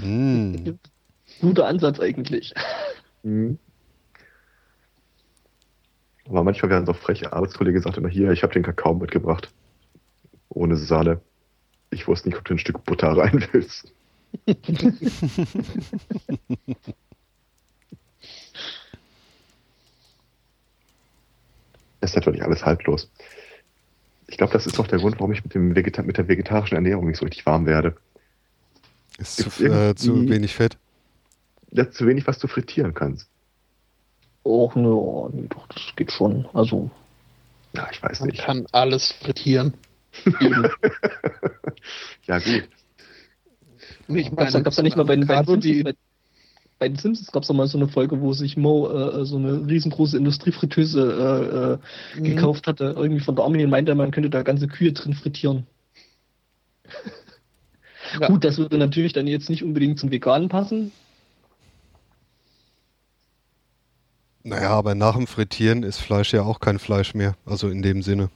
[0.00, 0.78] Mm.
[1.40, 2.54] Guter Ansatz eigentlich.
[3.22, 3.58] Mhm.
[6.28, 9.50] Aber manchmal werden es auch freche Arbeitskollege sagt immer hier, ich habe den Kakao mitgebracht.
[10.50, 11.20] Ohne Sahne.
[11.90, 13.92] Ich wusste nicht, ob du ein Stück Butter rein willst.
[22.00, 23.10] Das ist natürlich alles haltlos.
[24.28, 27.18] Ich glaube, das ist auch der Grund, warum ich mit, mit der vegetarischen Ernährung nicht
[27.18, 27.96] so richtig warm werde.
[29.18, 30.78] Ist zu, äh, zu wenig Fett.
[31.72, 33.28] Ist zu wenig, was du frittieren kannst.
[34.44, 36.46] Och, ne, oh, nee, doch, das geht schon.
[36.54, 36.90] Also,
[37.74, 38.40] Ja, ich weiß Man nicht.
[38.42, 39.74] kann alles frittieren.
[42.26, 42.68] Ja, gut.
[44.08, 45.94] Ich gab's, da gab's ja nicht mal bei, den- bei, Simpsons, die, bei,
[46.78, 49.66] bei den Simpsons gab es mal so eine Folge, wo sich Mo äh, so eine
[49.66, 51.78] riesengroße Industriefritteuse
[52.14, 52.24] äh, äh, Mhm.
[52.24, 55.66] gekauft hatte, irgendwie von der Armee und meinte, man könnte da ganze Kühe drin frittieren.
[58.20, 58.28] Ja.
[58.28, 60.92] Gut, das würde natürlich dann jetzt nicht unbedingt zum Veganen passen.
[64.44, 67.36] Naja, aber nach dem Frittieren ist Fleisch ja auch kein Fleisch mehr.
[67.44, 68.30] Also in dem Sinne.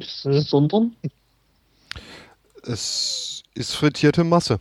[0.00, 0.94] Sondern,
[2.62, 4.60] Es ist frittierte Masse.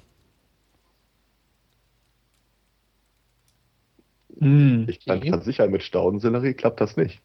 [4.39, 5.29] hm, Ich kann Okay.
[5.29, 7.21] versichern, mit Staudensellerie klappt das nicht.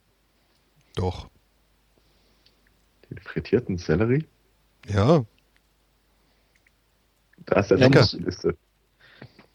[0.97, 1.29] Doch.
[3.11, 4.25] Den frittierten Sellerie?
[4.89, 5.25] Ja.
[7.47, 8.07] Da ist der Lecker.
[8.07, 8.57] Top Liste.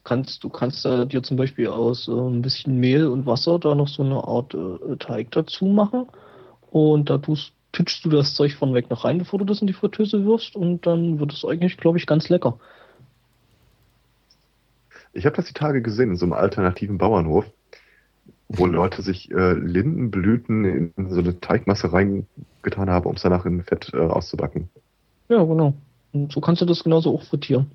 [0.04, 3.76] kannst, du kannst äh, dir zum Beispiel aus äh, ein bisschen Mehl und Wasser da
[3.76, 6.08] noch so eine Art äh, Teig dazu machen
[6.72, 9.68] und da tust, pitchst du das Zeug von weg noch rein, bevor du das in
[9.68, 12.58] die Fritteuse wirfst und dann wird es eigentlich, glaube ich, ganz lecker.
[15.12, 17.46] Ich habe das die Tage gesehen in so einem alternativen Bauernhof,
[18.48, 23.64] wo Leute sich äh, Lindenblüten in so eine Teigmasse reingetan haben, um es danach in
[23.64, 24.70] Fett äh, auszubacken.
[25.28, 25.74] Ja, genau.
[26.14, 27.72] Und so kannst du das genauso auch frittieren.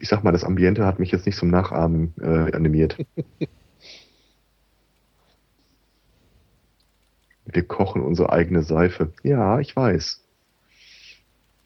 [0.00, 2.96] Ich sag mal, das Ambiente hat mich jetzt nicht zum Nachahmen äh, animiert.
[7.50, 9.12] Wir kochen unsere eigene Seife.
[9.22, 10.22] Ja, ich weiß.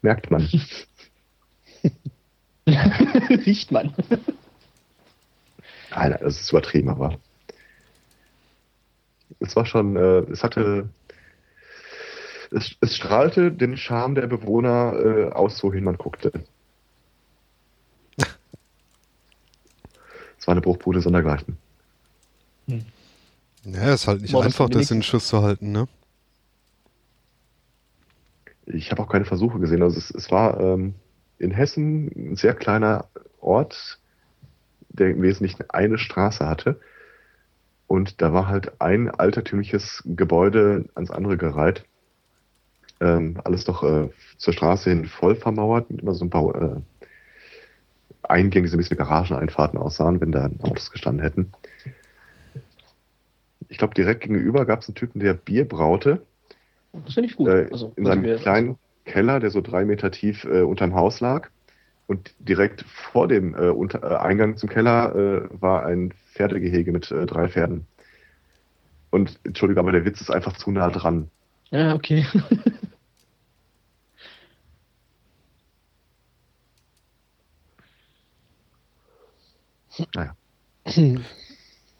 [0.01, 0.47] Merkt man.
[2.67, 3.93] Riecht man.
[5.91, 7.17] Nein, das ist übertrieben, aber
[9.39, 10.89] es war schon, äh, es hatte,
[12.53, 16.31] es, es strahlte den Charme der Bewohner äh, aus, wohin man guckte.
[20.37, 21.57] es war eine Bruchbude sondergleichen.
[23.65, 25.87] Ja, ist halt nicht Boah, einfach, das in Schuss zu halten, ne?
[28.65, 29.81] Ich habe auch keine Versuche gesehen.
[29.83, 30.95] Also es, es war ähm,
[31.37, 33.07] in Hessen ein sehr kleiner
[33.39, 33.99] Ort,
[34.89, 36.79] der im Wesentlichen eine Straße hatte.
[37.87, 41.85] Und da war halt ein altertümliches Gebäude ans andere gereiht.
[43.03, 46.75] Ähm, alles doch äh, zur Straße hin voll vermauert, mit immer so ein paar äh,
[48.23, 51.51] Eingänge, die so ein bisschen wie Garageneinfahrten aussahen, wenn da Autos gestanden hätten.
[53.67, 56.25] Ich glaube, direkt gegenüber gab es einen Typen, der Bier braute.
[56.93, 57.49] Das finde ich gut.
[57.49, 60.95] Äh, also, in also seinem wir- kleinen Keller, der so drei Meter tief äh, unterm
[60.95, 61.49] Haus lag.
[62.07, 67.11] Und direkt vor dem äh, unter, äh, Eingang zum Keller äh, war ein Pferdegehege mit
[67.11, 67.87] äh, drei Pferden.
[69.09, 71.29] Und Entschuldigung, aber der Witz ist einfach zu nah dran.
[71.71, 72.25] Ja, okay.
[80.15, 80.35] Naja.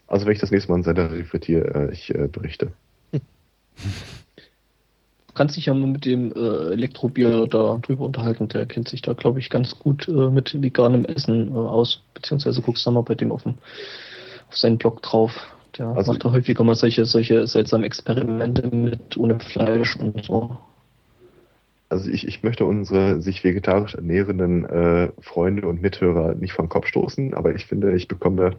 [0.06, 2.72] Also wenn ich das nächste Mal einen Sender reflektiere, äh, ich äh, berichte.
[3.10, 3.20] Du
[5.34, 8.46] kannst dich ja mal mit dem äh, Elektrobier da drüber unterhalten.
[8.48, 12.02] Der kennt sich da, glaube ich, ganz gut äh, mit veganem Essen äh, aus.
[12.12, 13.54] Beziehungsweise guckst du mal bei dem auf, dem,
[14.48, 15.32] auf seinen Blog drauf.
[15.78, 20.56] Der Also- macht da häufiger mal solche, solche seltsamen Experimente mit ohne Fleisch und so.
[21.94, 26.88] Also ich, ich möchte unsere sich vegetarisch ernährenden äh, Freunde und Mithörer nicht vom Kopf
[26.88, 28.56] stoßen, aber ich finde, ich bekomme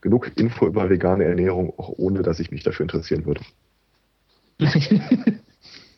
[0.00, 3.40] genug Info über vegane Ernährung, auch ohne dass ich mich dafür interessieren würde.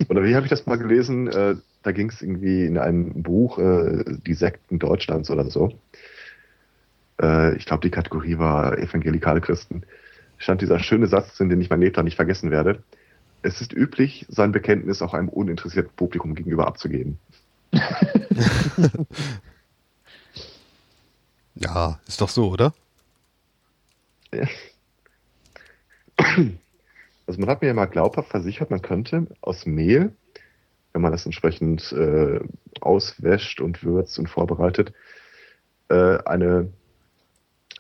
[0.09, 1.29] Oder wie habe ich das mal gelesen?
[1.29, 5.79] Äh, da ging es irgendwie in einem Buch, äh, die Sekten Deutschlands oder so.
[7.21, 9.83] Äh, ich glaube, die Kategorie war evangelikale Christen.
[10.39, 12.83] Stand dieser schöne Satz drin, den ich mein Lebtag nicht vergessen werde.
[13.45, 17.19] Es ist üblich, sein Bekenntnis auch einem uninteressierten Publikum gegenüber abzugeben.
[21.57, 22.75] Ja, ist doch so, oder?
[27.27, 30.13] Also man hat mir ja mal glaubhaft versichert, man könnte aus Mehl,
[30.93, 32.41] wenn man das entsprechend äh,
[32.81, 34.93] auswäscht und würzt und vorbereitet,
[35.89, 36.73] äh, eine,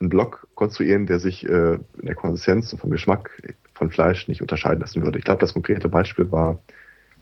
[0.01, 3.43] einen Block konstruieren, der sich äh, in der Konsistenz und vom Geschmack
[3.75, 5.19] von Fleisch nicht unterscheiden lassen würde.
[5.19, 6.61] Ich glaube, das konkrete Beispiel war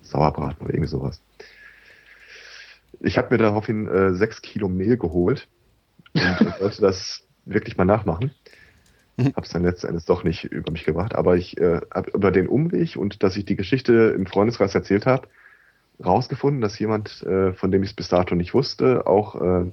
[0.03, 1.23] Sauerbraten oder irgendwie sowas.
[3.01, 5.49] Ich habe mir daraufhin äh, sechs Kilo Mehl geholt
[6.15, 8.33] und wollte das wirklich mal nachmachen.
[9.19, 12.31] Habe es dann letzten Endes doch nicht über mich gebracht, aber ich äh, habe über
[12.31, 15.29] den Umweg und dass ich die Geschichte im Freundeskreis erzählt habe,
[16.05, 19.71] rausgefunden, dass jemand, äh, von dem ich es bis dato nicht wusste, auch äh,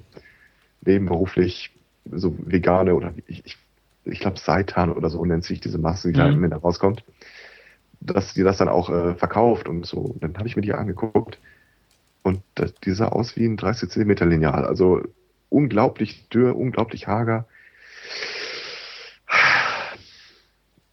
[0.82, 1.74] nebenberuflich
[2.10, 3.58] so vegane oder ich, ich,
[4.04, 6.44] ich glaube Seitan oder so nennt sich diese Masse, die da Mhm.
[6.44, 7.04] Ende rauskommt,
[8.00, 10.16] dass die das dann auch äh, verkauft und so.
[10.20, 11.40] Dann habe ich mir die angeguckt
[12.22, 15.02] und das, die sah aus wie ein 30 Zentimeter Lineal, also
[15.50, 17.46] unglaublich dürr, unglaublich hager.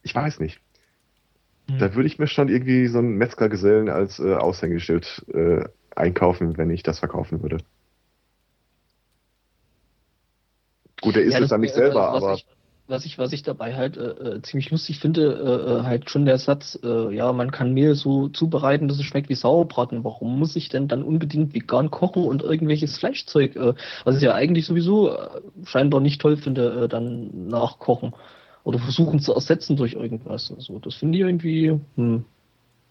[0.02, 0.60] Ich weiß nicht.
[1.78, 5.64] Da würde ich mir schon irgendwie so einen Metzgergesellen als äh, Aushängeschild äh,
[5.96, 7.58] einkaufen, wenn ich das verkaufen würde.
[11.00, 12.46] Gut, der isst Ja, es nicht äh, selber, was aber Ich,
[12.88, 16.24] was, ich, was ich dabei halt äh, äh, ziemlich lustig finde, äh, äh, halt schon
[16.24, 20.04] der Satz, äh, ja, man kann Mehl so zubereiten, dass es schmeckt wie Sauerbraten.
[20.04, 24.34] Warum muss ich denn dann unbedingt vegan kochen und irgendwelches Fleischzeug, äh, was ich ja
[24.34, 28.14] eigentlich sowieso äh, scheinbar nicht toll finde, äh, dann nachkochen
[28.64, 30.52] oder versuchen zu ersetzen durch irgendwas.
[30.54, 32.24] Also, das finde ich irgendwie hm,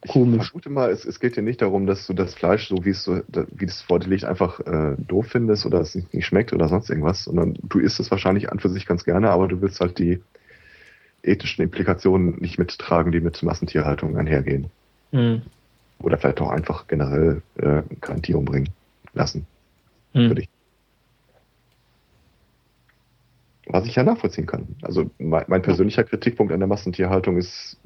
[0.03, 0.49] ich komisch.
[0.49, 3.03] vermute mal, es, es geht dir nicht darum, dass du das Fleisch, so wie es
[3.03, 6.53] so, wie es vor dir liegt, einfach äh, doof findest oder es nicht, nicht schmeckt
[6.53, 9.61] oder sonst irgendwas, sondern du isst es wahrscheinlich an für sich ganz gerne, aber du
[9.61, 10.21] willst halt die
[11.23, 14.69] ethischen Implikationen nicht mittragen, die mit Massentierhaltung einhergehen.
[15.11, 15.41] Hm.
[15.99, 18.69] Oder vielleicht auch einfach generell äh, kein Tier umbringen
[19.13, 19.47] lassen.
[20.13, 20.29] Hm.
[20.29, 20.49] Würde ich.
[23.65, 24.67] Was ich ja nachvollziehen kann.
[24.81, 27.77] Also mein, mein persönlicher Kritikpunkt an der Massentierhaltung ist,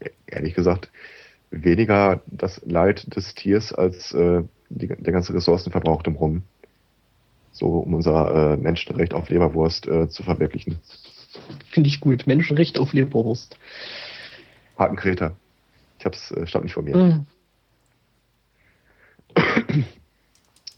[0.00, 0.90] e- ehrlich gesagt,
[1.50, 6.42] weniger das Leid des Tiers als äh, die, der ganze Ressourcenverbrauch drumherum.
[7.52, 10.78] So um unser äh, Menschenrecht auf Leberwurst äh, zu verwirklichen.
[11.70, 12.26] Finde ich gut.
[12.26, 13.56] Menschenrecht auf Leberwurst.
[14.78, 15.36] Hakenkreta.
[15.98, 16.94] Ich hab's, äh, stand nicht vor mir.
[16.94, 17.26] Hm.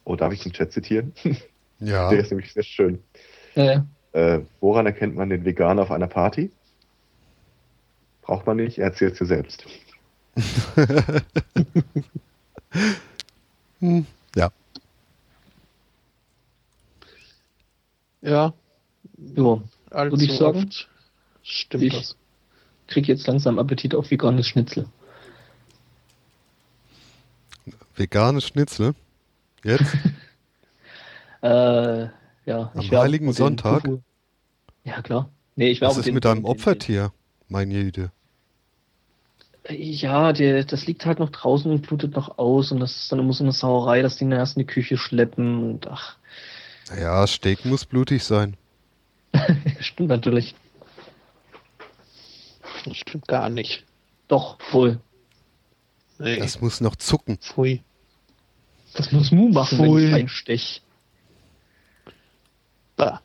[0.04, 1.12] Oh, darf ich den Chat zitieren?
[1.78, 2.08] Ja.
[2.08, 3.02] Der ist nämlich sehr schön.
[3.54, 3.80] Äh,
[4.12, 6.50] Äh, woran erkennt man den Veganer auf einer Party?
[8.22, 9.66] Braucht man nicht, er erzählt dir selbst.
[13.80, 14.50] Hm, ja.
[18.22, 18.52] Ja.
[19.18, 20.88] Ja, allzu Würde ich sagen, oft
[21.42, 22.16] stimmt ich- das.
[22.86, 24.86] krieg jetzt langsam Appetit auf veganes Schnitzel.
[27.94, 28.94] Veganes Schnitzel.
[29.64, 29.84] Jetzt?
[31.42, 32.08] Äh,
[32.46, 33.86] ja, Am Heiligen Sonntag?
[34.84, 35.28] Ja, klar.
[35.54, 37.12] Nee, ich Was werbe ist den- mit deinem den- Opfertier,
[37.48, 38.10] mein Jede?
[39.68, 43.18] Ja, der, das liegt halt noch draußen und blutet noch aus und das ist dann
[43.18, 46.16] immer so eine Sauerei, dass die erst in die Küche schleppen und ach,
[46.90, 48.56] Naja, Steak muss blutig sein.
[49.80, 50.54] stimmt natürlich.
[52.84, 53.84] Das stimmt gar nicht.
[54.28, 55.00] Doch, wohl.
[56.18, 56.38] Nee.
[56.38, 57.38] Das muss noch zucken.
[57.38, 57.82] Pfui.
[58.94, 60.06] Das muss Mu machen, wenn Pfui.
[60.06, 60.82] ich reinstech.
[62.96, 63.20] Bah.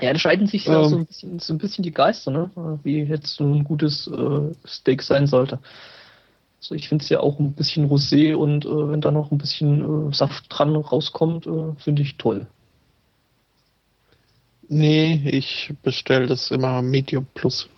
[0.00, 0.88] Ja, da scheiden sich ja Ähm.
[0.88, 2.50] so, ein bisschen, so ein bisschen die Geister, ne?
[2.84, 5.58] Wie jetzt so ein gutes äh, Steak sein sollte.
[6.60, 9.38] Also ich finde es ja auch ein bisschen Rosé und äh, wenn da noch ein
[9.38, 12.46] bisschen äh, Saft dran rauskommt, äh, finde ich toll.
[14.68, 17.68] Nee, ich bestelle das immer Medium Plus.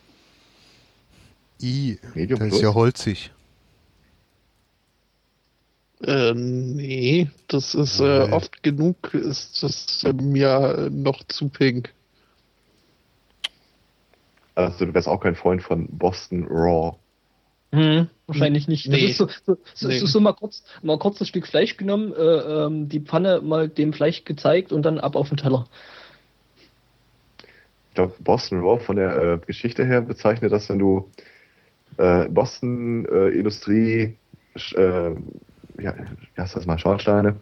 [1.62, 2.62] I, Medium das ist Plus?
[2.62, 3.30] ja holzig.
[6.02, 11.92] Äh, nee, das ist äh, oft genug, ist das äh, mir äh, noch zu pink.
[14.66, 16.96] Also du wärst auch kein Freund von Boston Raw.
[17.72, 18.86] Hm, wahrscheinlich nicht.
[18.86, 19.06] Das Nee.
[19.06, 19.98] ist so, so, so, Nee.
[19.98, 23.68] so, so mal kurz, mal kurz das Stück Fleisch genommen, äh, ähm, die Pfanne mal
[23.68, 25.66] dem Fleisch gezeigt und dann ab auf den Teller.
[27.88, 31.10] Ich glaube, Boston Raw von der äh, Geschichte her bezeichnet das, wenn du
[31.96, 34.16] äh, Boston äh, Industrie,
[34.74, 35.10] äh,
[35.80, 35.94] ja,
[36.34, 37.36] wie heißt das mal, Schornsteine,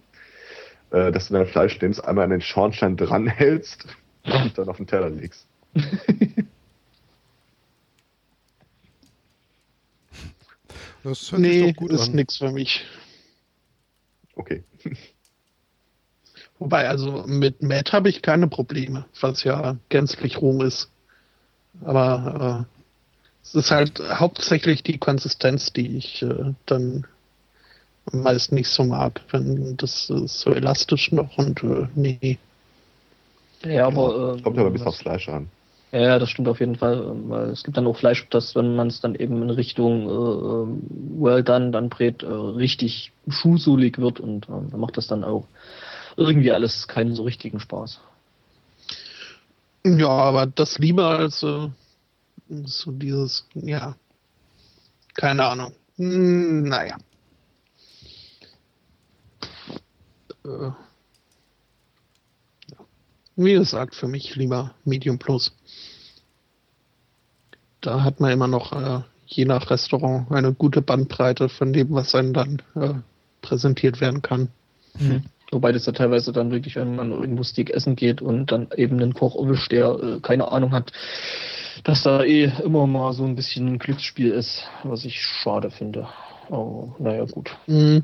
[0.91, 3.87] äh, dass du dein Fleisch nimmst, einmal an den Schornstein dranhältst
[4.25, 5.47] und dann auf den Teller legst.
[11.05, 12.15] Das hört sich Nee, doch gut ist an.
[12.17, 12.85] nix für mich.
[14.35, 14.63] Okay.
[16.59, 20.91] Wobei, also mit Matt habe ich keine Probleme, was ja gänzlich roh ist.
[21.85, 27.07] Aber äh, es ist halt hauptsächlich die Konsistenz, die ich äh, dann
[28.11, 29.21] meist nicht so mag.
[29.31, 32.39] Wenn das ist so elastisch noch und äh, nee.
[33.63, 34.37] Ja, aber.
[34.39, 35.49] äh, Kommt aber bis aufs Fleisch an.
[35.91, 38.77] Ja, das stimmt auf jeden Fall, ähm, weil es gibt dann auch Fleisch, das, wenn
[38.77, 40.83] man es dann eben in Richtung äh, ähm,
[41.19, 45.47] Well Done dann brät, äh, richtig schuhsohlig wird und dann macht das dann auch
[46.17, 48.01] irgendwie alles keinen so richtigen Spaß.
[49.85, 51.69] Ja, aber das lieber als äh,
[52.65, 53.97] so dieses, ja,
[55.15, 55.73] keine Ahnung.
[55.97, 56.99] Hm, naja.
[60.45, 60.71] Äh.
[63.37, 65.53] Wie gesagt, für mich lieber Medium Plus.
[67.81, 72.15] Da hat man immer noch, äh, je nach Restaurant, eine gute Bandbreite von dem, was
[72.15, 72.95] einem dann äh,
[73.43, 74.49] präsentiert werden kann.
[75.51, 79.01] Wobei das ja teilweise dann wirklich, wenn man irgendwo Steak essen geht und dann eben
[79.01, 80.93] einen Koch erwischt, der äh, keine Ahnung hat,
[81.85, 86.09] dass da eh immer mal so ein bisschen ein Glücksspiel ist, was ich schade finde.
[86.51, 87.57] Aber naja, gut.
[87.67, 88.03] Mhm.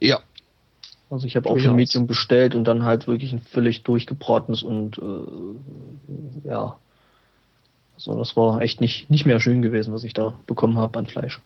[0.00, 0.20] Ja,
[1.14, 4.98] Also ich habe auch schon Medium bestellt und dann halt wirklich ein völlig durchgebratenes und
[4.98, 6.76] äh, ja.
[7.94, 11.06] Also das war echt nicht, nicht mehr schön gewesen, was ich da bekommen habe an
[11.06, 11.40] Fleisch.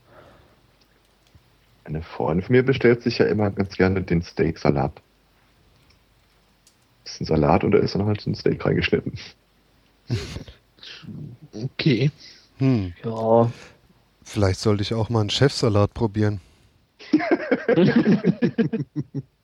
[1.85, 5.03] Eine Freundin von mir bestellt sich ja immer ganz gerne den Steak-Salat.
[7.05, 9.19] Das ist ein Salat und da ist dann halt ein Steak reingeschnitten.
[11.53, 12.11] okay.
[12.57, 13.53] Hm, Ja.
[14.23, 16.41] vielleicht sollte ich auch mal einen Chefsalat probieren.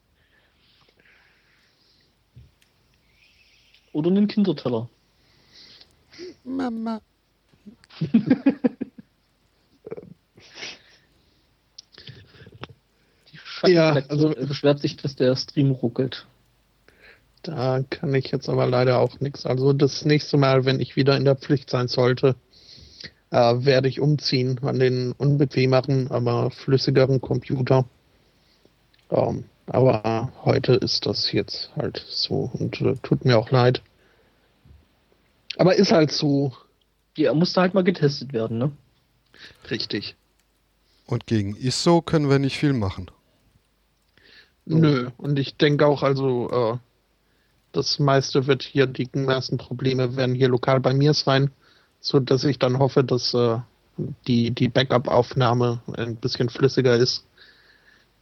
[3.94, 4.89] Oder einen Kinderteller.
[6.42, 7.00] Mama.
[13.32, 16.26] Die Scheiße Ja, also- beschwert sich, dass der Stream ruckelt.
[17.42, 19.47] Da kann ich jetzt aber leider auch nichts.
[19.47, 22.34] Also das nächste Mal, wenn ich wieder in der Pflicht sein sollte,
[23.31, 27.84] äh, werde ich umziehen an den unbequemeren, aber flüssigeren Computer.
[29.10, 33.83] Ähm, aber heute ist das jetzt halt so und äh, tut mir auch leid.
[35.57, 36.52] Aber ist halt so
[37.17, 38.73] Die musste halt mal getestet werden, ne?
[39.70, 40.17] richtig.
[41.07, 43.10] Und gegen ISO können wir nicht viel machen.
[44.67, 46.78] Nö, und ich denke auch, also äh,
[47.73, 51.51] das meiste wird hier, die meisten Probleme werden hier lokal bei mir sein,
[52.01, 53.59] so dass ich dann hoffe, dass äh,
[54.26, 57.26] die, die Backup-Aufnahme ein bisschen flüssiger ist.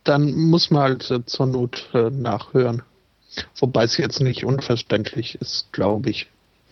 [0.05, 2.83] Dann muss man halt äh, zur Not äh, nachhören.
[3.57, 6.29] Wobei es jetzt nicht unverständlich ist, glaube ich,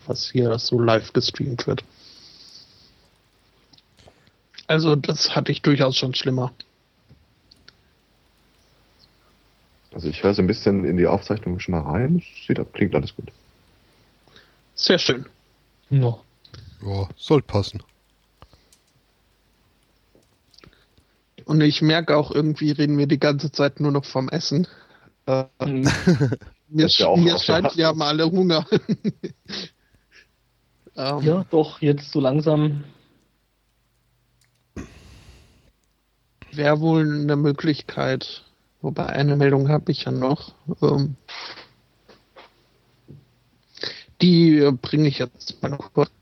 [0.07, 1.85] was hier so live gestreamt wird.
[4.67, 6.53] Also das hatte ich durchaus schon schlimmer.
[9.93, 12.23] Also ich höre so ein bisschen in die Aufzeichnung schon mal rein.
[12.47, 13.33] Sieht, klingt alles gut.
[14.75, 15.27] Sehr schön.
[15.91, 16.19] Ja.
[16.83, 17.83] Ja, soll passen.
[21.51, 24.69] Und ich merke auch irgendwie, reden wir die ganze Zeit nur noch vom Essen.
[25.27, 25.83] Äh, Mhm.
[26.69, 28.65] mir ja auch mir scheint, wir haben alle Hunger.
[30.97, 32.85] ähm, ja, doch, jetzt so langsam.
[36.53, 38.45] Wäre wohl eine Möglichkeit.
[38.81, 40.55] Wobei eine Meldung habe ich ja noch.
[40.81, 41.17] Ähm,
[44.23, 46.13] die äh, bringe ich jetzt mal kurz,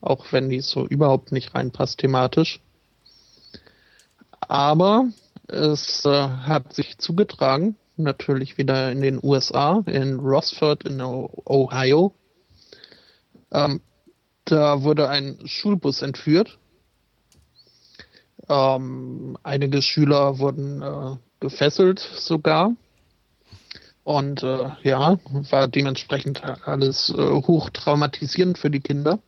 [0.00, 2.63] auch wenn die so überhaupt nicht reinpasst thematisch.
[4.48, 5.08] Aber
[5.48, 12.14] es äh, hat sich zugetragen, natürlich wieder in den USA, in Rossford in Ohio.
[13.52, 13.80] Ähm,
[14.44, 16.58] da wurde ein Schulbus entführt.
[18.48, 22.72] Ähm, einige Schüler wurden äh, gefesselt sogar.
[24.02, 25.18] Und äh, ja,
[25.50, 29.18] war dementsprechend alles äh, hoch traumatisierend für die Kinder.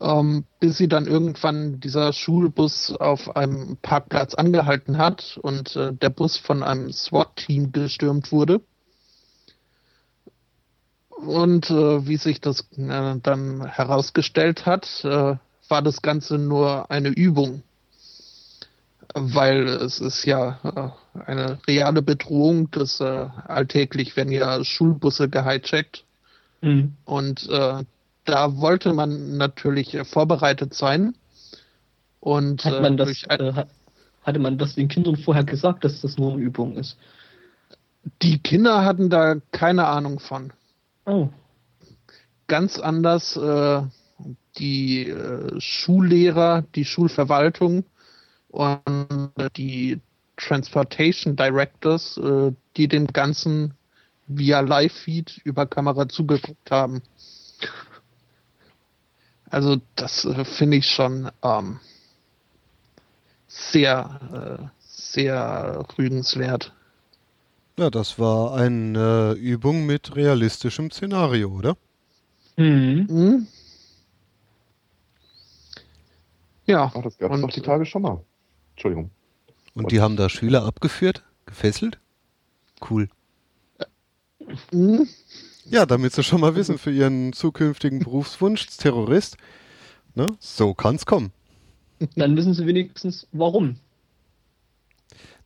[0.00, 6.08] Ähm, bis sie dann irgendwann dieser Schulbus auf einem Parkplatz angehalten hat und äh, der
[6.08, 8.62] Bus von einem SWAT-Team gestürmt wurde.
[11.10, 15.36] Und äh, wie sich das äh, dann herausgestellt hat, äh,
[15.68, 17.62] war das Ganze nur eine Übung
[19.14, 26.04] weil es ist ja äh, eine reale Bedrohung, dass äh, alltäglich werden ja Schulbusse gehijackt
[26.62, 26.94] Mhm.
[27.06, 27.84] und äh,
[28.24, 31.14] da wollte man natürlich äh, vorbereitet sein
[32.20, 33.68] und Hat man äh, das, durch ein, äh, hat,
[34.22, 36.96] hatte man das den Kindern vorher gesagt, dass das nur eine Übung ist?
[38.22, 40.52] die Kinder hatten da keine Ahnung von.
[41.06, 41.28] Oh.
[42.46, 43.82] Ganz anders äh,
[44.58, 47.84] die äh, Schullehrer, die Schulverwaltung
[48.48, 50.00] und die
[50.36, 53.74] Transportation Directors, äh, die dem Ganzen
[54.26, 57.02] via Live-Feed über Kamera zugeguckt haben.
[59.50, 61.80] Also das äh, finde ich schon ähm,
[63.48, 66.72] sehr, äh, sehr rügenswert.
[67.76, 71.76] Ja, das war eine Übung mit realistischem Szenario, oder?
[72.56, 73.06] Mhm.
[73.08, 73.46] Hm?
[76.66, 78.22] Ja, Ach, das gab es Und- doch die Tage schon mal.
[78.74, 79.10] Entschuldigung.
[79.74, 81.98] Und die haben da Schüler abgeführt, gefesselt?
[82.88, 83.08] Cool.
[84.70, 85.08] hm?
[85.70, 89.36] Ja, damit sie schon mal wissen für ihren zukünftigen Berufswunsch, Terrorist,
[90.16, 90.26] ne?
[90.40, 91.30] So kann's kommen.
[92.16, 93.76] Dann wissen sie wenigstens, warum.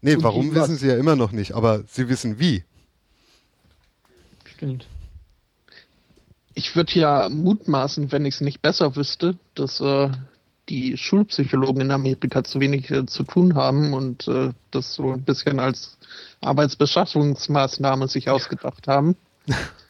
[0.00, 2.64] Nee, Und warum wissen sie ja immer noch nicht, aber sie wissen wie.
[4.46, 4.86] Stimmt.
[6.54, 10.10] Ich würde ja mutmaßen, wenn ich es nicht besser wüsste, dass äh,
[10.70, 15.22] die Schulpsychologen in Amerika zu wenig äh, zu tun haben und äh, das so ein
[15.22, 15.98] bisschen als
[16.40, 19.16] Arbeitsbeschaffungsmaßnahme sich ausgedacht haben.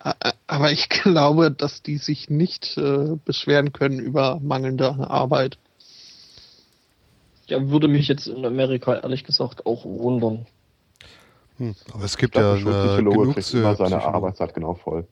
[0.00, 5.58] Aber ich glaube, dass die sich nicht äh, beschweren können über mangelnde Arbeit.
[7.46, 10.46] Ja, würde mich jetzt in Amerika ehrlich gesagt auch wundern.
[11.58, 14.02] Hm, aber es Ich gibt ja eine, Schulpsychologe genug kriegt immer seine.
[14.02, 15.06] Arbeitszeit genau voll.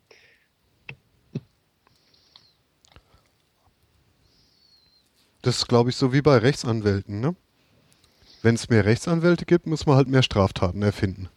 [5.43, 7.35] Das ist, glaube ich, so wie bei Rechtsanwälten, ne?
[8.43, 11.29] Wenn es mehr Rechtsanwälte gibt, muss man halt mehr Straftaten erfinden.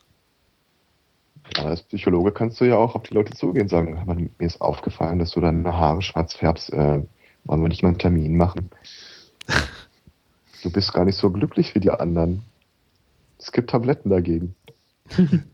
[1.57, 4.15] Aber als Psychologe kannst du ja auch auf die Leute zugehen und sagen, "Hör mal,
[4.15, 6.71] mir ist aufgefallen, dass du deine Haare schwarz färbst.
[6.71, 7.03] Äh,
[7.43, 8.69] wollen wir nicht mal einen Termin machen?
[10.63, 12.43] Du bist gar nicht so glücklich wie die anderen.
[13.39, 14.53] Es gibt Tabletten dagegen.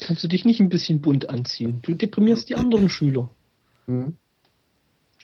[0.00, 1.80] Kannst du dich nicht ein bisschen bunt anziehen?
[1.82, 3.28] Du deprimierst die anderen Schüler.
[3.86, 4.16] Hm?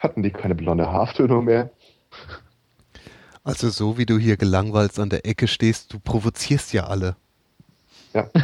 [0.00, 1.70] Hatten die keine blonde Haartönung mehr?
[3.44, 7.16] Also so wie du hier gelangweilt an der Ecke stehst, du provozierst ja alle.
[8.14, 8.28] Ja.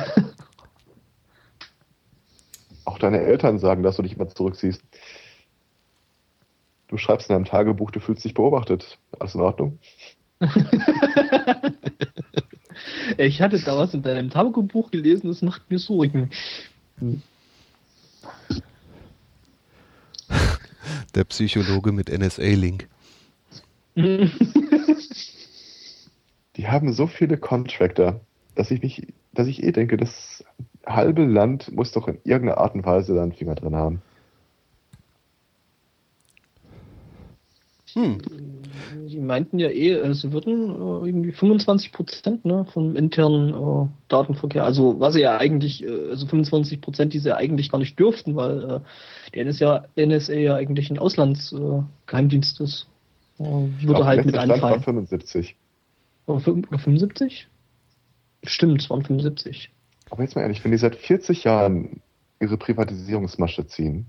[2.85, 4.83] Auch deine Eltern sagen, dass du dich mal zurückziehst.
[6.89, 8.99] Du schreibst in deinem Tagebuch, du fühlst dich beobachtet.
[9.19, 9.79] Alles in Ordnung?
[13.17, 16.31] Ich hatte da was in deinem Tagebuch gelesen, das macht mir Sorgen.
[21.15, 22.89] Der Psychologe mit NSA-Link.
[26.57, 28.21] Die haben so viele Contractor,
[28.55, 29.07] dass ich mich,
[29.39, 30.44] dass ich eh denke, das
[30.84, 34.02] halbe Land muss doch in irgendeiner Art und Weise da einen Finger drin haben.
[37.94, 38.18] Hm.
[39.07, 43.89] Die meinten ja eh, äh, sie würden äh, irgendwie 25 Prozent ne, vom internen äh,
[44.08, 47.78] Datenverkehr, also was sie ja eigentlich, äh, also 25 Prozent, die sie ja eigentlich gar
[47.78, 48.81] nicht dürften, weil äh,
[49.34, 52.89] die NSA, NSA ja eigentlich ein Auslandsgeheimdienst äh, ist.
[53.39, 54.83] Würde halt mit Stand war anfallen.
[54.83, 55.57] 75.
[56.26, 57.49] Oh, fün- 75?
[58.49, 59.70] Stimmt, es waren 75.
[60.10, 62.01] Aber jetzt mal ehrlich, wenn die seit 40 Jahren
[62.41, 64.07] ihre Privatisierungsmasche ziehen,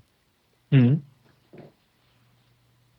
[0.72, 1.02] Mhm.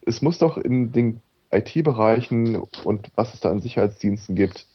[0.02, 1.20] es muss doch in den
[1.52, 4.66] IT-Bereichen und was es da an Sicherheitsdiensten gibt,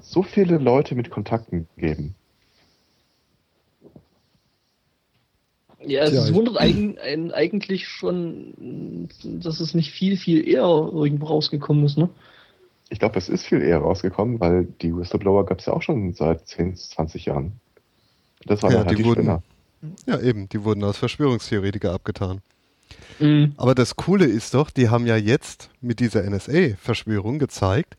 [0.00, 2.14] so viele Leute mit Kontakten geben.
[5.80, 11.26] Ja, es ich- wundert eigen, einen eigentlich schon, dass es nicht viel, viel eher irgendwo
[11.26, 12.08] rausgekommen ist, ne?
[12.90, 16.14] Ich glaube, es ist viel eher rausgekommen, weil die Whistleblower gab es ja auch schon
[16.14, 17.52] seit 10, 20 Jahren.
[18.46, 19.42] Das waren Ja, halt die die wurden- Spinner.
[20.06, 22.40] Ja, eben, die wurden als Verschwörungstheoretiker abgetan.
[23.20, 23.52] Mhm.
[23.56, 27.96] Aber das Coole ist doch, die haben ja jetzt mit dieser NSA-Verschwörung gezeigt,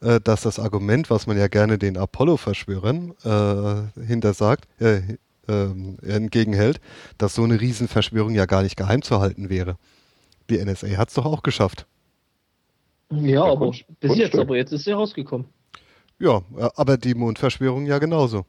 [0.00, 5.00] äh, dass das Argument, was man ja gerne den Apollo-Verschwörern äh, hintersagt, äh,
[5.46, 6.80] ähm, entgegenhält,
[7.18, 9.76] dass so eine Riesenverschwörung ja gar nicht geheim zu halten wäre.
[10.50, 11.86] Die NSA hat es doch auch geschafft.
[13.20, 14.40] Ja, Ja, aber Kunst- bis jetzt, Kunststück.
[14.40, 15.46] aber jetzt ist sie rausgekommen.
[16.18, 18.44] Ja, äh, aber die Mondverschwörung ja genauso.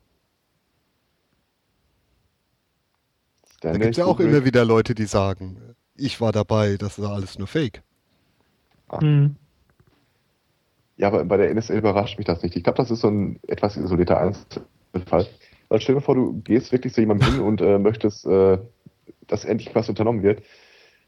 [3.61, 5.57] Da gibt es ja auch immer wieder Leute, die sagen,
[5.95, 7.81] ich war dabei, das war alles nur Fake.
[9.01, 9.35] Mhm.
[10.97, 12.55] Ja, aber bei der NSA überrascht mich das nicht.
[12.55, 15.27] Ich glaube, das ist so ein etwas isolierter Einzelfall.
[15.67, 18.59] Weil stell dir vor, du gehst wirklich zu jemandem hin und äh, möchtest, äh,
[19.27, 20.43] dass endlich was unternommen wird.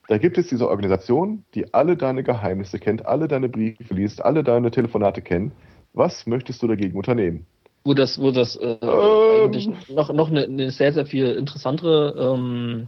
[0.08, 4.44] Da gibt es diese Organisation, die alle deine Geheimnisse kennt, alle deine Briefe liest, alle
[4.44, 5.52] deine Telefonate kennt.
[5.94, 7.46] Was möchtest du dagegen unternehmen?
[7.84, 9.44] Wo das, wo das äh, Ähm.
[9.44, 12.88] eigentlich noch, noch eine, eine sehr, sehr viel interessantere ähm,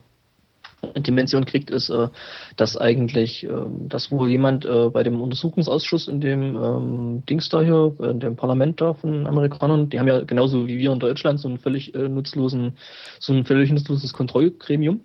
[0.98, 2.08] Dimension kriegt, ist, äh,
[2.56, 7.62] dass eigentlich, ähm, dass wohl jemand äh, bei dem Untersuchungsausschuss in dem ähm, Dings da
[7.62, 11.00] hier, äh, in dem Parlament da von Amerikanern, die haben ja genauso wie wir in
[11.00, 12.78] Deutschland so einen völlig äh, nutzlosen,
[13.20, 15.02] so ein völlig nutzloses Kontrollgremium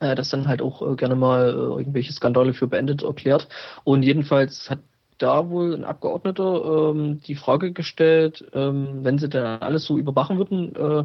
[0.00, 3.48] äh, das dann halt auch äh, gerne mal äh, irgendwelche Skandale für beendet erklärt.
[3.84, 4.80] Und jedenfalls hat
[5.18, 10.38] da wohl ein Abgeordneter ähm, die Frage gestellt, ähm, wenn sie dann alles so überwachen
[10.38, 11.04] würden äh,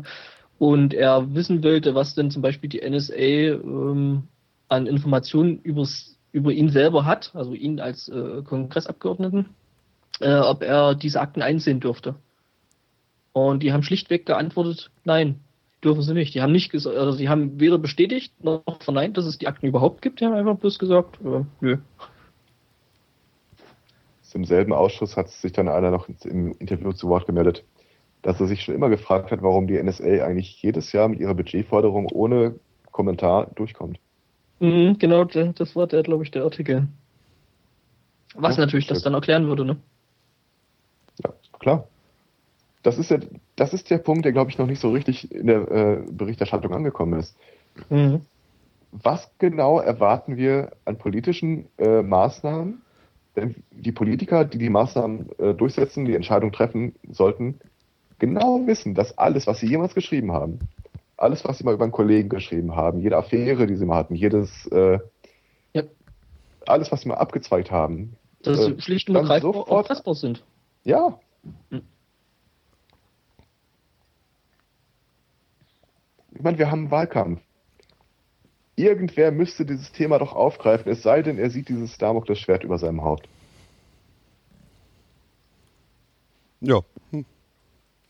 [0.59, 4.23] und er wissen wollte, was denn zum Beispiel die NSA ähm,
[4.67, 9.47] an Informationen übers, über ihn selber hat, also ihn als äh, Kongressabgeordneten,
[10.19, 12.15] äh, ob er diese Akten einsehen dürfte.
[13.33, 15.39] Und die haben schlichtweg geantwortet, nein,
[15.83, 16.33] dürfen sie nicht.
[16.33, 19.67] Die haben nicht gesagt, also sie haben weder bestätigt noch verneint, dass es die Akten
[19.67, 20.19] überhaupt gibt.
[20.19, 21.77] Die haben einfach bloß gesagt, äh, nö.
[24.33, 27.65] Im selben Ausschuss hat sich dann einer noch im Interview zu Wort gemeldet,
[28.21, 31.33] dass er sich schon immer gefragt hat, warum die NSA eigentlich jedes Jahr mit ihrer
[31.33, 32.55] Budgetforderung ohne
[32.91, 33.99] Kommentar durchkommt.
[34.61, 36.87] Mhm, genau, das war der, glaube ich, der Artikel.
[38.35, 39.77] Was Ja, natürlich das dann erklären würde, ne?
[41.23, 41.87] Ja, klar.
[42.83, 43.19] Das ist, ja,
[43.61, 46.73] das ist der Punkt, der, glaube ich, noch nicht so richtig in der äh, Berichterstattung
[46.73, 47.37] angekommen ist.
[47.89, 48.21] Mhm.
[48.91, 52.81] Was genau erwarten wir an politischen äh, Maßnahmen?
[53.35, 57.59] Denn die Politiker, die die Maßnahmen äh, durchsetzen, die Entscheidung treffen sollten,
[58.17, 60.57] genau wissen, dass alles, was sie jemals geschrieben haben,
[61.15, 64.15] alles, was sie mal über einen Kollegen geschrieben haben, jede Affäre, die sie mal hatten,
[64.15, 64.97] jedes, äh,
[65.73, 65.83] Ja.
[66.65, 70.43] alles, was sie mal abgezweigt haben, Dass Äh, sie schlicht und ergreifend sofort- erpressbar sind.
[70.83, 71.19] Ja.
[76.41, 77.39] Ich meine, wir haben einen Wahlkampf.
[78.75, 83.03] Irgendwer müsste dieses Thema doch aufgreifen, es sei denn, er sieht dieses Damoklesschwert über seinem
[83.03, 83.29] Haupt.
[86.61, 86.79] Ja,
[87.11, 87.25] hm.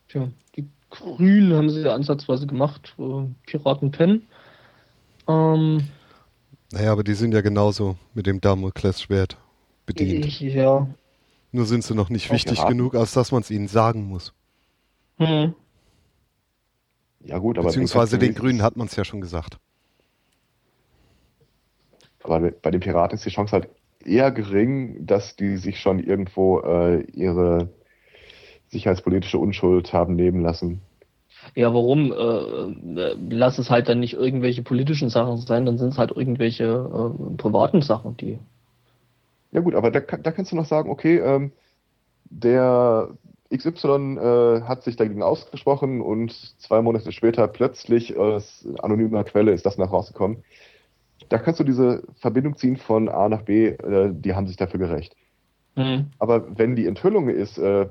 [0.08, 4.28] Tja, die Grünen haben sie ja ansatzweise gemacht, äh, Piraten pennen.
[5.28, 5.90] Ähm,
[6.72, 9.36] naja, aber die sind ja genauso mit dem Damoklesschwert
[9.86, 10.26] bedient.
[10.26, 10.88] ich, ja.
[11.52, 12.78] Nur sind sie noch nicht Auch wichtig geraten.
[12.78, 14.32] genug, als dass man es ihnen sagen muss.
[15.18, 15.54] Hm.
[17.26, 19.58] Ja gut, aber Beziehungsweise den Grünen hat man es ja schon gesagt.
[22.24, 23.70] Aber bei den Piraten ist die Chance halt
[24.06, 27.70] eher gering, dass die sich schon irgendwo äh, ihre
[28.70, 30.82] sicherheitspolitische Unschuld haben nehmen lassen.
[31.56, 32.12] Ja, warum?
[32.12, 36.66] Äh, lass es halt dann nicht irgendwelche politischen Sachen sein, dann sind es halt irgendwelche
[36.66, 38.40] äh, privaten Sachen, die.
[39.52, 41.52] Ja gut, aber da, da kannst du noch sagen, okay, ähm,
[42.30, 43.10] der
[43.56, 49.66] XY äh, hat sich dagegen ausgesprochen und zwei Monate später plötzlich aus anonymer Quelle ist
[49.66, 50.44] das nach rausgekommen.
[51.30, 54.80] Da kannst du diese Verbindung ziehen von A nach B, äh, die haben sich dafür
[54.80, 55.16] gerecht.
[55.76, 56.12] Hm.
[56.20, 57.88] Aber wenn die Enthüllung ist, äh,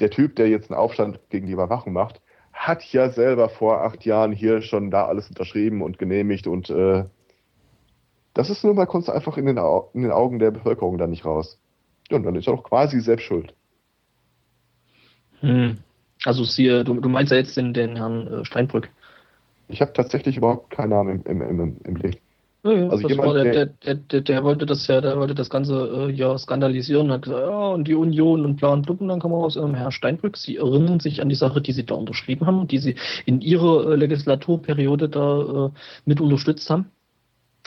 [0.00, 2.20] der Typ, der jetzt einen Aufstand gegen die Überwachung macht,
[2.52, 7.04] hat ja selber vor acht Jahren hier schon da alles unterschrieben und genehmigt und äh,
[8.34, 10.96] das ist nur mal kommst du einfach in den, Au in den Augen der Bevölkerung
[10.98, 11.58] dann nicht raus.
[12.10, 13.54] Ja, und dann ist er doch quasi selbst schuld.
[15.42, 15.78] Hm.
[16.24, 18.88] Also siehe, du, du meinst ja jetzt den, den Herrn äh, Steinbrück.
[19.68, 22.20] Ich habe tatsächlich überhaupt keinen Namen im, im, im, im Blick.
[22.64, 26.08] Ja, ja, also jemand, der, der, der, der, wollte das ja, der wollte das Ganze
[26.08, 29.08] äh, ja skandalisieren und hat gesagt, ja, und die Union und bla und blub, und
[29.08, 31.96] dann kam aus ähm, Herr Steinbrück, Sie erinnern sich an die Sache, die Sie da
[31.96, 32.94] unterschrieben haben, die Sie
[33.26, 35.70] in Ihrer äh, Legislaturperiode da äh,
[36.04, 36.86] mit unterstützt haben.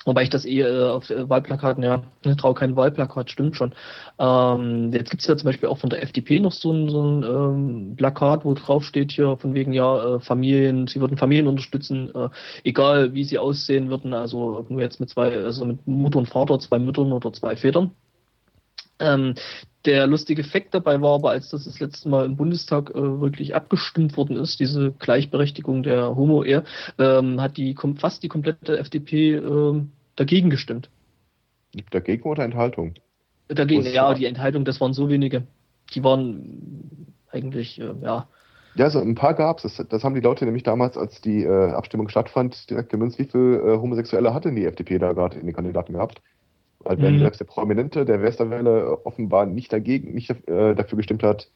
[0.06, 3.74] Wobei ich das eh äh, auf äh, Wahlplakaten, ja, ne, traue kein Wahlplakat, stimmt schon.
[4.19, 7.01] Ähm, jetzt gibt es ja zum Beispiel auch von der FDP noch so ein, so
[7.01, 11.48] ein ähm, Plakat, wo drauf steht hier von wegen, ja, äh, Familien, sie würden Familien
[11.48, 12.30] unterstützen, äh,
[12.64, 16.59] egal wie sie aussehen würden, also nur jetzt mit zwei, also mit Mutter und Vater,
[16.59, 17.92] zwei Müttern oder zwei Vätern.
[18.99, 19.35] Ähm,
[19.85, 23.56] der lustige Effekt dabei war aber, als das das letzte Mal im Bundestag äh, wirklich
[23.56, 26.64] abgestimmt worden ist, diese Gleichberechtigung der Homo-Ehe,
[26.98, 30.90] ähm, hat die fast die komplette FDP ähm, dagegen gestimmt.
[31.91, 32.95] Dagegen oder Enthaltung?
[33.48, 35.43] Dagegen, ja, die Enthaltung, das waren so wenige.
[35.93, 38.27] Die waren eigentlich, äh, ja.
[38.75, 39.75] Ja, also ein paar gab es.
[39.75, 43.25] Das, das, haben die Leute nämlich damals, als die äh, Abstimmung stattfand, direkt gemünzt, wie
[43.25, 46.22] viele äh, Homosexuelle hatte die FDP da gerade in den Kandidaten gehabt.
[46.85, 47.19] Weil wenn mhm.
[47.19, 51.49] selbst der Prominente der Westerwelle offenbar nicht dagegen, nicht äh, dafür gestimmt hat,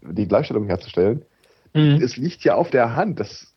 [0.00, 1.22] die Gleichstellung herzustellen,
[1.74, 2.00] mhm.
[2.02, 3.54] es liegt ja auf der Hand, dass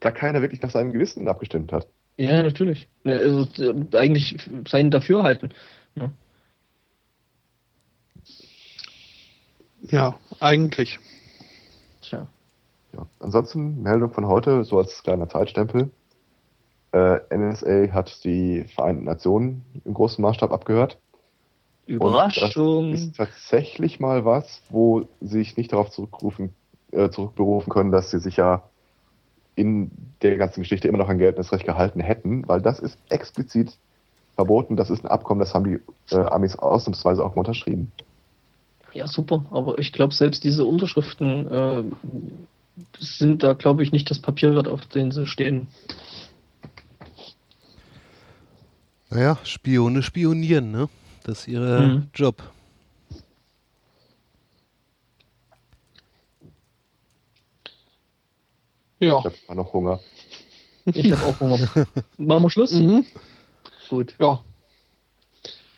[0.00, 1.86] da keiner wirklich nach seinem Gewissen abgestimmt hat.
[2.16, 2.88] Ja, natürlich.
[3.04, 4.36] Also, äh, eigentlich
[4.66, 5.54] sein Dafürhalten.
[5.94, 6.10] Ja.
[9.82, 10.98] ja, eigentlich.
[12.02, 12.26] Tja.
[12.92, 13.06] Ja.
[13.20, 15.90] Ansonsten Meldung von heute, so als kleiner Zeitstempel.
[16.96, 20.96] Äh, NSA hat die Vereinten Nationen im großen Maßstab abgehört.
[21.86, 22.86] Überraschung.
[22.86, 26.54] Und das ist tatsächlich mal was, wo sie sich nicht darauf zurückrufen,
[26.92, 28.62] äh, zurückberufen können, dass sie sich ja
[29.56, 29.90] in
[30.22, 33.76] der ganzen Geschichte immer noch an geltendes Recht gehalten hätten, weil das ist explizit
[34.34, 34.76] verboten.
[34.76, 37.92] Das ist ein Abkommen, das haben die äh, Amis ausnahmsweise auch mal unterschrieben.
[38.94, 39.44] Ja, super.
[39.50, 41.82] Aber ich glaube, selbst diese Unterschriften äh,
[42.98, 45.68] sind da, glaube ich, nicht das Papier wert, auf dem sie stehen.
[49.10, 50.88] Naja, Spione spionieren, ne?
[51.22, 52.08] Das ist ihr mhm.
[52.14, 52.42] Job.
[58.98, 59.18] Ja.
[59.18, 60.00] Ich habe noch Hunger.
[60.86, 61.58] Ich habe auch Hunger.
[62.16, 62.72] Machen wir Schluss?
[62.72, 63.04] Mhm.
[63.88, 64.14] Gut.
[64.18, 64.42] Ja.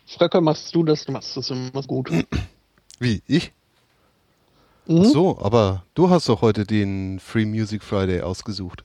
[0.07, 1.05] Fröcke, machst du das?
[1.05, 2.11] Du machst das immer gut.
[2.99, 3.23] Wie?
[3.27, 3.53] Ich?
[4.87, 5.03] Mhm.
[5.03, 8.85] Ach so, aber du hast doch heute den Free Music Friday ausgesucht.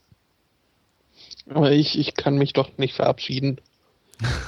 [1.49, 3.59] Aber ich, ich kann mich doch nicht verabschieden.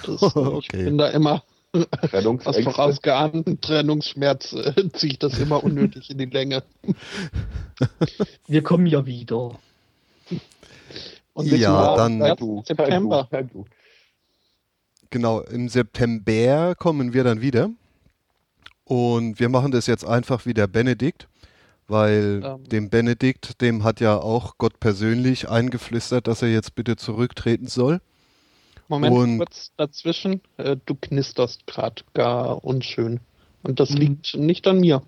[0.06, 0.60] Das, okay.
[0.62, 6.26] Ich bin da immer was vorausgeahnten Trennungsschmerz äh, ziehe ich das immer unnötig in die
[6.26, 6.64] Länge.
[8.48, 9.60] Wir kommen ja wieder.
[11.34, 13.28] Und ja, dann du, September.
[13.52, 13.66] Du,
[15.10, 17.70] Genau, im September kommen wir dann wieder.
[18.84, 21.28] Und wir machen das jetzt einfach wie der Benedikt,
[21.88, 22.64] weil ähm.
[22.66, 28.02] dem Benedikt, dem hat ja auch Gott persönlich eingeflüstert, dass er jetzt bitte zurücktreten soll.
[28.88, 30.41] Moment und kurz dazwischen.
[30.57, 33.19] Äh, du knisterst gerade gar unschön.
[33.64, 33.97] Und das mhm.
[33.97, 35.01] liegt nicht an mir.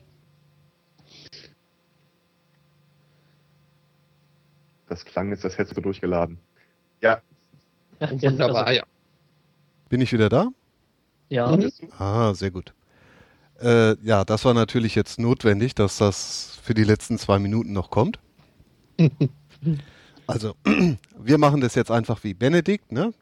[4.90, 6.40] Das klang jetzt, als hättest du durchgeladen.
[7.02, 7.22] Ja.
[8.00, 8.84] ja Wunderbar, also, ja.
[9.90, 10.48] Bin ich wieder da?
[11.30, 11.56] Ja.
[11.56, 11.72] Mhm.
[11.98, 12.74] Ah, sehr gut.
[13.60, 17.90] Äh, ja, das war natürlich jetzt notwendig, dass das für die letzten zwei Minuten noch
[17.90, 18.20] kommt.
[20.28, 20.56] also,
[21.20, 23.14] wir machen das jetzt einfach wie Benedikt, ne?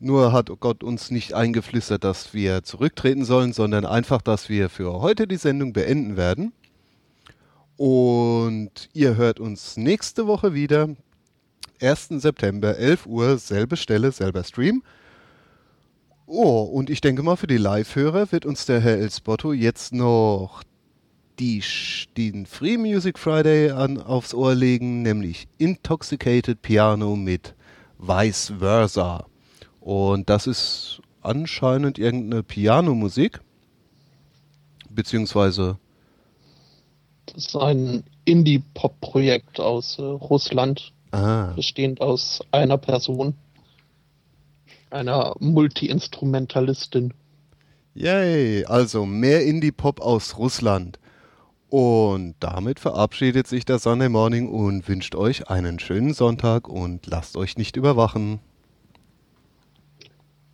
[0.00, 5.00] Nur hat Gott uns nicht eingeflüstert, dass wir zurücktreten sollen, sondern einfach, dass wir für
[5.00, 6.52] heute die Sendung beenden werden.
[7.76, 10.88] Und ihr hört uns nächste Woche wieder.
[11.80, 12.08] 1.
[12.10, 14.82] September, 11 Uhr, selbe Stelle, selber Stream.
[16.26, 20.62] Oh, und ich denke mal, für die Live-Hörer wird uns der Herr Elsbotto jetzt noch
[21.38, 21.62] die,
[22.16, 27.54] den Free Music Friday an, aufs Ohr legen, nämlich Intoxicated Piano mit
[27.98, 29.26] Vice Versa.
[29.88, 33.40] Und das ist anscheinend irgendeine Pianomusik.
[34.90, 35.78] Beziehungsweise.
[37.24, 40.92] Das ist ein Indie-Pop-Projekt aus äh, Russland.
[41.12, 41.54] Ah.
[41.56, 43.32] Bestehend aus einer Person.
[44.90, 47.14] Einer Multi-Instrumentalistin.
[47.94, 50.98] Yay, also mehr Indie-Pop aus Russland.
[51.70, 57.38] Und damit verabschiedet sich der Sunday Morning und wünscht euch einen schönen Sonntag und lasst
[57.38, 58.40] euch nicht überwachen.